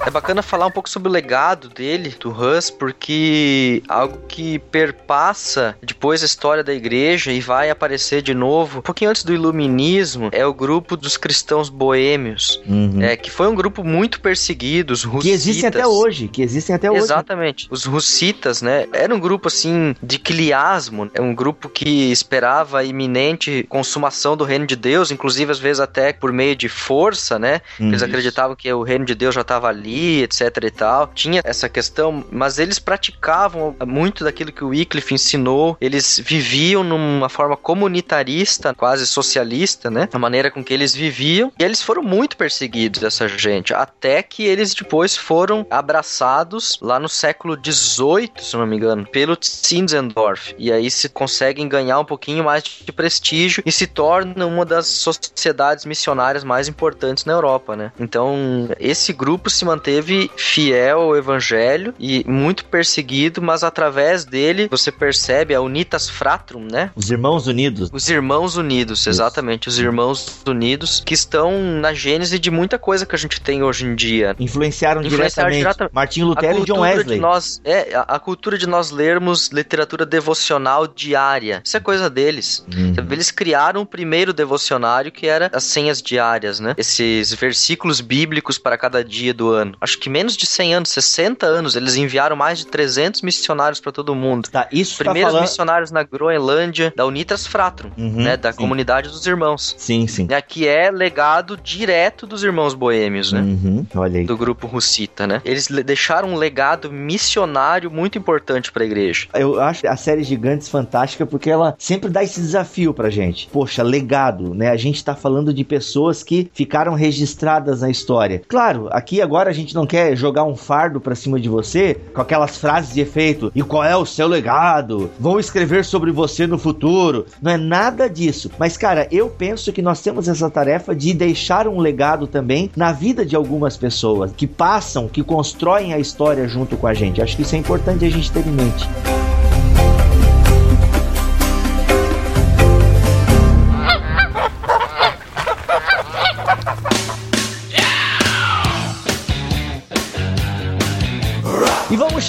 É 0.09 0.11
bacana 0.11 0.41
falar 0.41 0.65
um 0.65 0.71
pouco 0.71 0.89
sobre 0.89 1.07
o 1.07 1.11
legado 1.11 1.69
dele, 1.69 2.15
do 2.19 2.31
Hus, 2.31 2.71
porque 2.71 3.83
algo 3.87 4.17
que 4.27 4.57
perpassa 4.57 5.77
depois 5.83 6.23
a 6.23 6.25
história 6.25 6.63
da 6.63 6.73
igreja 6.73 7.31
e 7.31 7.39
vai 7.39 7.69
aparecer 7.69 8.23
de 8.23 8.33
novo, 8.33 8.79
um 8.79 8.81
pouquinho 8.81 9.11
antes 9.11 9.23
do 9.23 9.31
iluminismo, 9.35 10.29
é 10.31 10.43
o 10.43 10.51
grupo 10.51 10.97
dos 10.97 11.15
cristãos 11.15 11.69
boêmios, 11.69 12.59
Uhum. 12.65 13.03
é, 13.03 13.15
que 13.15 13.29
foi 13.29 13.47
um 13.47 13.53
grupo 13.53 13.83
muito 13.83 14.19
perseguido, 14.19 14.93
os 14.93 15.01
Que 15.03 15.07
russitas. 15.09 15.39
existem 15.41 15.69
até 15.69 15.85
hoje, 15.85 16.27
que 16.27 16.41
existem 16.41 16.75
até 16.75 16.89
hoje. 16.89 17.01
Exatamente. 17.03 17.67
Os 17.69 17.85
russitas, 17.85 18.63
né? 18.63 18.87
Era 18.91 19.13
um 19.13 19.19
grupo 19.19 19.47
assim 19.47 19.95
de 20.01 20.17
quiliasmo, 20.17 21.07
é 21.13 21.21
um 21.21 21.35
grupo 21.35 21.69
que 21.69 22.11
esperava 22.11 22.79
a 22.79 22.83
iminente 22.83 23.63
consumação 23.69 24.35
do 24.35 24.43
reino 24.43 24.65
de 24.65 24.75
Deus, 24.75 25.11
inclusive 25.11 25.51
às 25.51 25.59
vezes 25.59 25.79
até 25.79 26.11
por 26.13 26.33
meio 26.33 26.55
de 26.55 26.67
força, 26.67 27.37
né? 27.37 27.61
Uhum. 27.79 27.89
Eles 27.89 28.01
acreditavam 28.01 28.55
que 28.55 28.73
o 28.73 28.81
reino 28.81 29.05
de 29.05 29.13
Deus 29.13 29.35
já 29.35 29.41
estava 29.41 29.67
ali, 29.67 29.98
etc 30.23 30.41
e 30.63 30.71
tal. 30.71 31.07
Tinha 31.13 31.41
essa 31.43 31.69
questão, 31.69 32.23
mas 32.31 32.59
eles 32.59 32.79
praticavam 32.79 33.75
muito 33.85 34.23
daquilo 34.23 34.51
que 34.51 34.63
o 34.63 34.69
Wycliffe 34.69 35.13
ensinou. 35.13 35.77
Eles 35.79 36.19
viviam 36.23 36.83
numa 36.83 37.29
forma 37.29 37.55
comunitarista, 37.57 38.73
quase 38.73 39.05
socialista, 39.05 39.89
né? 39.89 40.07
A 40.11 40.19
maneira 40.19 40.49
com 40.49 40.63
que 40.63 40.73
eles 40.73 40.93
viviam. 40.95 41.51
E 41.59 41.63
eles 41.63 41.81
foram 41.81 42.01
muito 42.01 42.37
perseguidos, 42.37 43.03
essa 43.03 43.27
gente, 43.27 43.73
até 43.73 44.23
que 44.23 44.45
eles 44.45 44.73
depois 44.73 45.15
foram 45.17 45.65
abraçados 45.69 46.79
lá 46.81 46.99
no 46.99 47.09
século 47.09 47.57
XVIII, 47.57 48.31
se 48.39 48.55
não 48.55 48.65
me 48.65 48.77
engano, 48.77 49.05
pelo 49.05 49.37
Zinzendorf. 49.43 50.55
E 50.57 50.71
aí 50.71 50.89
se 50.89 51.09
conseguem 51.09 51.67
ganhar 51.67 51.99
um 51.99 52.05
pouquinho 52.05 52.43
mais 52.43 52.63
de 52.63 52.91
prestígio 52.91 53.63
e 53.65 53.71
se 53.71 53.87
torna 53.87 54.45
uma 54.45 54.65
das 54.65 54.87
sociedades 54.87 55.85
missionárias 55.85 56.43
mais 56.43 56.67
importantes 56.67 57.25
na 57.25 57.33
Europa, 57.33 57.75
né? 57.75 57.91
Então, 57.99 58.69
esse 58.79 59.13
grupo 59.13 59.49
se 59.49 59.65
manteve 59.65 59.88
fiel 60.35 61.01
ao 61.01 61.15
evangelho 61.17 61.93
e 61.99 62.23
muito 62.27 62.65
perseguido, 62.65 63.41
mas 63.41 63.63
através 63.63 64.25
dele 64.25 64.67
você 64.69 64.91
percebe 64.91 65.53
a 65.53 65.61
Unitas 65.61 66.09
Fratrum, 66.09 66.65
né? 66.69 66.91
Os 66.95 67.09
Irmãos 67.09 67.47
Unidos. 67.47 67.89
Os 67.91 68.09
Irmãos 68.09 68.55
Unidos, 68.57 69.05
exatamente, 69.07 69.67
os 69.67 69.79
Irmãos 69.79 70.41
Unidos 70.47 71.01
que 71.05 71.13
estão 71.13 71.59
na 71.61 71.93
gênese 71.93 72.37
de 72.39 72.51
muita 72.51 72.77
coisa 72.77 73.05
que 73.05 73.15
a 73.15 73.17
gente 73.17 73.41
tem 73.41 73.63
hoje 73.63 73.85
em 73.85 73.95
dia. 73.95 74.35
Influenciaram, 74.39 75.01
Influenciaram 75.01 75.49
diretamente 75.49 75.77
direta- 75.77 75.89
Martinho 75.93 76.27
Lutero 76.27 76.59
e 76.59 76.65
John 76.65 76.79
Wesley. 76.81 77.15
de 77.17 77.21
nós, 77.21 77.61
é, 77.63 77.95
a, 77.95 78.01
a 78.15 78.19
cultura 78.19 78.57
de 78.57 78.67
nós 78.67 78.91
lermos 78.91 79.49
literatura 79.49 80.05
devocional 80.05 80.87
diária. 80.87 81.61
Isso 81.63 81.77
é 81.77 81.79
coisa 81.79 82.09
deles. 82.09 82.65
Uhum. 82.73 82.93
Eles 83.11 83.31
criaram 83.31 83.81
o 83.81 83.85
primeiro 83.85 84.33
devocionário 84.33 85.11
que 85.11 85.27
era 85.27 85.49
as 85.53 85.63
senhas 85.63 86.01
diárias, 86.01 86.59
né? 86.59 86.73
Esses 86.77 87.33
versículos 87.33 88.01
bíblicos 88.01 88.57
para 88.57 88.77
cada 88.77 89.03
dia 89.03 89.33
do 89.33 89.49
ano. 89.49 89.75
Acho 89.81 89.97
que 89.99 90.09
menos 90.09 90.35
de 90.35 90.45
100 90.45 90.73
anos, 90.75 90.89
60 90.89 91.45
anos, 91.45 91.75
eles 91.75 91.95
enviaram 91.95 92.35
mais 92.35 92.59
de 92.59 92.67
300 92.67 93.21
missionários 93.21 93.79
para 93.79 93.91
todo 93.91 94.13
mundo. 94.15 94.49
Tá, 94.49 94.67
isso 94.71 94.97
tá 94.97 95.05
Primeiros 95.05 95.31
falando... 95.31 95.43
missionários 95.47 95.91
na 95.91 96.03
Groenlândia, 96.03 96.93
da 96.95 97.05
Unitas 97.05 97.45
Fratrum, 97.47 97.89
Uhum, 97.97 98.23
né? 98.23 98.37
Da 98.37 98.51
sim. 98.51 98.57
comunidade 98.57 99.09
dos 99.09 99.25
irmãos. 99.25 99.75
Sim, 99.77 100.07
sim. 100.07 100.27
Né, 100.29 100.41
que 100.41 100.67
é 100.67 100.89
legado 100.91 101.57
direto 101.57 102.25
dos 102.27 102.43
irmãos 102.43 102.73
boêmios, 102.73 103.31
né? 103.31 103.41
Uhum, 103.41 103.85
olha 103.95 104.19
aí. 104.19 104.25
Do 104.25 104.37
grupo 104.37 104.67
Russita, 104.67 105.25
né? 105.27 105.41
Eles 105.45 105.69
le- 105.69 105.83
deixaram 105.83 106.29
um 106.29 106.35
legado 106.35 106.91
missionário 106.91 107.91
muito 107.91 108.17
importante 108.17 108.71
para 108.71 108.83
a 108.83 108.85
igreja. 108.85 109.27
Eu 109.33 109.59
acho 109.61 109.87
a 109.87 109.95
série 109.95 110.23
Gigantes 110.23 110.67
fantástica 110.69 111.25
porque 111.25 111.49
ela 111.49 111.75
sempre 111.77 112.09
dá 112.09 112.23
esse 112.23 112.39
desafio 112.39 112.93
pra 112.93 113.09
gente. 113.09 113.47
Poxa, 113.51 113.83
legado, 113.83 114.53
né? 114.53 114.69
A 114.69 114.77
gente 114.77 115.03
tá 115.03 115.15
falando 115.15 115.53
de 115.53 115.63
pessoas 115.63 116.23
que 116.23 116.49
ficaram 116.53 116.93
registradas 116.93 117.81
na 117.81 117.89
história. 117.89 118.41
Claro, 118.47 118.87
aqui 118.91 119.21
agora 119.21 119.49
a 119.49 119.53
gente 119.53 119.68
não 119.75 119.85
quer 119.85 120.15
jogar 120.15 120.43
um 120.43 120.55
fardo 120.55 120.99
pra 120.99 121.15
cima 121.15 121.39
de 121.39 121.49
você 121.49 121.95
com 122.13 122.21
aquelas 122.21 122.57
frases 122.57 122.93
de 122.93 123.01
efeito. 123.01 123.51
E 123.55 123.61
qual 123.61 123.83
é 123.83 123.95
o 123.95 124.05
seu 124.05 124.27
legado? 124.27 125.09
Vou 125.19 125.39
escrever 125.39 125.85
sobre 125.85 126.11
você 126.11 126.47
no 126.47 126.57
futuro. 126.57 127.25
Não 127.41 127.51
é 127.51 127.57
nada 127.57 128.09
disso. 128.09 128.51
Mas, 128.57 128.77
cara, 128.77 129.07
eu 129.11 129.29
penso 129.29 129.71
que 129.71 129.81
nós 129.81 130.01
temos 130.01 130.27
essa 130.27 130.49
tarefa 130.49 130.95
de 130.95 131.13
deixar 131.13 131.67
um 131.67 131.79
legado 131.79 132.27
também 132.27 132.71
na 132.75 132.91
vida 132.91 133.25
de 133.25 133.35
algumas 133.35 133.77
pessoas 133.77 134.31
que 134.35 134.47
passam, 134.47 135.07
que 135.07 135.23
constroem 135.23 135.93
a 135.93 135.99
história 135.99 136.47
junto 136.47 136.77
com 136.77 136.87
a 136.87 136.93
gente. 136.93 137.21
Acho 137.21 137.35
que 137.35 137.43
isso 137.43 137.55
é 137.55 137.57
importante 137.57 138.05
a 138.05 138.09
gente 138.09 138.31
ter 138.31 138.45
em 138.45 138.51
mente. 138.51 138.87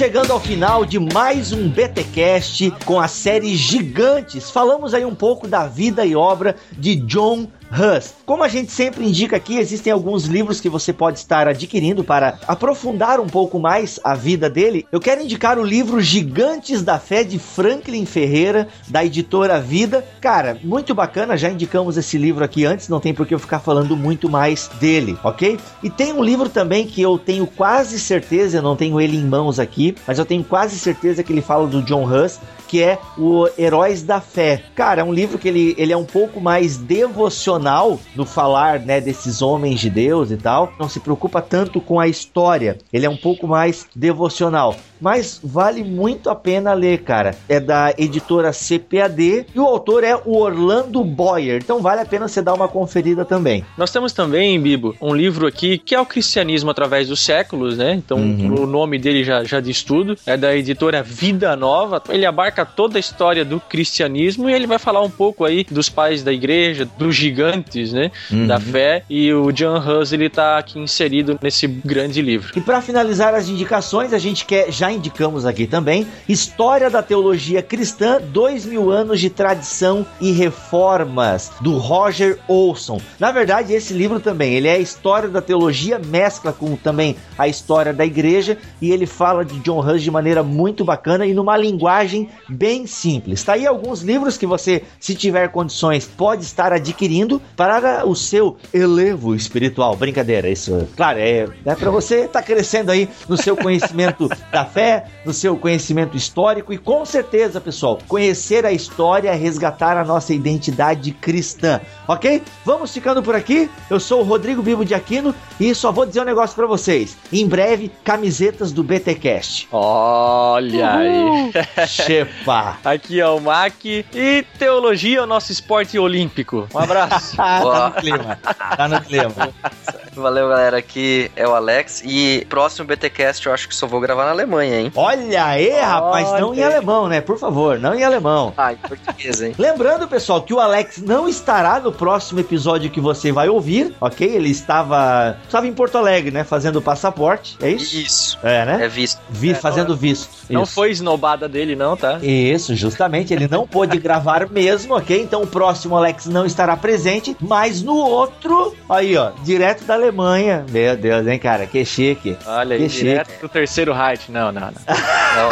Chegando 0.00 0.32
ao 0.32 0.40
final 0.40 0.86
de 0.86 0.98
mais 0.98 1.52
um 1.52 1.68
BTcast 1.68 2.70
com 2.86 2.98
a 2.98 3.06
série 3.06 3.54
Gigantes. 3.54 4.50
Falamos 4.50 4.94
aí 4.94 5.04
um 5.04 5.14
pouco 5.14 5.46
da 5.46 5.66
vida 5.66 6.06
e 6.06 6.16
obra 6.16 6.56
de 6.72 6.96
John 6.96 7.46
Hus. 7.70 8.14
Como 8.26 8.42
a 8.42 8.48
gente 8.48 8.72
sempre 8.72 9.06
indica 9.06 9.36
aqui, 9.36 9.58
existem 9.58 9.92
alguns 9.92 10.24
livros 10.24 10.60
que 10.60 10.68
você 10.68 10.92
pode 10.92 11.18
estar 11.18 11.48
adquirindo 11.48 12.02
para 12.02 12.38
aprofundar 12.46 13.20
um 13.20 13.26
pouco 13.26 13.58
mais 13.58 14.00
a 14.02 14.14
vida 14.14 14.50
dele. 14.50 14.86
Eu 14.90 15.00
quero 15.00 15.22
indicar 15.22 15.58
o 15.58 15.64
livro 15.64 16.00
Gigantes 16.00 16.82
da 16.82 16.98
Fé 16.98 17.22
de 17.22 17.38
Franklin 17.38 18.04
Ferreira, 18.04 18.68
da 18.88 19.04
editora 19.04 19.60
Vida. 19.60 20.04
Cara, 20.20 20.58
muito 20.62 20.94
bacana, 20.94 21.36
já 21.36 21.48
indicamos 21.48 21.96
esse 21.96 22.18
livro 22.18 22.44
aqui 22.44 22.64
antes, 22.64 22.88
não 22.88 23.00
tem 23.00 23.14
por 23.14 23.26
que 23.26 23.34
eu 23.34 23.38
ficar 23.38 23.60
falando 23.60 23.96
muito 23.96 24.28
mais 24.28 24.68
dele, 24.80 25.16
ok? 25.22 25.58
E 25.82 25.88
tem 25.88 26.12
um 26.12 26.22
livro 26.22 26.48
também 26.48 26.86
que 26.86 27.00
eu 27.00 27.18
tenho 27.18 27.46
quase 27.46 27.98
certeza, 28.00 28.58
eu 28.58 28.62
não 28.62 28.76
tenho 28.76 29.00
ele 29.00 29.16
em 29.16 29.24
mãos 29.24 29.58
aqui, 29.58 29.94
mas 30.06 30.18
eu 30.18 30.24
tenho 30.24 30.42
quase 30.42 30.78
certeza 30.78 31.22
que 31.22 31.32
ele 31.32 31.42
fala 31.42 31.66
do 31.66 31.82
John 31.82 32.04
Hus, 32.04 32.38
que 32.70 32.80
é 32.80 33.00
o 33.18 33.48
Heróis 33.58 34.04
da 34.04 34.20
Fé. 34.20 34.62
Cara, 34.76 35.00
é 35.00 35.04
um 35.04 35.12
livro 35.12 35.38
que 35.38 35.48
ele, 35.48 35.74
ele 35.76 35.92
é 35.92 35.96
um 35.96 36.04
pouco 36.04 36.40
mais 36.40 36.76
devocional 36.76 37.98
no 38.14 38.24
falar, 38.24 38.78
né, 38.78 39.00
desses 39.00 39.42
homens 39.42 39.80
de 39.80 39.90
Deus 39.90 40.30
e 40.30 40.36
tal. 40.36 40.72
Não 40.78 40.88
se 40.88 41.00
preocupa 41.00 41.42
tanto 41.42 41.80
com 41.80 41.98
a 41.98 42.06
história. 42.06 42.78
Ele 42.92 43.04
é 43.04 43.10
um 43.10 43.16
pouco 43.16 43.48
mais 43.48 43.88
devocional 43.96 44.76
mas 45.00 45.40
vale 45.42 45.82
muito 45.82 46.28
a 46.28 46.34
pena 46.34 46.74
ler, 46.74 46.98
cara. 47.02 47.34
É 47.48 47.58
da 47.58 47.94
editora 47.96 48.52
CPAD 48.52 49.46
e 49.54 49.58
o 49.58 49.64
autor 49.64 50.04
é 50.04 50.14
o 50.14 50.36
Orlando 50.36 51.02
Boyer. 51.02 51.60
Então 51.62 51.80
vale 51.80 52.02
a 52.02 52.04
pena 52.04 52.28
você 52.28 52.42
dar 52.42 52.54
uma 52.54 52.68
conferida 52.68 53.24
também. 53.24 53.64
Nós 53.78 53.90
temos 53.90 54.12
também, 54.12 54.60
Bibo, 54.60 54.94
um 55.00 55.14
livro 55.14 55.46
aqui 55.46 55.78
que 55.78 55.94
é 55.94 56.00
o 56.00 56.06
Cristianismo 56.06 56.70
através 56.70 57.08
dos 57.08 57.20
séculos, 57.20 57.78
né? 57.78 57.94
Então 57.94 58.18
uhum. 58.18 58.62
o 58.62 58.66
nome 58.66 58.98
dele 58.98 59.24
já, 59.24 59.42
já 59.42 59.60
diz 59.60 59.82
tudo. 59.82 60.16
É 60.26 60.36
da 60.36 60.54
editora 60.54 61.02
Vida 61.02 61.56
Nova. 61.56 62.02
Ele 62.10 62.26
abarca 62.26 62.59
toda 62.64 62.98
a 62.98 63.00
história 63.00 63.44
do 63.44 63.60
cristianismo 63.60 64.48
e 64.48 64.52
ele 64.52 64.66
vai 64.66 64.78
falar 64.78 65.02
um 65.02 65.10
pouco 65.10 65.44
aí 65.44 65.64
dos 65.70 65.88
pais 65.88 66.22
da 66.22 66.32
igreja, 66.32 66.88
dos 66.98 67.14
gigantes, 67.14 67.92
né? 67.92 68.10
Uhum. 68.30 68.46
Da 68.46 68.58
fé. 68.58 69.04
E 69.08 69.32
o 69.32 69.50
John 69.52 69.78
Hus, 69.78 70.12
ele 70.12 70.28
tá 70.28 70.58
aqui 70.58 70.78
inserido 70.78 71.38
nesse 71.42 71.66
grande 71.66 72.22
livro. 72.22 72.52
E 72.56 72.60
para 72.60 72.80
finalizar 72.80 73.34
as 73.34 73.48
indicações, 73.48 74.12
a 74.12 74.18
gente 74.18 74.44
quer 74.44 74.70
já 74.70 74.90
indicamos 74.90 75.44
aqui 75.44 75.66
também, 75.66 76.06
História 76.28 76.90
da 76.90 77.02
Teologia 77.02 77.62
Cristã, 77.62 78.20
dois 78.20 78.64
mil 78.64 78.90
anos 78.90 79.20
de 79.20 79.30
tradição 79.30 80.06
e 80.20 80.32
reformas, 80.32 81.52
do 81.60 81.76
Roger 81.76 82.38
Olson. 82.48 83.00
Na 83.18 83.32
verdade, 83.32 83.72
esse 83.72 83.92
livro 83.92 84.20
também, 84.20 84.54
ele 84.54 84.68
é 84.68 84.74
a 84.74 84.78
história 84.78 85.28
da 85.28 85.40
teologia, 85.40 85.98
mescla 85.98 86.52
com 86.52 86.76
também 86.76 87.16
a 87.38 87.48
história 87.48 87.92
da 87.92 88.04
igreja, 88.04 88.56
e 88.80 88.90
ele 88.90 89.06
fala 89.06 89.44
de 89.44 89.58
John 89.60 89.80
Hus 89.80 90.02
de 90.02 90.10
maneira 90.10 90.42
muito 90.42 90.84
bacana 90.84 91.26
e 91.26 91.34
numa 91.34 91.56
linguagem 91.56 92.28
bem 92.50 92.86
simples. 92.86 93.42
Tá 93.42 93.54
aí 93.54 93.66
alguns 93.66 94.02
livros 94.02 94.36
que 94.36 94.46
você, 94.46 94.82
se 94.98 95.14
tiver 95.14 95.48
condições, 95.48 96.06
pode 96.06 96.42
estar 96.42 96.72
adquirindo 96.72 97.40
para 97.56 98.06
o 98.06 98.14
seu 98.14 98.56
elevo 98.72 99.34
espiritual. 99.34 99.96
Brincadeira, 99.96 100.48
isso, 100.48 100.88
claro, 100.96 101.18
é, 101.18 101.48
é 101.64 101.74
para 101.74 101.90
você 101.90 102.24
estar 102.24 102.40
tá 102.40 102.42
crescendo 102.42 102.90
aí 102.90 103.08
no 103.28 103.36
seu 103.36 103.56
conhecimento 103.56 104.28
da 104.52 104.64
fé, 104.64 105.06
no 105.24 105.32
seu 105.32 105.56
conhecimento 105.56 106.16
histórico 106.16 106.72
e 106.72 106.78
com 106.78 107.04
certeza, 107.04 107.60
pessoal, 107.60 107.98
conhecer 108.06 108.64
a 108.66 108.72
história 108.72 109.30
resgatar 109.40 109.96
a 109.96 110.04
nossa 110.04 110.32
identidade 110.34 111.10
cristã, 111.12 111.80
ok? 112.06 112.42
Vamos 112.64 112.92
ficando 112.92 113.22
por 113.22 113.34
aqui. 113.34 113.68
Eu 113.88 113.98
sou 113.98 114.20
o 114.20 114.24
Rodrigo 114.24 114.62
Vivo 114.62 114.84
de 114.84 114.94
Aquino 114.94 115.34
e 115.58 115.74
só 115.74 115.90
vou 115.90 116.06
dizer 116.06 116.20
um 116.20 116.24
negócio 116.24 116.54
para 116.54 116.66
vocês. 116.66 117.16
Em 117.32 117.46
breve, 117.46 117.90
camisetas 118.04 118.70
do 118.70 118.84
BTcast. 118.84 119.68
Olha 119.72 120.96
aí. 120.96 121.52
Chepa. 122.40 122.78
Aqui 122.84 123.20
é 123.20 123.26
o 123.26 123.38
Mac 123.40 123.84
e 123.84 124.44
teologia 124.58 125.18
é 125.18 125.22
o 125.22 125.26
nosso 125.26 125.52
esporte 125.52 125.98
olímpico. 125.98 126.66
Um 126.74 126.78
abraço. 126.78 127.36
tá 127.36 127.90
no 127.90 127.94
clima. 128.00 128.38
Tá 128.76 128.88
no 128.88 129.00
clima. 129.02 129.54
Valeu, 130.14 130.48
galera. 130.48 130.78
Aqui 130.78 131.30
é 131.36 131.46
o 131.46 131.54
Alex 131.54 132.02
e 132.04 132.46
próximo 132.48 132.86
BTcast 132.86 133.46
eu 133.46 133.52
acho 133.52 133.68
que 133.68 133.74
só 133.74 133.86
vou 133.86 134.00
gravar 134.00 134.24
na 134.24 134.30
Alemanha, 134.30 134.80
hein? 134.80 134.92
Olha 134.94 135.44
aí, 135.44 135.70
rapaz, 135.70 136.28
Olha. 136.28 136.40
não 136.40 136.54
em 136.54 136.62
alemão, 136.62 137.08
né? 137.08 137.20
Por 137.20 137.38
favor, 137.38 137.78
não 137.78 137.94
em 137.94 138.02
alemão. 138.02 138.52
Ah, 138.56 138.72
em 138.72 138.76
português, 138.76 139.40
hein? 139.40 139.54
Lembrando, 139.58 140.08
pessoal, 140.08 140.42
que 140.42 140.52
o 140.52 140.60
Alex 140.60 140.98
não 140.98 141.28
estará 141.28 141.80
no 141.80 141.92
próximo 141.92 142.40
episódio 142.40 142.90
que 142.90 143.00
você 143.00 143.30
vai 143.30 143.48
ouvir, 143.48 143.94
ok? 144.00 144.26
Ele 144.28 144.50
estava, 144.50 145.36
estava 145.44 145.66
em 145.66 145.72
Porto 145.72 145.98
Alegre, 145.98 146.30
né? 146.30 146.44
Fazendo 146.44 146.82
passaporte, 146.82 147.56
é 147.60 147.70
isso? 147.70 147.96
Isso. 147.96 148.38
É, 148.42 148.64
né? 148.64 148.84
É 148.84 148.88
visto. 148.88 149.20
Vi, 149.28 149.50
é, 149.50 149.54
fazendo 149.54 149.96
visto. 149.96 150.28
Não 150.48 150.64
isso. 150.64 150.72
foi 150.72 150.90
esnobada 150.90 151.48
dele, 151.48 151.76
não, 151.76 151.96
tá? 151.96 152.18
Isso, 152.22 152.74
justamente. 152.74 153.32
Ele 153.32 153.46
não 153.46 153.66
pôde 153.66 153.98
gravar 154.00 154.48
mesmo, 154.50 154.96
ok? 154.96 155.20
Então 155.20 155.42
o 155.42 155.46
próximo 155.46 155.96
Alex 155.96 156.26
não 156.26 156.44
estará 156.44 156.76
presente, 156.76 157.36
mas 157.40 157.82
no 157.82 157.94
outro, 157.96 158.74
aí, 158.88 159.16
ó, 159.16 159.30
direto 159.44 159.84
da 159.84 159.99
Alemanha. 160.00 160.64
Meu 160.70 160.96
Deus, 160.96 161.26
hein, 161.26 161.38
cara? 161.38 161.66
Que 161.66 161.84
chique. 161.84 162.36
Olha 162.46 162.76
que 162.76 162.82
aí, 162.84 162.90
chique. 162.90 163.04
direto 163.04 163.40
do 163.40 163.48
terceiro 163.48 163.92
height. 163.92 164.30
Não, 164.32 164.50
não, 164.52 164.60
não. 164.70 165.50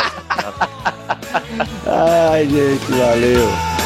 Ai, 1.87 2.47
gente, 2.49 2.85
valeu. 2.93 3.78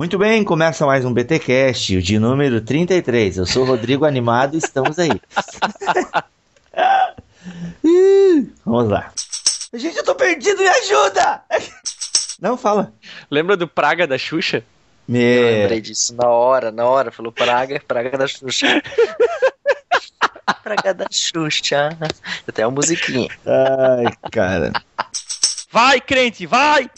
Muito 0.00 0.16
bem, 0.16 0.42
começa 0.42 0.86
mais 0.86 1.04
um 1.04 1.12
BTcast, 1.12 1.94
o 1.94 2.00
de 2.00 2.18
número 2.18 2.62
33. 2.62 3.36
Eu 3.36 3.44
sou 3.44 3.64
o 3.64 3.66
Rodrigo 3.66 4.06
Animado 4.06 4.54
e 4.54 4.56
estamos 4.56 4.98
aí. 4.98 5.10
Vamos 8.64 8.88
lá. 8.88 9.12
Gente, 9.74 9.98
eu 9.98 10.04
tô 10.04 10.14
perdido, 10.14 10.62
me 10.62 10.68
ajuda! 10.68 11.42
Não, 12.40 12.56
fala. 12.56 12.94
Lembra 13.30 13.58
do 13.58 13.68
Praga 13.68 14.06
da 14.06 14.16
Xuxa? 14.16 14.64
Me... 15.06 15.18
Eu 15.20 15.42
lembrei 15.42 15.82
disso 15.82 16.16
na 16.16 16.28
hora, 16.28 16.72
na 16.72 16.86
hora. 16.86 17.12
Falou 17.12 17.30
Praga, 17.30 17.78
Praga 17.86 18.16
da 18.16 18.26
Xuxa. 18.26 18.82
praga 20.64 20.94
da 20.94 21.04
Xuxa. 21.10 21.90
Até 22.48 22.66
uma 22.66 22.76
musiquinha. 22.76 23.28
Ai, 23.44 24.06
cara. 24.32 24.72
Vai, 25.70 26.00
crente, 26.00 26.46
vai! 26.46 26.88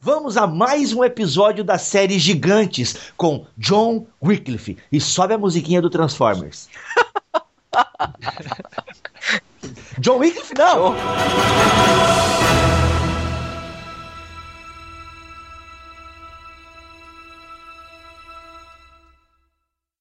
Vamos 0.00 0.36
a 0.36 0.46
mais 0.46 0.92
um 0.92 1.02
episódio 1.02 1.64
da 1.64 1.76
série 1.76 2.20
Gigantes 2.20 3.10
com 3.16 3.44
John 3.58 4.06
Wycliffe. 4.22 4.78
E 4.92 5.00
sobe 5.00 5.34
a 5.34 5.38
musiquinha 5.38 5.82
do 5.82 5.90
Transformers. 5.90 6.68
John 9.98 10.18
Wycliffe, 10.18 10.54
não! 10.56 10.94